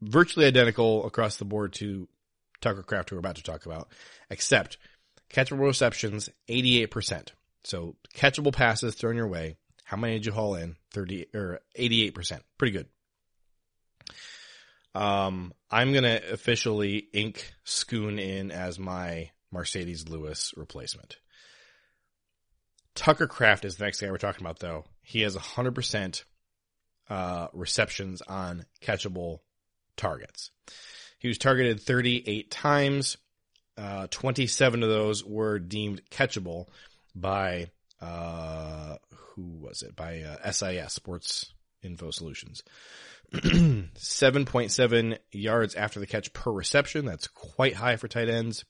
Virtually 0.00 0.46
identical 0.46 1.04
across 1.06 1.38
the 1.38 1.44
board 1.44 1.72
to 1.72 2.06
Tucker 2.60 2.84
Kraft, 2.84 3.10
who 3.10 3.16
we're 3.16 3.18
about 3.18 3.34
to 3.34 3.42
talk 3.42 3.66
about, 3.66 3.88
except 4.30 4.78
catchable 5.28 5.66
receptions 5.66 6.30
88%. 6.48 7.30
So 7.64 7.96
catchable 8.14 8.52
passes 8.52 8.94
thrown 8.94 9.16
your 9.16 9.26
way. 9.26 9.56
How 9.82 9.96
many 9.96 10.14
did 10.14 10.26
you 10.26 10.32
haul 10.32 10.54
in? 10.54 10.76
30 10.92 11.26
or 11.34 11.62
88%. 11.76 12.42
Pretty 12.58 12.78
good. 12.78 12.86
Um, 14.94 15.52
I'm 15.68 15.92
gonna 15.92 16.20
officially 16.30 17.08
ink 17.12 17.54
Schoon 17.66 18.20
in 18.20 18.52
as 18.52 18.78
my 18.78 19.30
Marcedes 19.54 20.08
Lewis 20.08 20.54
replacement. 20.56 21.16
Tucker 22.94 23.26
Kraft 23.26 23.64
is 23.64 23.76
the 23.76 23.84
next 23.84 24.00
guy 24.00 24.10
we're 24.10 24.18
talking 24.18 24.44
about, 24.44 24.58
though. 24.58 24.84
He 25.02 25.22
has 25.22 25.36
100% 25.36 26.24
uh, 27.08 27.48
receptions 27.52 28.22
on 28.22 28.66
catchable 28.82 29.40
targets. 29.96 30.50
He 31.18 31.28
was 31.28 31.38
targeted 31.38 31.80
38 31.80 32.50
times. 32.50 33.16
Uh, 33.76 34.06
27 34.10 34.82
of 34.82 34.88
those 34.88 35.24
were 35.24 35.58
deemed 35.58 36.02
catchable 36.10 36.66
by 37.14 37.70
uh, 38.00 38.96
who 39.14 39.42
was 39.42 39.82
it? 39.82 39.94
By 39.96 40.22
uh, 40.22 40.50
SIS 40.50 40.92
Sports 40.92 41.52
Info 41.82 42.10
Solutions. 42.10 42.62
7.7 43.32 45.18
yards 45.30 45.74
after 45.74 46.00
the 46.00 46.06
catch 46.06 46.32
per 46.32 46.50
reception. 46.50 47.04
That's 47.04 47.28
quite 47.28 47.74
high 47.74 47.96
for 47.96 48.08
tight 48.08 48.28
ends. 48.28 48.64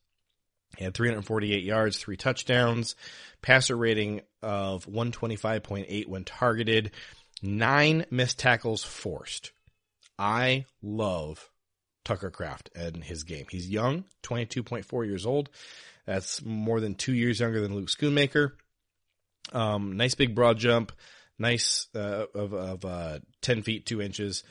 He 0.76 0.84
had 0.84 0.94
348 0.94 1.64
yards, 1.64 1.98
three 1.98 2.16
touchdowns, 2.16 2.96
passer 3.42 3.76
rating 3.76 4.22
of 4.42 4.86
125.8 4.86 6.06
when 6.06 6.24
targeted, 6.24 6.92
nine 7.42 8.06
missed 8.10 8.38
tackles 8.38 8.82
forced. 8.82 9.52
I 10.18 10.66
love 10.82 11.50
Tucker 12.04 12.30
Kraft 12.30 12.70
and 12.74 13.02
his 13.02 13.24
game. 13.24 13.46
He's 13.50 13.68
young, 13.68 14.04
22.4 14.22 15.06
years 15.06 15.26
old. 15.26 15.50
That's 16.06 16.44
more 16.44 16.80
than 16.80 16.94
two 16.94 17.14
years 17.14 17.40
younger 17.40 17.60
than 17.60 17.74
Luke 17.74 17.88
Schoonmaker. 17.88 18.52
Um, 19.52 19.96
nice 19.96 20.14
big 20.14 20.34
broad 20.34 20.58
jump 20.58 20.92
nice 21.40 21.88
uh, 21.96 22.26
of 22.34 22.52
of 22.52 22.84
uh, 22.84 23.18
ten 23.40 23.62
feet 23.62 23.86
two 23.86 24.00
inches. 24.00 24.44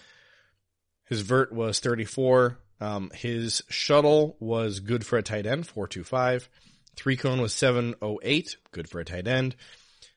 His 1.05 1.21
vert 1.21 1.53
was 1.53 1.79
thirty 1.79 2.03
four. 2.03 2.57
Um, 2.81 3.11
his 3.13 3.61
shuttle 3.69 4.37
was 4.39 4.79
good 4.79 5.05
for 5.05 5.17
a 5.17 5.23
tight 5.23 5.45
end, 5.45 5.67
four 5.67 5.87
two 5.87 6.03
five. 6.03 6.49
Three 6.95 7.17
cone 7.17 7.41
was 7.41 7.53
seven 7.53 7.95
oh 8.01 8.19
eight, 8.23 8.57
good 8.71 8.89
for 8.89 8.99
a 8.99 9.05
tight 9.05 9.27
end. 9.27 9.55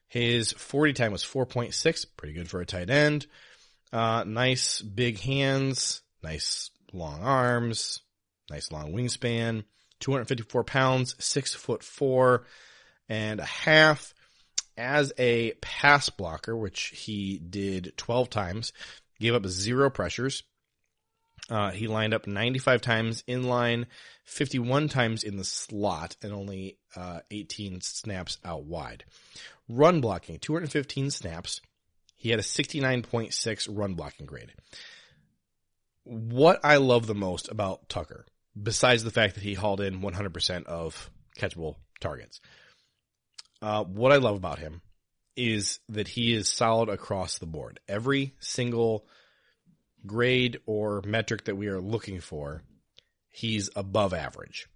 His 0.08 0.52
forty 0.52 0.92
time 0.92 1.12
was 1.12 1.24
four 1.24 1.46
point 1.46 1.74
six, 1.74 2.04
pretty 2.04 2.34
good 2.34 2.48
for 2.48 2.60
a 2.60 2.66
tight 2.66 2.90
end. 2.90 3.26
Uh, 3.92 4.24
nice 4.26 4.80
big 4.80 5.18
hands, 5.18 6.02
nice 6.22 6.70
long 6.92 7.22
arms, 7.22 8.00
nice 8.50 8.70
long 8.70 8.92
wingspan. 8.92 9.64
254 10.00 10.64
pounds, 10.64 11.14
six 11.20 11.54
foot 11.54 11.82
four 11.82 12.44
and 13.08 13.40
a 13.40 13.44
half 13.44 14.12
as 14.76 15.12
a 15.18 15.52
pass 15.60 16.10
blocker, 16.10 16.56
which 16.56 16.92
he 16.94 17.38
did 17.38 17.92
12 17.96 18.28
times, 18.28 18.72
gave 19.20 19.34
up 19.34 19.46
zero 19.46 19.90
pressures. 19.90 20.42
Uh, 21.50 21.70
he 21.70 21.86
lined 21.86 22.14
up 22.14 22.26
95 22.26 22.80
times 22.80 23.24
in 23.26 23.42
line, 23.42 23.86
51 24.24 24.88
times 24.88 25.24
in 25.24 25.36
the 25.36 25.44
slot, 25.44 26.16
and 26.22 26.32
only 26.32 26.78
uh, 26.94 27.20
18 27.30 27.80
snaps 27.80 28.38
out 28.44 28.64
wide. 28.64 29.04
Run 29.68 30.00
blocking, 30.00 30.38
215 30.38 31.10
snaps. 31.10 31.60
He 32.16 32.30
had 32.30 32.38
a 32.38 32.42
69.6 32.42 33.68
run 33.70 33.94
blocking 33.94 34.26
grade. 34.26 34.52
What 36.04 36.60
I 36.64 36.76
love 36.76 37.06
the 37.06 37.14
most 37.14 37.50
about 37.50 37.88
Tucker, 37.88 38.26
besides 38.60 39.02
the 39.02 39.10
fact 39.10 39.34
that 39.34 39.42
he 39.42 39.54
hauled 39.54 39.80
in 39.80 40.00
100% 40.00 40.64
of 40.66 41.10
catchable 41.38 41.76
targets, 42.00 42.40
uh, 43.60 43.84
what 43.84 44.12
I 44.12 44.16
love 44.16 44.36
about 44.36 44.58
him 44.58 44.80
is 45.36 45.80
that 45.88 46.08
he 46.08 46.34
is 46.34 46.48
solid 46.48 46.88
across 46.88 47.38
the 47.38 47.46
board. 47.46 47.80
Every 47.88 48.34
single 48.38 49.06
grade 50.06 50.58
or 50.66 51.02
metric 51.04 51.44
that 51.44 51.56
we 51.56 51.68
are 51.68 51.80
looking 51.80 52.20
for, 52.20 52.62
he's 53.30 53.70
above 53.76 54.14
average. 54.14 54.68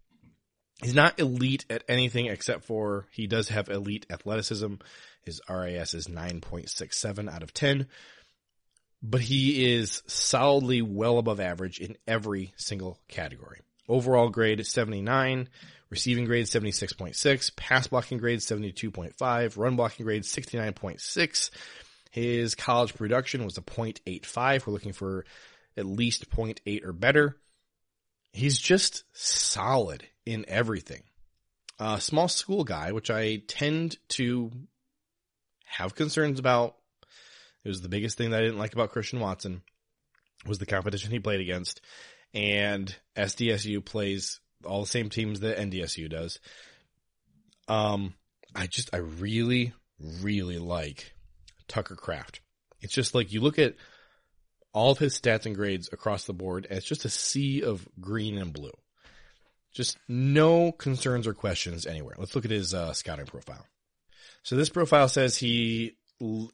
He's 0.83 0.95
not 0.95 1.19
elite 1.19 1.65
at 1.71 1.85
anything 1.89 2.27
except 2.27 2.65
for 2.65 3.07
he 3.11 3.27
does 3.27 3.49
have 3.49 3.69
elite 3.69 4.07
athleticism. 4.11 4.75
His 5.23 5.41
RAS 5.49 5.95
is 5.95 6.07
9.67 6.07 7.33
out 7.33 7.43
of 7.43 7.55
10, 7.55 7.87
but 9.03 9.23
he 9.23 9.75
is 9.75 10.03
solidly 10.07 10.83
well 10.83 11.19
above 11.19 11.41
average 11.41 11.81
in 11.81 11.97
every 12.07 12.53
single 12.57 12.99
category. 13.09 13.61
Overall 13.89 14.29
grade 14.29 14.65
79, 14.67 15.49
Receiving 15.89 16.25
grade 16.25 16.47
76.6, 16.47 17.55
pass 17.55 17.87
blocking 17.87 18.19
grade 18.19 18.41
72.5, 18.41 19.57
run 19.57 19.77
blocking 19.77 20.05
grade 20.05 20.25
69.6. 20.25 21.51
His 22.17 22.55
college 22.55 22.95
production 22.95 23.45
was 23.45 23.59
a 23.59 23.61
0.85. 23.61 24.67
We're 24.67 24.73
looking 24.73 24.95
for 24.95 25.27
at 25.77 25.85
least 25.85 26.31
0.8 26.31 26.83
or 26.83 26.95
better. 26.95 27.37
He's 28.33 28.59
just 28.59 29.05
solid 29.13 30.03
in 30.25 30.47
everything. 30.49 31.03
A 31.79 32.01
small 32.01 32.29
school 32.29 32.65
guy, 32.65 32.93
which 32.93 33.11
I 33.11 33.43
tend 33.47 33.99
to 34.09 34.51
have 35.67 35.95
concerns 35.95 36.39
about. 36.39 36.77
It 37.65 37.69
was 37.69 37.83
the 37.83 37.91
biggest 37.91 38.17
thing 38.17 38.31
that 38.31 38.41
I 38.41 38.45
didn't 38.45 38.59
like 38.59 38.73
about 38.73 38.93
Christian 38.93 39.21
Watson 39.21 39.61
was 40.47 40.59
the 40.59 40.65
competition 40.65 41.11
he 41.11 41.19
played 41.19 41.43
against. 41.43 41.83
And 42.33 42.97
SDSU 43.15 43.85
plays 43.85 44.41
all 44.65 44.81
the 44.81 44.87
same 44.87 45.11
teams 45.11 45.41
that 45.41 45.59
NDSU 45.59 46.09
does. 46.09 46.39
Um, 47.69 48.15
I 48.55 48.69
just, 48.69 48.89
I 48.95 49.01
really, 49.01 49.75
really 49.99 50.59
like 50.59 51.13
Tucker 51.69 51.97
Kraft. 51.97 52.41
It's 52.81 52.95
just 52.95 53.15
like 53.15 53.33
you 53.33 53.41
look 53.41 53.59
at 53.59 53.75
all 54.73 54.93
of 54.93 54.99
his 54.99 55.19
stats 55.19 55.47
and 55.47 55.55
grades 55.55 55.89
across 55.93 56.25
the 56.25 56.35
board, 56.35 56.67
and 56.69 56.77
it's 56.77 56.87
just 56.87 57.05
a 57.05 57.11
sea 57.11 57.63
of 57.63 57.89
green 58.01 58.39
and 58.39 58.53
blue. 58.53 58.77
Just 59.73 59.99
no 60.09 60.73
concerns 60.73 61.27
or 61.27 61.35
questions 61.35 61.87
anywhere. 61.87 62.15
Let's 62.19 62.35
look 62.35 62.45
at 62.45 62.51
his 62.51 62.75
uh, 62.75 62.93
scouting 62.93 63.27
profile. 63.27 63.67
So 64.43 64.57
this 64.57 64.69
profile 64.69 65.09
says 65.09 65.37
he 65.37 65.97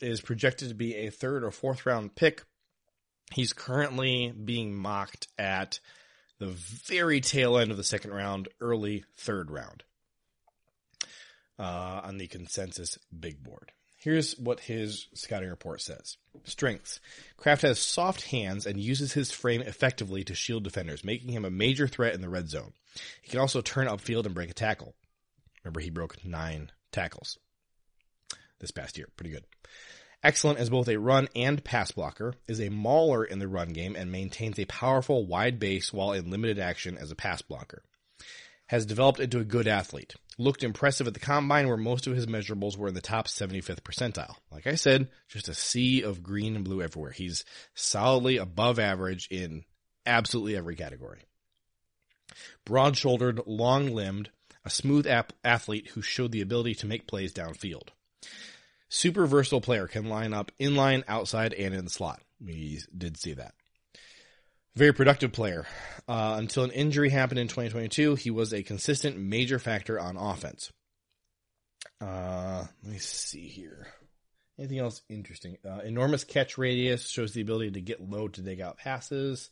is 0.00 0.20
projected 0.20 0.68
to 0.68 0.74
be 0.74 0.94
a 0.94 1.10
third 1.10 1.44
or 1.44 1.50
fourth 1.50 1.84
round 1.86 2.14
pick. 2.14 2.42
He's 3.32 3.52
currently 3.52 4.32
being 4.32 4.74
mocked 4.74 5.28
at 5.38 5.78
the 6.38 6.48
very 6.48 7.20
tail 7.20 7.58
end 7.58 7.70
of 7.70 7.76
the 7.76 7.84
second 7.84 8.12
round, 8.12 8.48
early 8.60 9.04
third 9.16 9.50
round 9.50 9.84
uh, 11.58 12.00
on 12.04 12.18
the 12.18 12.26
consensus 12.26 12.98
big 13.18 13.42
board. 13.42 13.72
Here's 14.02 14.36
what 14.36 14.58
his 14.58 15.06
scouting 15.14 15.48
report 15.48 15.80
says. 15.80 16.16
Strengths. 16.42 16.98
Kraft 17.36 17.62
has 17.62 17.78
soft 17.78 18.22
hands 18.22 18.66
and 18.66 18.80
uses 18.80 19.12
his 19.12 19.30
frame 19.30 19.60
effectively 19.60 20.24
to 20.24 20.34
shield 20.34 20.64
defenders, 20.64 21.04
making 21.04 21.30
him 21.30 21.44
a 21.44 21.50
major 21.50 21.86
threat 21.86 22.12
in 22.12 22.20
the 22.20 22.28
red 22.28 22.48
zone. 22.48 22.72
He 23.22 23.30
can 23.30 23.38
also 23.38 23.60
turn 23.60 23.86
upfield 23.86 24.26
and 24.26 24.34
break 24.34 24.50
a 24.50 24.54
tackle. 24.54 24.96
Remember, 25.62 25.78
he 25.78 25.90
broke 25.90 26.24
nine 26.24 26.72
tackles 26.90 27.38
this 28.58 28.72
past 28.72 28.98
year. 28.98 29.06
Pretty 29.16 29.30
good. 29.30 29.44
Excellent 30.24 30.58
as 30.58 30.68
both 30.68 30.88
a 30.88 30.98
run 30.98 31.28
and 31.36 31.62
pass 31.62 31.92
blocker, 31.92 32.34
is 32.48 32.60
a 32.60 32.70
mauler 32.70 33.24
in 33.24 33.38
the 33.38 33.46
run 33.46 33.68
game 33.68 33.94
and 33.94 34.10
maintains 34.10 34.58
a 34.58 34.64
powerful 34.64 35.24
wide 35.26 35.60
base 35.60 35.92
while 35.92 36.10
in 36.10 36.28
limited 36.28 36.58
action 36.58 36.98
as 36.98 37.12
a 37.12 37.16
pass 37.16 37.40
blocker. 37.40 37.84
Has 38.72 38.86
developed 38.86 39.20
into 39.20 39.38
a 39.38 39.44
good 39.44 39.68
athlete 39.68 40.14
looked 40.38 40.62
impressive 40.62 41.06
at 41.06 41.12
the 41.12 41.20
combine 41.20 41.68
where 41.68 41.76
most 41.76 42.06
of 42.06 42.16
his 42.16 42.26
measurables 42.26 42.74
were 42.74 42.88
in 42.88 42.94
the 42.94 43.02
top 43.02 43.28
75th 43.28 43.82
percentile. 43.82 44.36
Like 44.50 44.66
I 44.66 44.76
said, 44.76 45.08
just 45.28 45.46
a 45.50 45.54
sea 45.54 46.00
of 46.00 46.22
green 46.22 46.56
and 46.56 46.64
blue 46.64 46.80
everywhere. 46.80 47.10
He's 47.10 47.44
solidly 47.74 48.38
above 48.38 48.78
average 48.78 49.28
in 49.30 49.64
absolutely 50.06 50.56
every 50.56 50.74
category. 50.74 51.20
Broad 52.64 52.96
shouldered, 52.96 53.42
long 53.46 53.94
limbed, 53.94 54.30
a 54.64 54.70
smooth 54.70 55.06
ap- 55.06 55.34
athlete 55.44 55.88
who 55.88 56.00
showed 56.00 56.32
the 56.32 56.40
ability 56.40 56.74
to 56.76 56.86
make 56.86 57.06
plays 57.06 57.34
downfield. 57.34 57.88
Super 58.88 59.26
versatile 59.26 59.60
player 59.60 59.86
can 59.86 60.08
line 60.08 60.32
up 60.32 60.50
inline, 60.58 61.04
outside, 61.06 61.52
and 61.52 61.74
in 61.74 61.84
the 61.84 61.90
slot. 61.90 62.22
We 62.40 62.80
did 62.96 63.18
see 63.18 63.34
that. 63.34 63.52
Very 64.74 64.92
productive 64.92 65.32
player. 65.32 65.66
Uh, 66.08 66.36
until 66.38 66.64
an 66.64 66.70
injury 66.70 67.10
happened 67.10 67.38
in 67.38 67.48
2022, 67.48 68.14
he 68.14 68.30
was 68.30 68.52
a 68.52 68.62
consistent 68.62 69.18
major 69.18 69.58
factor 69.58 70.00
on 70.00 70.16
offense. 70.16 70.72
Uh, 72.00 72.64
let 72.82 72.92
me 72.92 72.98
see 72.98 73.48
here. 73.48 73.86
Anything 74.58 74.78
else 74.78 75.02
interesting? 75.08 75.56
Uh, 75.64 75.80
enormous 75.80 76.24
catch 76.24 76.58
radius 76.58 77.08
shows 77.08 77.32
the 77.32 77.40
ability 77.40 77.72
to 77.72 77.80
get 77.80 78.00
low 78.00 78.28
to 78.28 78.42
dig 78.42 78.60
out 78.60 78.78
passes. 78.78 79.50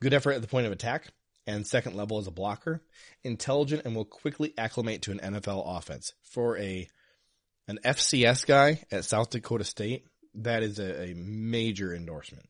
Good 0.00 0.14
effort 0.14 0.32
at 0.32 0.42
the 0.42 0.48
point 0.48 0.66
of 0.66 0.72
attack 0.72 1.08
and 1.46 1.66
second 1.66 1.96
level 1.96 2.18
as 2.18 2.26
a 2.26 2.32
blocker. 2.32 2.82
Intelligent 3.24 3.84
and 3.84 3.94
will 3.94 4.04
quickly 4.04 4.54
acclimate 4.56 5.02
to 5.02 5.12
an 5.12 5.18
NFL 5.18 5.62
offense. 5.78 6.12
For 6.22 6.56
a 6.58 6.88
an 7.68 7.78
FCS 7.84 8.46
guy 8.46 8.82
at 8.90 9.04
South 9.04 9.30
Dakota 9.30 9.64
State, 9.64 10.04
that 10.34 10.62
is 10.62 10.78
a, 10.78 11.10
a 11.10 11.14
major 11.14 11.94
endorsement. 11.94 12.49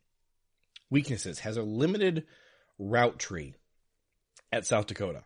Weaknesses 0.91 1.41
has 1.41 1.57
a 1.57 1.63
limited 1.63 2.25
route 2.79 3.19
tree 3.19 3.55
at 4.53 4.67
South 4.67 4.87
Dakota. 4.87 5.25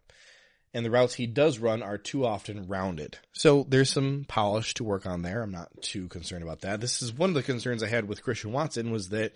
And 0.72 0.84
the 0.84 0.90
routes 0.90 1.14
he 1.14 1.28
does 1.28 1.60
run 1.60 1.84
are 1.84 1.96
too 1.96 2.26
often 2.26 2.66
rounded. 2.66 3.16
So 3.32 3.64
there's 3.68 3.90
some 3.90 4.24
polish 4.26 4.74
to 4.74 4.84
work 4.84 5.06
on 5.06 5.22
there. 5.22 5.40
I'm 5.40 5.52
not 5.52 5.70
too 5.82 6.08
concerned 6.08 6.42
about 6.42 6.62
that. 6.62 6.80
This 6.80 7.00
is 7.00 7.12
one 7.12 7.30
of 7.30 7.34
the 7.34 7.44
concerns 7.44 7.82
I 7.82 7.88
had 7.88 8.08
with 8.08 8.24
Christian 8.24 8.50
Watson 8.50 8.90
was 8.90 9.10
that 9.10 9.34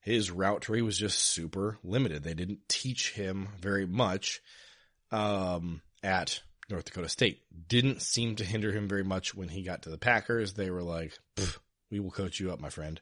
his 0.00 0.30
route 0.30 0.62
tree 0.62 0.80
was 0.80 0.96
just 0.96 1.18
super 1.18 1.78
limited. 1.84 2.22
They 2.22 2.32
didn't 2.32 2.66
teach 2.68 3.12
him 3.12 3.48
very 3.60 3.86
much 3.86 4.40
um, 5.12 5.82
at 6.02 6.40
North 6.70 6.86
Dakota 6.86 7.10
State. 7.10 7.42
Didn't 7.68 8.00
seem 8.00 8.36
to 8.36 8.44
hinder 8.44 8.72
him 8.72 8.88
very 8.88 9.04
much 9.04 9.34
when 9.34 9.48
he 9.48 9.62
got 9.62 9.82
to 9.82 9.90
the 9.90 9.98
Packers. 9.98 10.54
They 10.54 10.70
were 10.70 10.82
like, 10.82 11.18
"We 11.90 12.00
will 12.00 12.10
coach 12.10 12.40
you 12.40 12.50
up, 12.50 12.60
my 12.60 12.70
friend." 12.70 12.98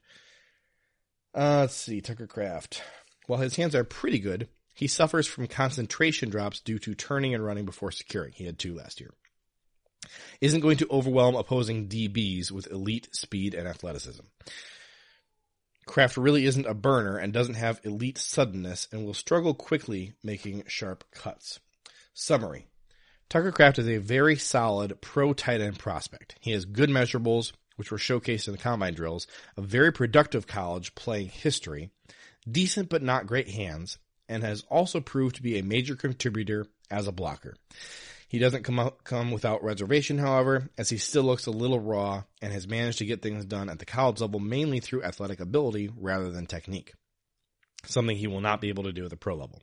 Uh, 1.36 1.58
let's 1.60 1.74
see, 1.74 2.00
Tucker 2.00 2.26
Kraft. 2.26 2.82
While 3.26 3.40
his 3.40 3.56
hands 3.56 3.74
are 3.74 3.84
pretty 3.84 4.18
good, 4.18 4.48
he 4.74 4.86
suffers 4.86 5.26
from 5.26 5.48
concentration 5.48 6.30
drops 6.30 6.60
due 6.60 6.78
to 6.78 6.94
turning 6.94 7.34
and 7.34 7.44
running 7.44 7.66
before 7.66 7.90
securing. 7.92 8.32
He 8.32 8.46
had 8.46 8.58
two 8.58 8.74
last 8.74 9.00
year. 9.00 9.12
Isn't 10.40 10.60
going 10.60 10.78
to 10.78 10.88
overwhelm 10.90 11.34
opposing 11.34 11.88
DBs 11.88 12.50
with 12.50 12.70
elite 12.70 13.14
speed 13.14 13.52
and 13.52 13.68
athleticism. 13.68 14.24
Kraft 15.84 16.16
really 16.16 16.46
isn't 16.46 16.66
a 16.66 16.74
burner 16.74 17.18
and 17.18 17.32
doesn't 17.32 17.54
have 17.54 17.80
elite 17.84 18.18
suddenness 18.18 18.88
and 18.90 19.04
will 19.04 19.14
struggle 19.14 19.52
quickly 19.52 20.14
making 20.22 20.64
sharp 20.68 21.04
cuts. 21.10 21.60
Summary. 22.14 22.66
Tucker 23.28 23.52
Kraft 23.52 23.78
is 23.78 23.88
a 23.88 23.98
very 23.98 24.36
solid 24.36 25.00
pro 25.02 25.34
tight 25.34 25.60
end 25.60 25.78
prospect. 25.78 26.36
He 26.40 26.52
has 26.52 26.64
good 26.64 26.88
measurables, 26.88 27.52
which 27.76 27.90
were 27.90 27.98
showcased 27.98 28.48
in 28.48 28.52
the 28.52 28.58
combine 28.58 28.94
drills, 28.94 29.26
a 29.56 29.62
very 29.62 29.92
productive 29.92 30.46
college 30.46 30.94
playing 30.94 31.28
history, 31.28 31.90
decent 32.50 32.88
but 32.88 33.02
not 33.02 33.26
great 33.26 33.48
hands, 33.48 33.98
and 34.28 34.42
has 34.42 34.64
also 34.68 35.00
proved 35.00 35.36
to 35.36 35.42
be 35.42 35.58
a 35.58 35.62
major 35.62 35.94
contributor 35.94 36.66
as 36.90 37.06
a 37.06 37.12
blocker. 37.12 37.54
He 38.28 38.38
doesn't 38.38 38.64
come 38.64 38.80
out, 38.80 39.04
come 39.04 39.30
without 39.30 39.62
reservation, 39.62 40.18
however, 40.18 40.68
as 40.76 40.90
he 40.90 40.98
still 40.98 41.22
looks 41.22 41.46
a 41.46 41.52
little 41.52 41.78
raw 41.78 42.24
and 42.42 42.52
has 42.52 42.66
managed 42.66 42.98
to 42.98 43.06
get 43.06 43.22
things 43.22 43.44
done 43.44 43.68
at 43.68 43.78
the 43.78 43.84
college 43.84 44.20
level 44.20 44.40
mainly 44.40 44.80
through 44.80 45.04
athletic 45.04 45.38
ability 45.38 45.90
rather 45.96 46.30
than 46.30 46.46
technique. 46.46 46.92
Something 47.84 48.16
he 48.16 48.26
will 48.26 48.40
not 48.40 48.60
be 48.60 48.68
able 48.68 48.84
to 48.84 48.92
do 48.92 49.04
at 49.04 49.10
the 49.10 49.16
pro 49.16 49.36
level. 49.36 49.62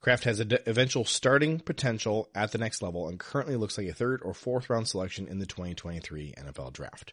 Kraft 0.00 0.24
has 0.24 0.40
a 0.40 0.68
eventual 0.68 1.04
starting 1.04 1.58
potential 1.58 2.28
at 2.34 2.52
the 2.52 2.58
next 2.58 2.82
level 2.82 3.08
and 3.08 3.18
currently 3.18 3.56
looks 3.56 3.76
like 3.76 3.88
a 3.88 3.92
third 3.92 4.20
or 4.22 4.32
fourth 4.32 4.70
round 4.70 4.86
selection 4.86 5.26
in 5.26 5.38
the 5.38 5.46
2023 5.46 6.34
NFL 6.38 6.72
draft. 6.72 7.12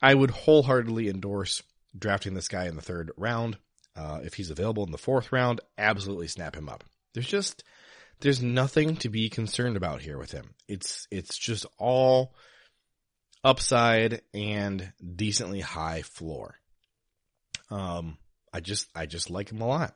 I 0.00 0.14
would 0.14 0.30
wholeheartedly 0.30 1.08
endorse 1.08 1.62
drafting 1.96 2.34
this 2.34 2.48
guy 2.48 2.66
in 2.66 2.76
the 2.76 2.82
third 2.82 3.10
round. 3.16 3.58
Uh, 3.96 4.20
if 4.22 4.34
he's 4.34 4.50
available 4.50 4.84
in 4.84 4.92
the 4.92 4.98
fourth 4.98 5.32
round, 5.32 5.60
absolutely 5.76 6.28
snap 6.28 6.56
him 6.56 6.68
up. 6.68 6.84
There's 7.12 7.26
just, 7.26 7.64
there's 8.20 8.40
nothing 8.40 8.96
to 8.96 9.08
be 9.08 9.28
concerned 9.28 9.76
about 9.76 10.00
here 10.00 10.16
with 10.16 10.30
him. 10.30 10.54
It's, 10.68 11.06
it's 11.10 11.36
just 11.36 11.66
all 11.76 12.34
upside 13.44 14.22
and 14.32 14.92
decently 15.14 15.60
high 15.60 16.02
floor. 16.02 16.54
Um, 17.70 18.16
I 18.52 18.60
just, 18.60 18.88
I 18.94 19.06
just 19.06 19.28
like 19.28 19.50
him 19.50 19.60
a 19.60 19.66
lot. 19.66 19.94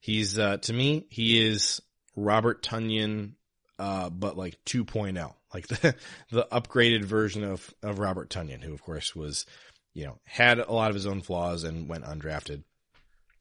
He's 0.00 0.38
uh, 0.38 0.58
to 0.58 0.72
me, 0.72 1.06
he 1.10 1.46
is 1.46 1.80
Robert 2.14 2.62
Tonyan, 2.62 3.32
uh, 3.78 4.10
but 4.10 4.36
like 4.36 4.58
2.0, 4.66 5.34
like 5.54 5.68
the 5.68 5.94
the 6.30 6.48
upgraded 6.50 7.04
version 7.04 7.44
of 7.44 7.72
of 7.82 7.98
Robert 7.98 8.30
Tonyan, 8.30 8.62
who 8.62 8.72
of 8.72 8.82
course 8.82 9.14
was, 9.14 9.46
you 9.94 10.06
know, 10.06 10.18
had 10.24 10.58
a 10.58 10.72
lot 10.72 10.90
of 10.90 10.94
his 10.94 11.06
own 11.06 11.20
flaws 11.20 11.64
and 11.64 11.88
went 11.88 12.04
undrafted. 12.04 12.62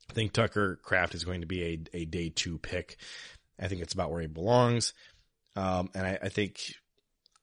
I 0.09 0.13
think 0.13 0.31
Tucker 0.31 0.79
Kraft 0.81 1.15
is 1.15 1.25
going 1.25 1.41
to 1.41 1.47
be 1.47 1.63
a 1.63 1.97
a 1.97 2.05
day 2.05 2.29
two 2.29 2.57
pick. 2.57 2.97
I 3.59 3.67
think 3.67 3.81
it's 3.81 3.93
about 3.93 4.11
where 4.11 4.21
he 4.21 4.27
belongs, 4.27 4.93
um, 5.55 5.89
and 5.95 6.05
I, 6.05 6.19
I 6.23 6.29
think 6.29 6.59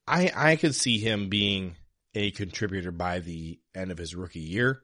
I 0.06 0.32
I 0.34 0.56
could 0.56 0.74
see 0.74 0.98
him 0.98 1.28
being 1.28 1.76
a 2.14 2.30
contributor 2.30 2.92
by 2.92 3.20
the 3.20 3.58
end 3.74 3.90
of 3.90 3.98
his 3.98 4.14
rookie 4.14 4.40
year. 4.40 4.82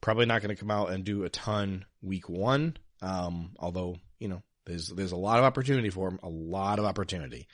Probably 0.00 0.26
not 0.26 0.42
going 0.42 0.54
to 0.54 0.60
come 0.60 0.70
out 0.70 0.90
and 0.90 1.04
do 1.04 1.24
a 1.24 1.28
ton 1.28 1.84
week 2.02 2.28
one, 2.28 2.76
um, 3.02 3.52
although, 3.58 3.96
you 4.18 4.28
know, 4.28 4.42
there's, 4.66 4.88
there's 4.88 5.12
a 5.12 5.16
lot 5.16 5.38
of 5.38 5.44
opportunity 5.44 5.90
for 5.90 6.08
him, 6.08 6.20
a 6.22 6.28
lot 6.28 6.78
of 6.78 6.84
opportunity. 6.84 7.48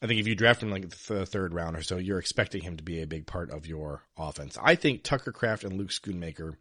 I 0.00 0.06
think 0.06 0.20
if 0.20 0.28
you 0.28 0.34
draft 0.34 0.62
him 0.62 0.70
like 0.70 0.88
the 0.88 1.26
third 1.26 1.52
round 1.52 1.76
or 1.76 1.82
so, 1.82 1.96
you're 1.96 2.20
expecting 2.20 2.62
him 2.62 2.76
to 2.76 2.84
be 2.84 3.02
a 3.02 3.06
big 3.06 3.26
part 3.26 3.50
of 3.50 3.66
your 3.66 4.02
offense. 4.16 4.56
I 4.62 4.76
think 4.76 5.02
Tucker 5.02 5.32
Kraft 5.32 5.64
and 5.64 5.76
Luke 5.76 5.90
Schoonmaker 5.90 6.54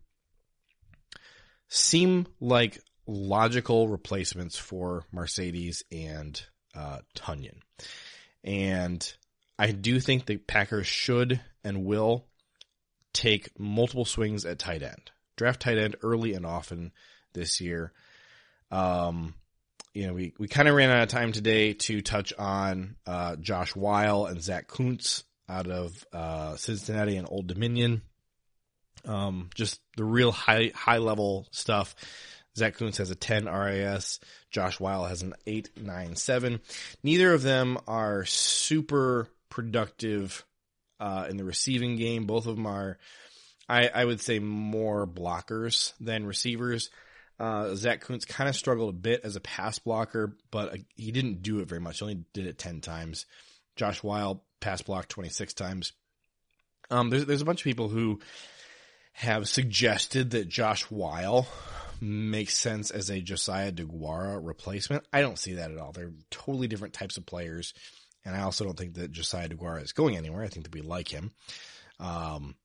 seem 1.69 2.27
like 2.39 2.79
logical 3.05 3.88
replacements 3.88 4.57
for 4.57 5.05
Marcedes 5.13 5.83
and 5.91 6.41
uh, 6.75 6.99
Tonyan. 7.15 7.59
And 8.43 9.13
I 9.59 9.71
do 9.71 9.99
think 9.99 10.25
the 10.25 10.38
Packers 10.38 10.88
should 10.88 11.39
and 11.63 11.85
will 11.85 12.25
take 13.13 13.57
multiple 13.59 14.05
swings 14.05 14.45
at 14.45 14.59
tight 14.59 14.83
end. 14.83 15.11
Draft 15.35 15.61
tight 15.61 15.77
end 15.77 15.95
early 16.01 16.33
and 16.33 16.45
often 16.45 16.91
this 17.34 17.61
year. 17.61 17.91
Um, 18.71 19.34
you 19.93 20.07
know, 20.07 20.13
we, 20.13 20.34
we 20.38 20.47
kind 20.47 20.67
of 20.67 20.75
ran 20.75 20.89
out 20.89 21.03
of 21.03 21.09
time 21.09 21.32
today 21.32 21.73
to 21.73 22.01
touch 22.01 22.34
on 22.38 22.95
uh, 23.05 23.36
Josh 23.38 23.75
Whyle 23.75 24.25
and 24.25 24.41
Zack 24.41 24.67
Kuntz 24.67 25.23
out 25.49 25.67
of 25.67 26.05
uh, 26.13 26.55
Cincinnati 26.55 27.17
and 27.17 27.28
Old 27.30 27.47
Dominion. 27.47 28.01
Um, 29.05 29.49
just 29.55 29.80
the 29.95 30.03
real 30.03 30.32
high 30.32 30.71
high 30.75 30.97
level 30.97 31.47
stuff. 31.51 31.95
Zack 32.57 32.78
Kuntz 32.78 32.97
has 32.97 33.11
a 33.11 33.15
10 33.15 33.45
RAS. 33.45 34.19
Josh 34.49 34.80
Whyle 34.80 35.05
has 35.05 35.21
an 35.21 35.34
897. 35.45 36.59
Neither 37.03 37.34
of 37.34 37.43
them 37.43 37.78
are 37.88 38.25
super 38.25 39.30
productive 39.49 40.43
uh, 40.99 41.28
in 41.30 41.38
the 41.38 41.43
receiving 41.43 41.95
game. 41.95 42.25
Both 42.25 42.47
of 42.47 42.55
them 42.55 42.65
are, 42.65 42.97
I, 43.69 43.88
I 43.88 44.05
would 44.05 44.21
say, 44.21 44.39
more 44.39 45.05
blockers 45.05 45.93
than 45.99 46.25
receivers. 46.25 46.89
Uh, 47.39 47.75
Zack 47.75 48.01
Kuntz 48.01 48.25
kind 48.25 48.49
of 48.49 48.55
struggled 48.55 48.89
a 48.89 48.97
bit 48.97 49.21
as 49.23 49.35
a 49.35 49.41
pass 49.41 49.77
blocker, 49.79 50.35
but 50.49 50.73
uh, 50.73 50.77
he 50.95 51.11
didn't 51.11 51.43
do 51.43 51.59
it 51.59 51.67
very 51.67 51.81
much. 51.81 51.99
He 51.99 52.03
only 52.03 52.23
did 52.33 52.47
it 52.47 52.57
10 52.57 52.81
times. 52.81 53.25
Josh 53.75 54.01
Whyle 54.01 54.43
pass 54.59 54.81
blocked 54.81 55.09
26 55.09 55.53
times. 55.53 55.93
Um, 56.89 57.09
there's, 57.09 57.25
there's 57.25 57.41
a 57.41 57.45
bunch 57.45 57.61
of 57.61 57.65
people 57.65 57.89
who 57.89 58.19
have 59.13 59.47
suggested 59.47 60.31
that 60.31 60.49
Josh 60.49 60.83
Whyle 60.83 61.47
makes 62.01 62.55
sense 62.57 62.91
as 62.91 63.09
a 63.09 63.21
Josiah 63.21 63.71
DeGuara 63.71 64.39
replacement. 64.41 65.05
I 65.11 65.21
don't 65.21 65.39
see 65.39 65.53
that 65.53 65.71
at 65.71 65.77
all. 65.77 65.91
They're 65.91 66.13
totally 66.31 66.67
different 66.67 66.93
types 66.93 67.17
of 67.17 67.25
players. 67.25 67.73
And 68.25 68.35
I 68.35 68.41
also 68.41 68.65
don't 68.65 68.77
think 68.77 68.95
that 68.95 69.11
Josiah 69.11 69.49
DeGuara 69.49 69.83
is 69.83 69.93
going 69.93 70.17
anywhere. 70.17 70.43
I 70.43 70.47
think 70.47 70.65
that 70.65 70.73
we 70.73 70.81
like 70.81 71.07
him. 71.07 71.31
Um, 71.99 72.55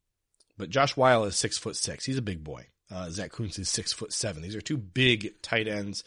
but 0.59 0.70
Josh 0.70 0.97
Whyle 0.97 1.25
is 1.25 1.37
six 1.37 1.57
foot 1.59 1.77
six. 1.77 2.05
He's 2.05 2.18
a 2.18 2.23
big 2.23 2.45
boy. 2.45 2.66
Uh, 2.93 3.09
Zack 3.11 3.32
Kuntz 3.32 3.59
is 3.59 3.68
six 3.68 3.93
foot 3.93 4.12
seven. 4.12 4.43
These 4.43 4.57
are 4.57 4.61
two 4.61 4.76
big 4.76 5.40
tight 5.40 5.66
ends, 5.66 6.05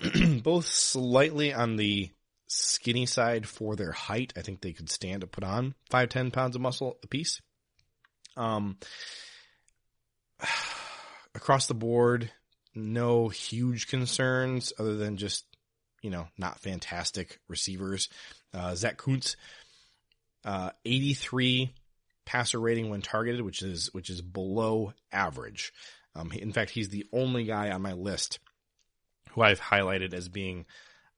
both 0.42 0.66
slightly 0.66 1.52
on 1.52 1.76
the 1.76 2.10
skinny 2.46 3.06
side 3.06 3.46
for 3.46 3.74
their 3.74 3.92
height. 3.92 4.32
I 4.36 4.42
think 4.42 4.60
they 4.60 4.72
could 4.72 4.90
stand 4.90 5.22
to 5.22 5.26
put 5.26 5.44
on 5.44 5.74
five, 5.90 6.10
ten 6.10 6.30
pounds 6.30 6.54
of 6.54 6.62
muscle 6.62 6.98
apiece. 7.02 7.40
Um, 8.36 8.78
across 11.34 11.66
the 11.66 11.74
board, 11.74 12.30
no 12.74 13.28
huge 13.28 13.88
concerns 13.88 14.72
other 14.78 14.96
than 14.96 15.16
just, 15.16 15.44
you 16.02 16.10
know, 16.10 16.28
not 16.38 16.60
fantastic 16.60 17.40
receivers. 17.48 18.08
Uh, 18.54 18.74
Zack 18.76 18.96
Kuntz, 18.96 19.36
uh, 20.44 20.70
83 20.84 21.74
passer 22.24 22.60
rating 22.60 22.90
when 22.90 23.02
targeted, 23.02 23.40
which 23.40 23.62
is, 23.62 23.92
which 23.92 24.08
is 24.08 24.22
below 24.22 24.92
average. 25.10 25.72
Um, 26.14 26.32
in 26.32 26.52
fact, 26.52 26.70
he's 26.70 26.88
the 26.88 27.06
only 27.12 27.44
guy 27.44 27.70
on 27.70 27.82
my 27.82 27.92
list 27.92 28.38
who 29.30 29.42
I've 29.42 29.60
highlighted 29.60 30.14
as 30.14 30.28
being, 30.28 30.66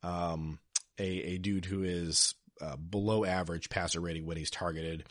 um, 0.03 0.59
a, 0.99 1.05
a 1.05 1.39
dude 1.39 1.65
who 1.65 1.83
is 1.83 2.35
uh, 2.61 2.77
below 2.77 3.25
average 3.25 3.71
passer 3.71 4.01
rating 4.01 4.27
when 4.27 4.37
he's 4.37 4.51
targeted. 4.51 5.05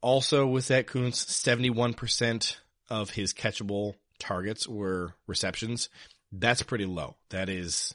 Also 0.00 0.46
with 0.46 0.66
Zack 0.66 0.86
Kuntz, 0.86 1.24
71% 1.24 2.56
of 2.88 3.10
his 3.10 3.34
catchable 3.34 3.94
targets 4.18 4.68
were 4.68 5.14
receptions. 5.26 5.88
That's 6.30 6.62
pretty 6.62 6.86
low. 6.86 7.16
That 7.30 7.48
is 7.48 7.94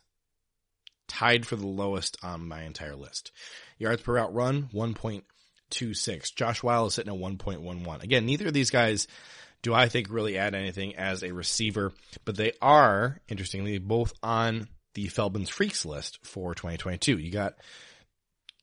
tied 1.07 1.45
for 1.45 1.55
the 1.55 1.67
lowest 1.67 2.17
on 2.23 2.47
my 2.47 2.63
entire 2.63 2.95
list. 2.95 3.31
Yards 3.77 4.01
per 4.01 4.13
route 4.15 4.33
run, 4.33 4.69
1.26. 4.73 6.35
Josh 6.35 6.63
Whyle 6.63 6.87
is 6.87 6.95
sitting 6.95 7.13
at 7.13 7.19
1.11. 7.19 8.03
Again, 8.03 8.25
neither 8.25 8.47
of 8.47 8.53
these 8.53 8.71
guys 8.71 9.07
do 9.63 9.73
I 9.73 9.87
think 9.87 10.07
really 10.09 10.37
add 10.37 10.53
anything 10.53 10.95
as 10.95 11.23
a 11.23 11.31
receiver, 11.31 11.93
but 12.25 12.35
they 12.35 12.51
are, 12.61 13.19
interestingly, 13.27 13.79
both 13.79 14.13
on 14.21 14.67
the 14.93 15.07
Feldman's 15.07 15.49
Freaks 15.49 15.85
list 15.85 16.19
for 16.23 16.53
2022. 16.53 17.17
You 17.17 17.31
got 17.31 17.55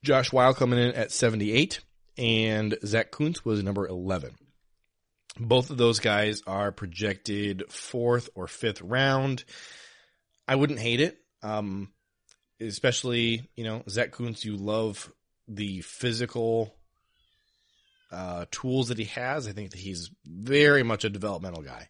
Josh 0.05 0.33
Whyle 0.33 0.55
coming 0.55 0.79
in 0.79 0.93
at 0.93 1.11
78 1.11 1.81
and 2.17 2.77
Zack 2.85 3.11
Kuntz 3.11 3.45
was 3.45 3.63
number 3.63 3.89
11. 3.89 4.37
Both 5.39 5.71
of 5.71 5.79
those 5.79 6.01
guys 6.01 6.43
are 6.47 6.71
projected 6.71 7.65
fourth 7.71 8.29
or 8.35 8.47
fifth 8.47 8.83
round. 8.83 9.45
I 10.47 10.57
wouldn't 10.57 10.81
hate 10.81 11.01
it. 11.01 11.19
Um, 11.43 11.89
especially, 12.61 13.49
you 13.57 13.65
know, 13.65 13.83
Zack 13.89 14.13
Kuntz, 14.13 14.45
you 14.45 14.57
love 14.57 15.11
the 15.49 15.81
physical 15.81 16.75
uh, 18.13 18.47
tools 18.51 18.89
that 18.89 18.99
he 18.99 19.05
has. 19.07 19.47
I 19.47 19.53
think 19.53 19.71
that 19.71 19.81
he's 19.81 20.11
very 20.25 20.83
much 20.83 21.05
a 21.05 21.11
developmental 21.11 21.63
guy. 21.63 21.89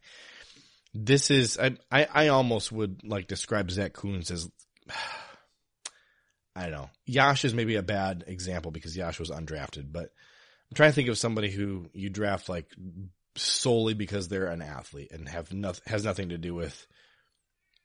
This 0.92 1.30
is, 1.30 1.58
I, 1.58 1.76
I, 1.90 2.06
I 2.12 2.28
almost 2.28 2.72
would 2.72 3.02
like 3.04 3.28
describe 3.28 3.70
Zack 3.70 3.92
Kuntz 3.92 4.30
as, 4.30 4.50
I 6.56 6.62
don't 6.62 6.72
know. 6.72 6.90
Yash 7.06 7.44
is 7.44 7.54
maybe 7.54 7.76
a 7.76 7.82
bad 7.82 8.24
example 8.26 8.72
because 8.72 8.96
Yash 8.96 9.20
was 9.20 9.30
undrafted, 9.30 9.92
but 9.92 10.10
I'm 10.70 10.74
trying 10.74 10.90
to 10.90 10.94
think 10.94 11.08
of 11.08 11.16
somebody 11.16 11.50
who 11.50 11.86
you 11.92 12.10
draft 12.10 12.48
like 12.48 12.66
solely 13.36 13.94
because 13.94 14.28
they're 14.28 14.46
an 14.46 14.62
athlete 14.62 15.12
and 15.12 15.28
have 15.28 15.52
nothing, 15.52 15.82
has 15.86 16.04
nothing 16.04 16.30
to 16.30 16.38
do 16.38 16.54
with 16.54 16.86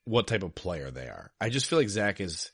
what 0.05 0.27
type 0.27 0.43
of 0.43 0.55
player 0.55 0.91
they 0.91 1.07
are. 1.07 1.31
I 1.39 1.49
just 1.49 1.67
feel 1.67 1.79
like 1.79 1.89
Zack 1.89 2.19
is 2.19 2.51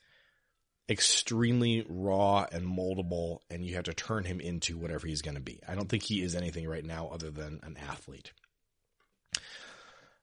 extremely 0.91 1.85
raw 1.89 2.45
and 2.51 2.65
moldable 2.65 3.39
and 3.49 3.65
you 3.65 3.75
have 3.75 3.85
to 3.85 3.93
turn 3.93 4.23
him 4.23 4.39
into 4.39 4.77
whatever 4.77 5.07
he's 5.07 5.21
going 5.21 5.35
to 5.35 5.41
be. 5.41 5.59
I 5.67 5.75
don't 5.75 5.89
think 5.89 6.03
he 6.03 6.21
is 6.21 6.35
anything 6.35 6.67
right 6.67 6.85
now 6.85 7.09
other 7.11 7.31
than 7.31 7.59
an 7.63 7.77
athlete. 7.89 8.31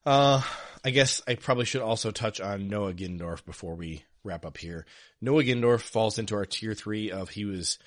Uh, 0.07 0.43
I 0.85 0.91
guess 0.91 1.23
I 1.27 1.35
probably 1.35 1.65
should 1.65 1.83
also 1.83 2.11
touch 2.11 2.41
on 2.41 2.69
Noah 2.69 2.95
Gindorff 2.95 3.45
before 3.45 3.75
we 3.75 4.05
wrap 4.25 4.47
up 4.47 4.57
here. 4.57 4.87
Noah 5.21 5.43
Gindorff 5.43 5.81
falls 5.81 6.19
into 6.19 6.35
our 6.37 6.47
tier 6.47 6.75
three 6.75 7.11
of 7.11 7.31
he 7.31 7.45
was 7.45 7.79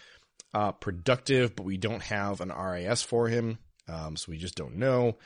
uh, 0.54 0.72
productive, 0.72 1.56
but 1.56 1.66
we 1.66 1.78
don't 1.78 2.04
have 2.04 2.42
an 2.42 2.50
RAS 2.50 3.02
for 3.02 3.28
him, 3.28 3.58
um, 3.88 4.18
so 4.18 4.32
we 4.32 4.38
just 4.38 4.56
don't 4.56 4.76
know. 4.76 5.18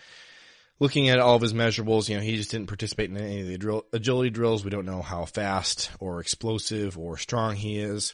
Looking 0.79 1.07
at 1.09 1.19
all 1.19 1.35
of 1.35 1.41
his 1.41 1.53
measurables, 1.53 2.09
you 2.09 2.17
know, 2.17 2.21
he 2.21 2.35
just 2.35 2.51
didn't 2.51 2.67
participate 2.67 3.09
in 3.09 3.17
any 3.17 3.41
of 3.41 3.47
the 3.47 3.57
drill, 3.57 3.85
agility 3.93 4.29
drills. 4.29 4.63
We 4.63 4.71
don't 4.71 4.85
know 4.85 5.01
how 5.01 5.25
fast 5.25 5.89
or 5.99 6.19
explosive 6.19 6.97
or 6.97 7.17
strong 7.17 7.55
he 7.55 7.79
is. 7.79 8.13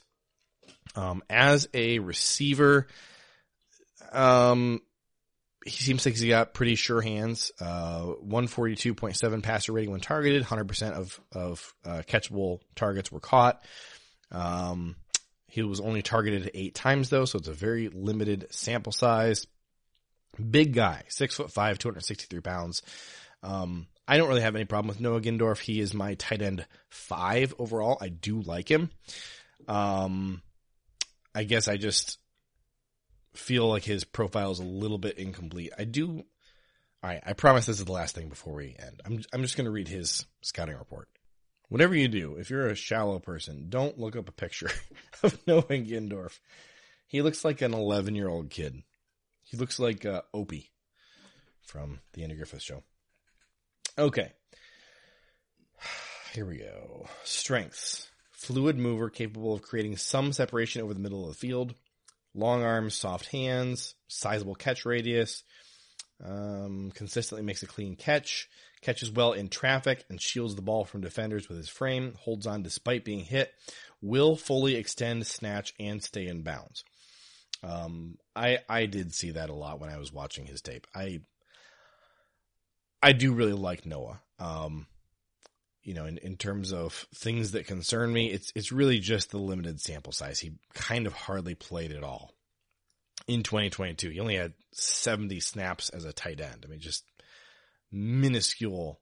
Um, 0.96 1.24
as 1.30 1.68
a 1.74 2.00
receiver, 2.00 2.88
um, 4.12 4.82
he 5.66 5.72
seems 5.72 6.06
like 6.06 6.16
he's 6.16 6.30
got 6.30 6.54
pretty 6.54 6.76
sure 6.76 7.02
hands. 7.02 7.52
Uh, 7.60 8.14
142.7 8.28 9.44
passer 9.44 9.72
rating 9.72 9.92
when 9.92 10.02
targeted. 10.02 10.44
100% 10.44 10.92
of, 10.92 11.20
of, 11.32 11.74
uh, 11.84 12.02
catchable 12.08 12.60
targets 12.76 13.12
were 13.12 13.20
caught. 13.20 13.64
Um, 14.32 14.96
he 15.48 15.62
was 15.64 15.82
only 15.82 16.02
targeted 16.02 16.52
eight 16.54 16.76
times 16.76 17.10
though, 17.10 17.26
so 17.26 17.38
it's 17.38 17.50
a 17.50 17.54
very 17.54 17.90
limited 17.90 18.48
sample 18.52 18.94
size. 18.94 19.46
Big 20.50 20.74
guy, 20.74 21.04
six 21.10 21.36
foot 21.36 21.52
five, 21.52 21.78
263 21.78 22.40
pounds. 22.40 22.82
Um, 23.44 23.88
I 24.08 24.18
don't 24.18 24.30
really 24.30 24.42
have 24.42 24.56
any 24.56 24.66
problem 24.66 24.88
with 24.88 25.00
Noah 25.00 25.22
Gindorff. 25.22 25.60
He 25.60 25.80
is 25.80 25.94
my 25.94 26.16
tight 26.16 26.42
end 26.42 26.66
five 26.90 27.54
overall. 27.60 27.98
I 28.02 28.10
do 28.10 28.42
like 28.42 28.70
him. 28.70 28.90
Um, 29.68 30.42
I 31.34 31.44
guess 31.44 31.68
I 31.68 31.78
just 31.78 32.20
feel 33.34 33.68
like 33.68 33.84
his 33.84 34.04
profile 34.04 34.52
is 34.52 34.60
a 34.60 34.66
little 34.66 34.98
bit 34.98 35.18
incomplete. 35.18 35.72
I 35.78 35.86
do. 35.86 36.24
All 37.04 37.10
right, 37.10 37.22
I 37.26 37.34
promise 37.34 37.66
this 37.66 37.80
is 37.80 37.86
the 37.86 37.92
last 37.92 38.14
thing 38.14 38.30
before 38.30 38.54
we 38.54 38.76
end. 38.78 39.02
I'm 39.06 39.24
I'm 39.34 39.42
just 39.42 39.58
going 39.58 39.66
to 39.66 39.72
read 39.72 39.88
his 39.88 40.26
scouting 40.42 40.78
report. 40.78 41.08
Whatever 41.70 41.96
you 41.96 42.10
do, 42.10 42.36
if 42.36 42.50
you're 42.50 42.68
a 42.68 42.76
shallow 42.76 43.20
person, 43.20 43.68
don't 43.70 43.98
look 43.98 44.16
up 44.16 44.28
a 44.28 44.34
picture 44.34 44.70
of 45.24 45.40
Noah 45.48 45.64
Gindorff. 45.64 46.40
He 47.08 47.22
looks 47.22 47.44
like 47.46 47.62
an 47.62 47.74
11 47.74 48.16
year 48.16 48.28
old 48.28 48.50
kid. 48.50 48.84
He 49.52 49.58
looks 49.58 49.80
like 49.80 50.06
uh, 50.06 50.22
Opie 50.34 50.72
from 51.62 52.00
the 52.14 52.24
Andy 52.24 52.36
Griffith 52.36 52.62
Show. 52.62 52.84
Okay. 53.98 54.32
Here 56.34 56.46
we 56.46 56.60
go. 56.60 57.08
Strengths. 57.26 58.10
Fluid 58.32 58.78
mover 58.78 59.10
capable 59.10 59.54
of 59.54 59.62
creating 59.62 59.98
some 59.98 60.32
separation 60.32 60.82
over 60.82 60.94
the 60.94 61.02
middle 61.02 61.28
of 61.28 61.34
the 61.34 61.38
field. 61.38 61.76
Long 62.34 62.64
arms, 62.64 62.96
soft 62.96 63.28
hands, 63.28 63.94
sizable 64.08 64.56
catch 64.56 64.86
radius. 64.86 65.44
Um, 66.24 66.92
consistently 66.96 67.44
makes 67.46 67.62
a 67.62 67.68
clean 67.68 67.98
catch. 67.98 68.48
Catches 68.80 69.12
well 69.12 69.34
in 69.34 69.50
traffic 69.50 70.06
and 70.10 70.22
shields 70.22 70.56
the 70.56 70.62
ball 70.62 70.86
from 70.86 71.02
defenders 71.02 71.50
with 71.50 71.58
his 71.58 71.68
frame. 71.68 72.14
Holds 72.22 72.48
on 72.48 72.64
despite 72.64 73.04
being 73.04 73.26
hit. 73.26 73.52
Will 74.02 74.38
fully 74.38 74.76
extend, 74.76 75.28
snatch, 75.28 75.74
and 75.78 76.02
stay 76.02 76.28
in 76.28 76.42
bounds. 76.42 76.86
Um, 77.64 78.18
I 78.36 78.60
I 78.68 78.86
did 78.86 79.14
see 79.14 79.32
that 79.32 79.50
a 79.50 79.56
lot 79.56 79.80
when 79.80 79.90
I 79.90 79.98
was 79.98 80.12
watching 80.12 80.46
his 80.46 80.62
tape. 80.62 80.88
I 80.96 81.22
I 83.02 83.14
do 83.14 83.34
really 83.34 83.54
like 83.54 83.86
Noah. 83.86 84.22
Um, 84.40 84.88
you 85.84 85.94
know, 85.94 86.06
in, 86.06 86.18
in 86.20 86.38
terms 86.38 86.74
of 86.74 87.08
things 87.16 87.52
that 87.52 87.68
concern 87.68 88.14
me, 88.14 88.32
it's 88.32 88.52
it's 88.56 88.72
really 88.72 89.00
just 89.00 89.32
the 89.32 89.40
limited 89.40 89.82
sample 89.82 90.12
size. 90.12 90.40
He 90.40 90.54
kind 90.74 91.08
of 91.08 91.14
hardly 91.14 91.56
played 91.56 91.92
at 91.92 92.04
all 92.04 92.34
in 93.28 93.44
2022. 93.44 94.10
He 94.10 94.20
only 94.20 94.36
had 94.36 94.54
70 94.74 95.40
snaps 95.40 95.90
as 95.90 96.06
a 96.06 96.14
tight 96.14 96.40
end. 96.40 96.64
I 96.66 96.70
mean, 96.70 96.80
just 96.80 97.06
minuscule 97.92 99.00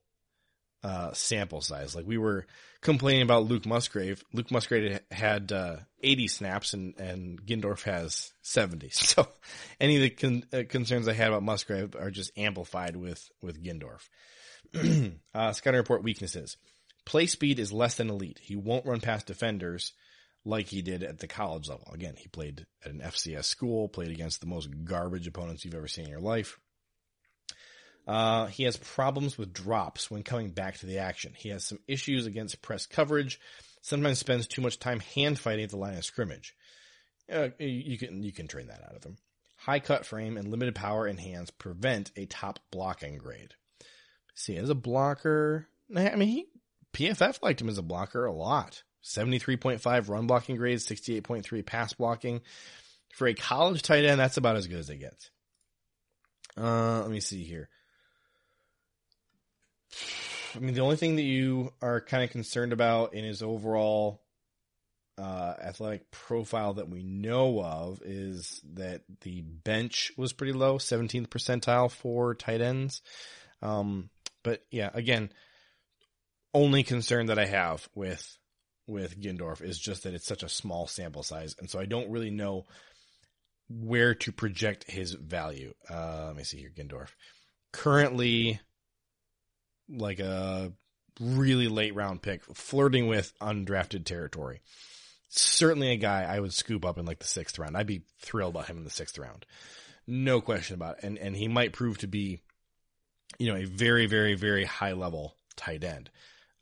uh, 0.83 1.11
sample 1.13 1.61
size. 1.61 1.95
Like 1.95 2.07
we 2.07 2.17
were 2.17 2.45
complaining 2.81 3.23
about 3.23 3.45
Luke 3.45 3.65
Musgrave. 3.65 4.23
Luke 4.33 4.51
Musgrave 4.51 4.99
had 5.11 5.51
uh, 5.51 5.77
80 6.01 6.27
snaps 6.27 6.73
and, 6.73 6.97
and 6.99 7.45
Gindorff 7.45 7.83
has 7.83 8.31
70. 8.41 8.91
So 8.93 9.27
any 9.79 9.95
of 9.97 10.01
the 10.01 10.09
con- 10.09 10.45
uh, 10.53 10.63
concerns 10.69 11.07
I 11.07 11.13
had 11.13 11.29
about 11.29 11.43
Musgrave 11.43 11.95
are 11.95 12.11
just 12.11 12.37
amplified 12.37 12.95
with, 12.95 13.27
with 13.41 13.63
Gindorff. 13.63 14.07
uh, 15.33 15.51
scouting 15.51 15.79
report 15.79 16.03
weaknesses. 16.03 16.57
Play 17.05 17.25
speed 17.25 17.59
is 17.59 17.73
less 17.73 17.95
than 17.95 18.09
elite. 18.09 18.39
He 18.41 18.55
won't 18.55 18.85
run 18.85 19.01
past 19.01 19.25
defenders 19.25 19.93
like 20.45 20.67
he 20.67 20.81
did 20.81 21.03
at 21.03 21.19
the 21.19 21.27
college 21.27 21.67
level. 21.67 21.89
Again, 21.93 22.15
he 22.17 22.27
played 22.27 22.65
at 22.85 22.91
an 22.91 23.01
FCS 23.01 23.45
school, 23.45 23.89
played 23.89 24.11
against 24.11 24.41
the 24.41 24.47
most 24.47 24.69
garbage 24.83 25.27
opponents 25.27 25.65
you've 25.65 25.75
ever 25.75 25.87
seen 25.87 26.05
in 26.05 26.11
your 26.11 26.21
life. 26.21 26.59
Uh, 28.09 28.47
he 28.47 28.63
has 28.63 28.75
problems 28.75 29.37
with 29.37 29.53
drops 29.53 30.09
when 30.09 30.23
coming 30.23 30.49
back 30.49 30.79
to 30.79 30.87
the 30.87 30.97
action. 30.97 31.31
He 31.37 31.49
has 31.49 31.63
some 31.63 31.77
issues 31.87 32.25
against 32.25 32.59
press 32.59 32.87
coverage. 32.87 33.39
Sometimes 33.83 34.17
spends 34.17 34.47
too 34.47 34.63
much 34.63 34.79
time 34.79 34.99
hand 34.99 35.37
fighting 35.37 35.65
at 35.65 35.69
the 35.69 35.77
line 35.77 35.95
of 35.95 36.03
scrimmage. 36.03 36.55
Uh, 37.31 37.49
you 37.59 37.99
can 37.99 38.23
you 38.23 38.31
can 38.31 38.47
train 38.47 38.65
that 38.65 38.83
out 38.83 38.95
of 38.95 39.03
him. 39.03 39.17
High 39.57 39.79
cut 39.79 40.07
frame 40.07 40.37
and 40.37 40.47
limited 40.47 40.73
power 40.73 41.07
in 41.07 41.19
hands 41.19 41.51
prevent 41.51 42.11
a 42.15 42.25
top 42.25 42.57
blocking 42.71 43.19
grade. 43.19 43.53
See, 44.33 44.57
as 44.57 44.71
a 44.71 44.75
blocker, 44.75 45.67
I 45.95 46.15
mean, 46.15 46.29
he, 46.29 46.45
PFF 46.93 47.43
liked 47.43 47.61
him 47.61 47.69
as 47.69 47.77
a 47.77 47.83
blocker 47.83 48.25
a 48.25 48.33
lot. 48.33 48.81
73.5 49.03 50.09
run 50.09 50.25
blocking 50.25 50.55
grade, 50.55 50.79
68.3 50.79 51.63
pass 51.63 51.93
blocking. 51.93 52.41
For 53.13 53.27
a 53.27 53.35
college 53.35 53.83
tight 53.83 54.05
end, 54.05 54.19
that's 54.19 54.37
about 54.37 54.55
as 54.55 54.65
good 54.65 54.79
as 54.79 54.89
it 54.89 54.97
gets. 54.97 55.29
Uh, 56.57 57.01
let 57.01 57.11
me 57.11 57.19
see 57.19 57.43
here. 57.43 57.69
I 60.55 60.59
mean, 60.59 60.73
the 60.73 60.81
only 60.81 60.95
thing 60.95 61.15
that 61.17 61.23
you 61.23 61.73
are 61.81 62.01
kind 62.01 62.23
of 62.23 62.31
concerned 62.31 62.73
about 62.73 63.13
in 63.13 63.23
his 63.23 63.43
overall 63.43 64.21
uh, 65.17 65.53
athletic 65.61 66.09
profile 66.11 66.75
that 66.75 66.89
we 66.89 67.03
know 67.03 67.61
of 67.61 68.01
is 68.03 68.61
that 68.73 69.01
the 69.21 69.41
bench 69.41 70.11
was 70.17 70.33
pretty 70.33 70.53
low, 70.53 70.77
17th 70.77 71.27
percentile 71.27 71.91
for 71.91 72.33
tight 72.33 72.61
ends. 72.61 73.01
Um, 73.61 74.09
but 74.43 74.63
yeah, 74.71 74.89
again, 74.93 75.31
only 76.53 76.83
concern 76.83 77.27
that 77.27 77.39
I 77.39 77.45
have 77.45 77.87
with 77.93 78.37
with 78.87 79.21
Gindorff 79.21 79.61
is 79.61 79.77
just 79.77 80.03
that 80.03 80.15
it's 80.15 80.25
such 80.25 80.41
a 80.41 80.49
small 80.49 80.87
sample 80.87 81.21
size, 81.21 81.55
and 81.59 81.69
so 81.69 81.79
I 81.79 81.85
don't 81.85 82.09
really 82.09 82.31
know 82.31 82.65
where 83.69 84.15
to 84.15 84.31
project 84.31 84.89
his 84.89 85.13
value. 85.13 85.73
Uh, 85.87 86.27
let 86.27 86.35
me 86.35 86.43
see 86.43 86.57
here, 86.57 86.71
Gindorff. 86.75 87.09
Currently, 87.71 88.59
like 89.89 90.19
a 90.19 90.71
really 91.19 91.67
late 91.67 91.95
round 91.95 92.21
pick, 92.21 92.43
flirting 92.55 93.07
with 93.07 93.37
undrafted 93.39 94.05
territory. 94.05 94.61
Certainly 95.29 95.91
a 95.91 95.97
guy 95.97 96.23
I 96.23 96.39
would 96.39 96.53
scoop 96.53 96.85
up 96.85 96.97
in 96.97 97.05
like 97.05 97.19
the 97.19 97.27
sixth 97.27 97.59
round. 97.59 97.77
I'd 97.77 97.87
be 97.87 98.03
thrilled 98.19 98.55
about 98.55 98.67
him 98.67 98.77
in 98.77 98.83
the 98.83 98.89
sixth 98.89 99.17
round. 99.17 99.45
No 100.07 100.41
question 100.41 100.73
about 100.73 100.97
it. 100.97 101.03
And, 101.03 101.17
and 101.17 101.35
he 101.35 101.47
might 101.47 101.73
prove 101.73 101.99
to 101.99 102.07
be, 102.07 102.39
you 103.37 103.51
know, 103.51 103.57
a 103.57 103.65
very, 103.65 104.07
very, 104.07 104.33
very 104.35 104.65
high 104.65 104.93
level 104.93 105.35
tight 105.55 105.83
end. 105.83 106.09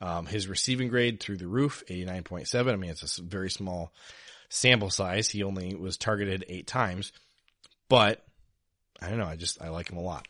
Um, 0.02 0.26
his 0.26 0.48
receiving 0.48 0.90
grade 0.90 1.20
through 1.20 1.38
the 1.38 1.48
roof, 1.48 1.84
89.7. 1.88 2.72
I 2.72 2.76
mean, 2.76 2.92
it's 2.92 3.18
a 3.18 3.24
very 3.24 3.50
small 3.50 3.94
sample 4.50 4.90
size. 4.90 5.30
He 5.30 5.44
only 5.44 5.74
was 5.76 5.98
targeted 5.98 6.46
eight 6.50 6.68
times, 6.68 7.14
but 7.90 8.24
I 9.02 9.10
don't 9.10 9.18
know. 9.18 9.26
I 9.26 9.38
just, 9.38 9.62
I 9.62 9.70
like 9.70 9.90
him 9.90 9.98
a 9.98 10.02
lot. 10.02 10.28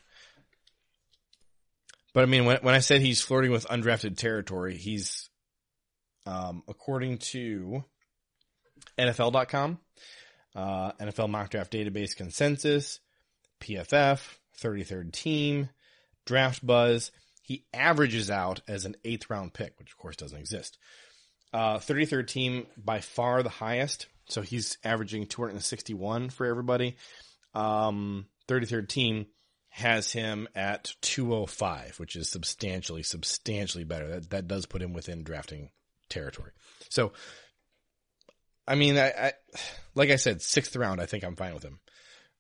But 2.18 2.24
I 2.24 2.26
mean, 2.26 2.46
when, 2.46 2.58
when 2.64 2.74
I 2.74 2.80
said 2.80 3.02
he's 3.02 3.22
flirting 3.22 3.52
with 3.52 3.68
undrafted 3.68 4.18
territory, 4.18 4.76
he's, 4.76 5.30
um, 6.26 6.64
according 6.68 7.20
to 7.20 7.84
NFL.com, 8.98 9.78
uh, 10.56 10.94
NFL 10.94 11.30
mock 11.30 11.52
draft 11.52 11.72
database 11.72 12.16
consensus, 12.16 13.02
PFF, 13.62 14.20
33rd 14.60 15.12
team, 15.12 15.70
draft 16.26 16.66
buzz, 16.66 17.12
he 17.44 17.66
averages 17.72 18.32
out 18.32 18.62
as 18.68 18.86
an 18.86 18.96
eighth 19.06 19.30
round 19.30 19.54
pick, 19.54 19.78
which 19.78 19.92
of 19.92 19.98
course 20.00 20.16
doesn't 20.16 20.40
exist. 20.40 20.80
Uh, 21.54 21.78
33rd 21.78 22.26
team 22.26 22.66
by 22.84 23.00
far 23.00 23.44
the 23.44 23.50
highest. 23.50 24.08
So 24.28 24.42
he's 24.42 24.80
averaging 24.84 25.28
261 25.28 26.32
for 26.32 26.48
everybody. 26.48 26.98
Um, 27.54 28.26
33rd 28.48 28.88
team 28.88 29.28
has 29.78 30.12
him 30.12 30.48
at 30.56 30.94
205, 31.02 32.00
which 32.00 32.16
is 32.16 32.30
substantially, 32.30 33.04
substantially 33.04 33.84
better. 33.84 34.08
That, 34.08 34.30
that 34.32 34.48
does 34.48 34.66
put 34.66 34.82
him 34.82 34.94
within 34.94 35.24
drafting 35.24 35.70
territory. 36.10 36.52
So, 36.90 37.14
I 38.68 38.76
mean, 38.76 38.98
I, 38.98 39.10
I 39.10 39.34
like 39.96 40.10
I 40.10 40.16
said, 40.18 40.42
sixth 40.42 40.76
round, 40.76 41.00
I 41.00 41.06
think 41.06 41.24
I'm 41.24 41.36
fine 41.36 41.54
with 41.54 41.64
him. 41.64 41.80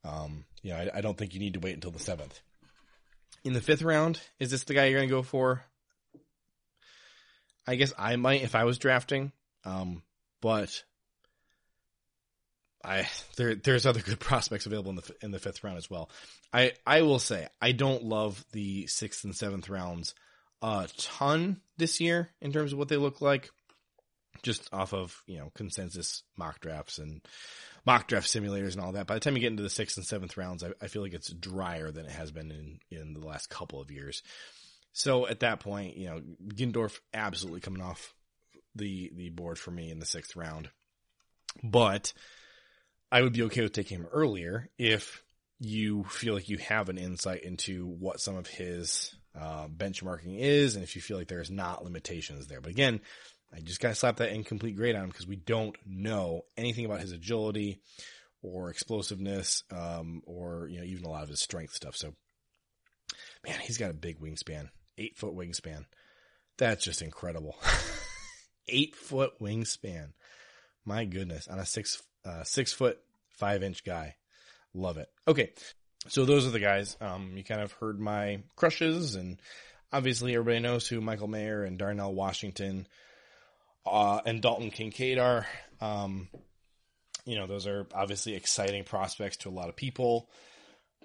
Um, 0.03 0.45
you 0.61 0.72
know, 0.72 0.77
I, 0.77 0.97
I 0.97 1.01
don't 1.01 1.18
think 1.18 1.34
you 1.34 1.39
need 1.39 1.53
to 1.53 1.59
wait 1.59 1.76
until 1.76 1.91
the 1.91 1.99
seventh 1.99 2.41
in 3.47 3.53
the 3.53 3.61
fifth 3.61 3.81
round, 3.81 4.19
is 4.39 4.51
this 4.51 4.65
the 4.65 4.73
guy 4.73 4.85
you're 4.85 4.99
going 4.99 5.07
to 5.07 5.15
go 5.15 5.23
for? 5.23 5.64
I 7.65 7.76
guess 7.76 7.93
I 7.97 8.18
might 8.18 8.43
if 8.43 8.55
I 8.55 8.65
was 8.65 8.77
drafting, 8.77 9.31
um, 9.64 10.03
but 10.41 10.84
I 12.88 13.09
there 13.35 13.55
there's 13.55 13.85
other 13.85 14.01
good 14.01 14.19
prospects 14.22 14.65
available 14.65 14.91
in 14.91 14.95
the 14.95 15.15
in 15.22 15.31
the 15.31 15.39
fifth 15.39 15.64
round 15.64 15.77
as 15.77 15.89
well. 15.89 16.09
I 16.53 16.73
I 16.85 17.01
will 17.01 17.19
say 17.19 17.47
I 17.61 17.72
don't 17.73 18.03
love 18.03 18.43
the 18.51 18.88
sixth 18.88 19.23
and 19.23 19.35
seventh 19.35 19.69
rounds 19.69 20.15
a 20.61 20.88
ton 20.97 21.61
this 21.77 21.99
year 21.99 22.30
in 22.41 22.51
terms 22.51 22.73
of 22.73 22.80
what 22.80 22.88
they 22.88 22.97
look 22.97 23.22
like, 23.22 23.51
just 24.41 24.73
off 24.73 24.93
of 24.93 25.22
you 25.27 25.38
know 25.38 25.51
consensus 25.55 26.23
mock 26.38 26.59
drafts 26.59 26.97
and 26.97 27.22
mock 27.85 28.07
draft 28.07 28.27
simulators 28.27 28.73
and 28.73 28.81
all 28.81 28.91
that. 28.91 29.07
By 29.07 29.14
the 29.15 29.19
time 29.22 29.35
you 29.35 29.41
get 29.41 29.51
into 29.51 29.64
the 29.64 29.69
sixth 29.69 29.97
and 29.97 30.05
seventh 30.05 30.35
rounds, 30.35 30.64
I, 30.64 30.72
I 30.81 30.88
feel 30.88 31.01
like 31.01 31.14
it's 31.14 31.31
drier 31.31 31.89
than 31.89 32.05
it 32.05 32.11
has 32.11 32.31
been 32.31 32.51
in, 32.51 32.80
in 32.91 33.14
the 33.14 33.26
last 33.26 33.49
couple 33.49 33.80
of 33.80 33.89
years. 33.89 34.23
So 34.91 35.26
at 35.26 35.39
that 35.39 35.61
point, 35.61 35.95
you 35.95 36.09
know, 36.09 36.22
Gindorff 36.49 36.99
absolutely 37.14 37.61
coming 37.61 37.81
off 37.81 38.14
the, 38.76 39.11
the 39.15 39.30
board 39.30 39.57
for 39.57 39.72
me 39.72 39.89
in 39.89 39.99
the 39.99 40.05
sixth 40.05 40.35
round. 40.35 40.69
But 41.64 42.11
I 43.12 43.22
would 43.22 43.34
be 43.34 43.44
okay 43.44 43.62
with 43.62 43.74
taking 43.74 44.00
him 44.00 44.08
earlier 44.12 44.70
if 44.78 45.24
you 45.60 46.04
feel 46.04 46.34
like 46.34 46.50
you 46.50 46.58
have 46.58 46.90
an 46.90 46.98
insight 46.98 47.44
into 47.44 47.88
what 47.88 48.20
some 48.20 48.36
of 48.36 48.48
his 48.48 49.16
uh, 49.40 49.68
benchmarking 49.68 50.40
is, 50.40 50.76
and 50.76 50.84
if 50.84 50.96
you 50.96 51.02
feel 51.02 51.18
like 51.18 51.28
there's 51.28 51.50
not 51.50 51.84
limitations 51.84 52.48
there. 52.48 52.62
But 52.62 52.72
again, 52.72 53.02
I 53.54 53.60
just 53.60 53.80
got 53.80 53.90
to 53.90 53.96
slap 53.96 54.18
that 54.18 54.34
incomplete 54.34 54.76
grade 54.76 54.96
on 54.96 55.04
him 55.04 55.10
because 55.10 55.28
we 55.28 55.38
don't 55.38 55.76
know 55.86 56.42
anything 56.58 56.86
about 56.86 57.00
his 57.00 57.12
agility 57.12 57.80
or 58.42 58.70
explosiveness, 58.70 59.64
um, 59.72 60.22
or, 60.26 60.68
you 60.68 60.80
know, 60.80 60.86
even 60.86 61.06
a 61.06 61.10
lot 61.10 61.24
of 61.24 61.30
his 61.30 61.42
strength 61.42 61.74
stuff. 61.74 61.96
So, 61.96 62.14
man, 63.46 63.60
he's 63.62 63.78
got 63.78 63.90
a 63.90 63.96
big 63.96 64.20
wingspan, 64.20 64.70
eight 64.98 65.18
foot 65.18 65.34
wingspan. 65.34 65.86
That's 66.58 66.84
just 66.84 67.02
incredible. 67.02 67.56
eight 68.68 68.96
foot 68.96 69.40
wingspan. 69.40 70.14
My 70.86 71.06
goodness. 71.06 71.48
On 71.48 71.60
a 71.60 71.66
six, 71.66 72.02
uh, 72.28 72.44
six 72.44 72.74
foot, 72.74 72.99
five 73.30 73.64
inch 73.64 73.84
guy. 73.84 74.16
Love 74.74 74.98
it. 74.98 75.10
Okay. 75.28 75.52
So 76.08 76.26
those 76.26 76.45
are 76.45 76.52
the 76.52 76.60
guys. 76.60 76.98
Um, 77.02 77.34
you 77.36 77.44
kind 77.44 77.62
of 77.62 77.72
heard 77.74 77.99
my 77.99 78.41
crushes 78.56 79.16
and 79.16 79.40
obviously 79.91 80.34
everybody 80.34 80.60
knows 80.60 80.88
who 80.88 81.02
Michael 81.02 81.28
Mayer 81.28 81.64
and 81.64 81.78
Darnell 81.78 82.14
Washington 82.14 82.88
uh, 83.86 84.20
and 84.26 84.41
Dalton 84.41 84.72
Kincaid 84.72 85.18
are. 85.18 85.45
Um, 85.82 86.30
you 87.26 87.38
know, 87.38 87.48
those 87.48 87.68
are 87.68 87.88
obviously 87.94 88.36
exciting 88.36 88.84
prospects 88.84 89.38
to 89.38 89.49
a 89.49 89.52
lot 89.52 89.70
of 89.70 89.76
people. 89.76 90.30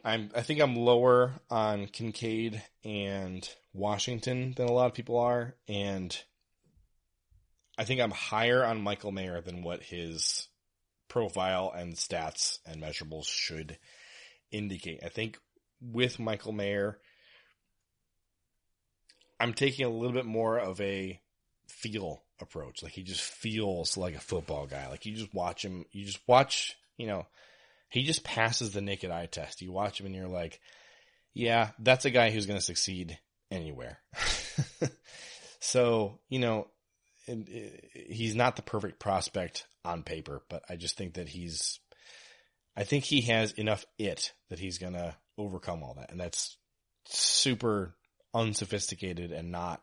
I'm, 0.05 0.31
I 0.35 0.43
think 0.43 0.61
I'm 0.61 0.77
lower 0.77 1.33
on 1.51 1.87
Kincaid 1.87 2.63
and 2.85 3.49
Washington 3.73 4.53
than 4.57 4.69
a 4.69 4.73
lot 4.73 4.87
of 4.87 4.95
people 4.95 5.19
are, 5.19 5.55
and 5.69 6.17
I 7.79 7.85
think 7.85 8.01
I'm 8.01 8.11
higher 8.11 8.65
on 8.65 8.83
Michael 8.83 9.13
Mayer 9.13 9.41
than 9.41 9.63
what 9.63 9.83
his 9.83 10.49
profile 11.13 11.71
and 11.77 11.93
stats 11.93 12.59
and 12.65 12.83
measurables 12.83 13.27
should 13.27 13.77
indicate. 14.51 15.01
I 15.05 15.11
think 15.11 15.39
with 15.79 16.19
Michael 16.19 16.53
Mayer, 16.53 16.99
I'm 19.39 19.53
taking 19.53 19.85
a 19.85 19.91
little 19.91 20.15
bit 20.15 20.25
more 20.25 20.59
of 20.59 20.81
a 20.81 21.21
feel 21.69 22.23
approach. 22.41 22.83
Like 22.83 22.93
he 22.93 23.03
just 23.03 23.21
feels 23.21 23.99
like 23.99 24.15
a 24.15 24.21
football 24.21 24.67
guy. 24.67 24.89
Like 24.89 25.05
you 25.05 25.15
just 25.15 25.35
watch 25.35 25.63
him, 25.63 25.85
you 25.93 26.07
just 26.07 26.21
watch, 26.27 26.79
you 26.97 27.07
know, 27.07 27.27
he 27.91 28.05
just 28.05 28.25
passes 28.25 28.73
the 28.73 28.81
naked 28.81 29.11
eye 29.11 29.27
test. 29.27 29.61
You 29.61 29.71
watch 29.71 30.01
him 30.01 30.07
and 30.07 30.15
you're 30.15 30.29
like, 30.29 30.61
yeah, 31.35 31.73
that's 31.79 32.07
a 32.07 32.11
guy 32.11 32.31
who's 32.31 32.47
going 32.47 32.59
to 32.59 32.65
succeed 32.65 33.19
anywhere. 33.51 33.99
so, 35.61 36.21
you 36.31 36.39
know, 36.39 36.69
it, 37.27 37.49
it, 37.49 37.91
he's 38.11 38.35
not 38.35 38.57
the 38.57 38.63
perfect 38.63 38.99
prospect 38.99 39.67
on 39.85 40.03
paper, 40.03 40.43
but 40.49 40.65
I 40.69 40.77
just 40.77 40.97
think 40.97 41.15
that 41.15 41.29
he's, 41.29 41.81
I 42.77 42.85
think 42.85 43.05
he 43.05 43.23
has 43.23 43.53
enough 43.53 43.85
it 43.99 44.33
that 44.49 44.59
he's 44.59 44.79
going 44.79 44.95
to 44.95 45.15
overcome 45.39 45.83
all 45.83 45.95
that. 45.95 46.11
And 46.11 46.21
that's 46.21 46.57
super 47.05 47.95
unsophisticated 48.35 49.33
and 49.33 49.51
not 49.51 49.83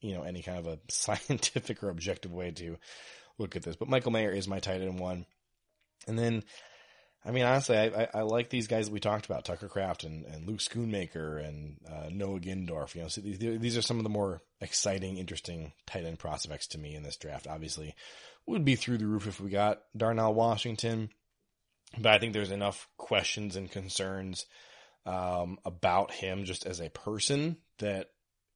you 0.00 0.14
know, 0.14 0.22
any 0.22 0.42
kind 0.42 0.58
of 0.58 0.66
a 0.66 0.78
scientific 0.88 1.82
or 1.82 1.90
objective 1.90 2.32
way 2.32 2.50
to 2.52 2.76
look 3.38 3.56
at 3.56 3.62
this. 3.62 3.76
But 3.76 3.88
Michael 3.88 4.12
Mayer 4.12 4.30
is 4.30 4.48
my 4.48 4.60
tight 4.60 4.80
end 4.80 4.98
one. 4.98 5.26
And 6.06 6.18
then, 6.18 6.44
I 7.24 7.32
mean, 7.32 7.44
honestly, 7.44 7.76
I, 7.76 7.86
I, 7.86 8.08
I 8.14 8.22
like 8.22 8.50
these 8.50 8.68
guys 8.68 8.86
that 8.86 8.92
we 8.92 9.00
talked 9.00 9.26
about, 9.26 9.44
Tucker 9.44 9.68
Kraft 9.68 10.04
and, 10.04 10.24
and 10.24 10.46
Luke 10.46 10.60
Schoonmaker 10.60 11.44
and 11.44 11.76
uh, 11.88 12.08
Noah 12.10 12.40
Gindorff. 12.40 12.94
You 12.94 13.02
know, 13.02 13.08
so 13.08 13.20
these, 13.20 13.38
these 13.38 13.76
are 13.76 13.82
some 13.82 13.98
of 13.98 14.04
the 14.04 14.10
more 14.10 14.40
exciting, 14.60 15.18
interesting 15.18 15.72
tight 15.86 16.04
end 16.04 16.18
prospects 16.18 16.68
to 16.68 16.78
me 16.78 16.94
in 16.94 17.02
this 17.02 17.16
draft. 17.16 17.46
Obviously, 17.46 17.94
would 18.46 18.64
be 18.64 18.76
through 18.76 18.98
the 18.98 19.06
roof 19.06 19.26
if 19.26 19.40
we 19.40 19.50
got 19.50 19.80
Darnell 19.96 20.34
Washington. 20.34 21.10
But 21.96 22.12
I 22.12 22.18
think 22.18 22.32
there's 22.32 22.50
enough 22.50 22.88
questions 22.96 23.56
and 23.56 23.70
concerns 23.70 24.46
um, 25.06 25.58
about 25.64 26.12
him 26.12 26.44
just 26.44 26.66
as 26.66 26.80
a 26.80 26.90
person 26.90 27.56
that 27.78 28.08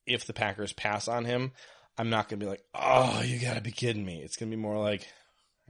if 0.06 0.26
the 0.26 0.32
Packers 0.32 0.72
pass 0.72 1.08
on 1.08 1.24
him, 1.24 1.52
I'm 1.96 2.10
not 2.10 2.28
going 2.28 2.40
to 2.40 2.44
be 2.44 2.50
like, 2.50 2.62
oh, 2.74 3.22
you 3.24 3.38
got 3.38 3.54
to 3.54 3.60
be 3.60 3.70
kidding 3.70 4.04
me. 4.04 4.20
It's 4.22 4.36
going 4.36 4.50
to 4.50 4.56
be 4.56 4.62
more 4.62 4.78
like, 4.78 5.06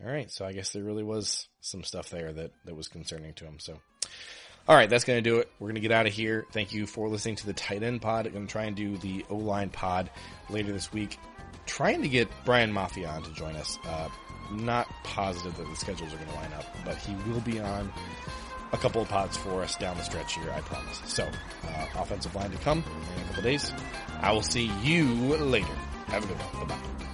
all 0.02 0.10
right, 0.10 0.30
so 0.30 0.44
I 0.44 0.52
guess 0.52 0.72
there 0.72 0.82
really 0.82 1.02
was 1.02 1.46
some 1.60 1.84
stuff 1.84 2.10
there 2.10 2.32
that, 2.32 2.52
that 2.64 2.74
was 2.74 2.88
concerning 2.88 3.34
to 3.34 3.44
him. 3.44 3.58
So, 3.58 3.78
all 4.68 4.76
right, 4.76 4.88
that's 4.88 5.04
going 5.04 5.22
to 5.22 5.28
do 5.28 5.38
it. 5.38 5.50
We're 5.58 5.66
going 5.66 5.74
to 5.74 5.80
get 5.80 5.92
out 5.92 6.06
of 6.06 6.12
here. 6.12 6.46
Thank 6.52 6.72
you 6.72 6.86
for 6.86 7.08
listening 7.08 7.36
to 7.36 7.46
the 7.46 7.52
tight 7.52 7.82
end 7.82 8.00
pod. 8.00 8.26
I'm 8.26 8.32
going 8.32 8.46
to 8.46 8.52
try 8.52 8.64
and 8.64 8.76
do 8.76 8.96
the 8.96 9.24
O 9.28 9.36
line 9.36 9.70
pod 9.70 10.10
later 10.50 10.72
this 10.72 10.92
week. 10.92 11.18
Trying 11.66 12.02
to 12.02 12.08
get 12.08 12.28
Brian 12.44 12.72
Mafia 12.72 13.08
on 13.08 13.22
to 13.22 13.32
join 13.32 13.56
us. 13.56 13.78
Uh, 13.84 14.08
not 14.52 14.88
positive 15.04 15.56
that 15.56 15.68
the 15.68 15.76
schedules 15.76 16.12
are 16.12 16.16
going 16.16 16.28
to 16.28 16.34
line 16.34 16.52
up, 16.52 16.64
but 16.84 16.96
he 16.96 17.14
will 17.30 17.40
be 17.40 17.60
on 17.60 17.92
a 18.72 18.78
couple 18.78 19.02
of 19.02 19.08
pods 19.08 19.36
for 19.36 19.62
us 19.62 19.76
down 19.76 19.96
the 19.96 20.02
stretch 20.02 20.34
here, 20.34 20.50
I 20.50 20.60
promise. 20.60 21.00
So, 21.06 21.24
uh, 21.24 21.86
offensive 21.96 22.34
line 22.34 22.50
to 22.50 22.58
come 22.58 22.78
in 23.16 23.22
a 23.22 23.26
couple 23.26 23.42
days. 23.42 23.72
I 24.20 24.32
will 24.32 24.42
see 24.42 24.70
you 24.82 25.04
later. 25.36 25.74
Have 26.06 26.24
a 26.24 26.26
good 26.26 26.36
one. 26.38 26.68
Bye 26.68 26.74
bye. 26.74 27.11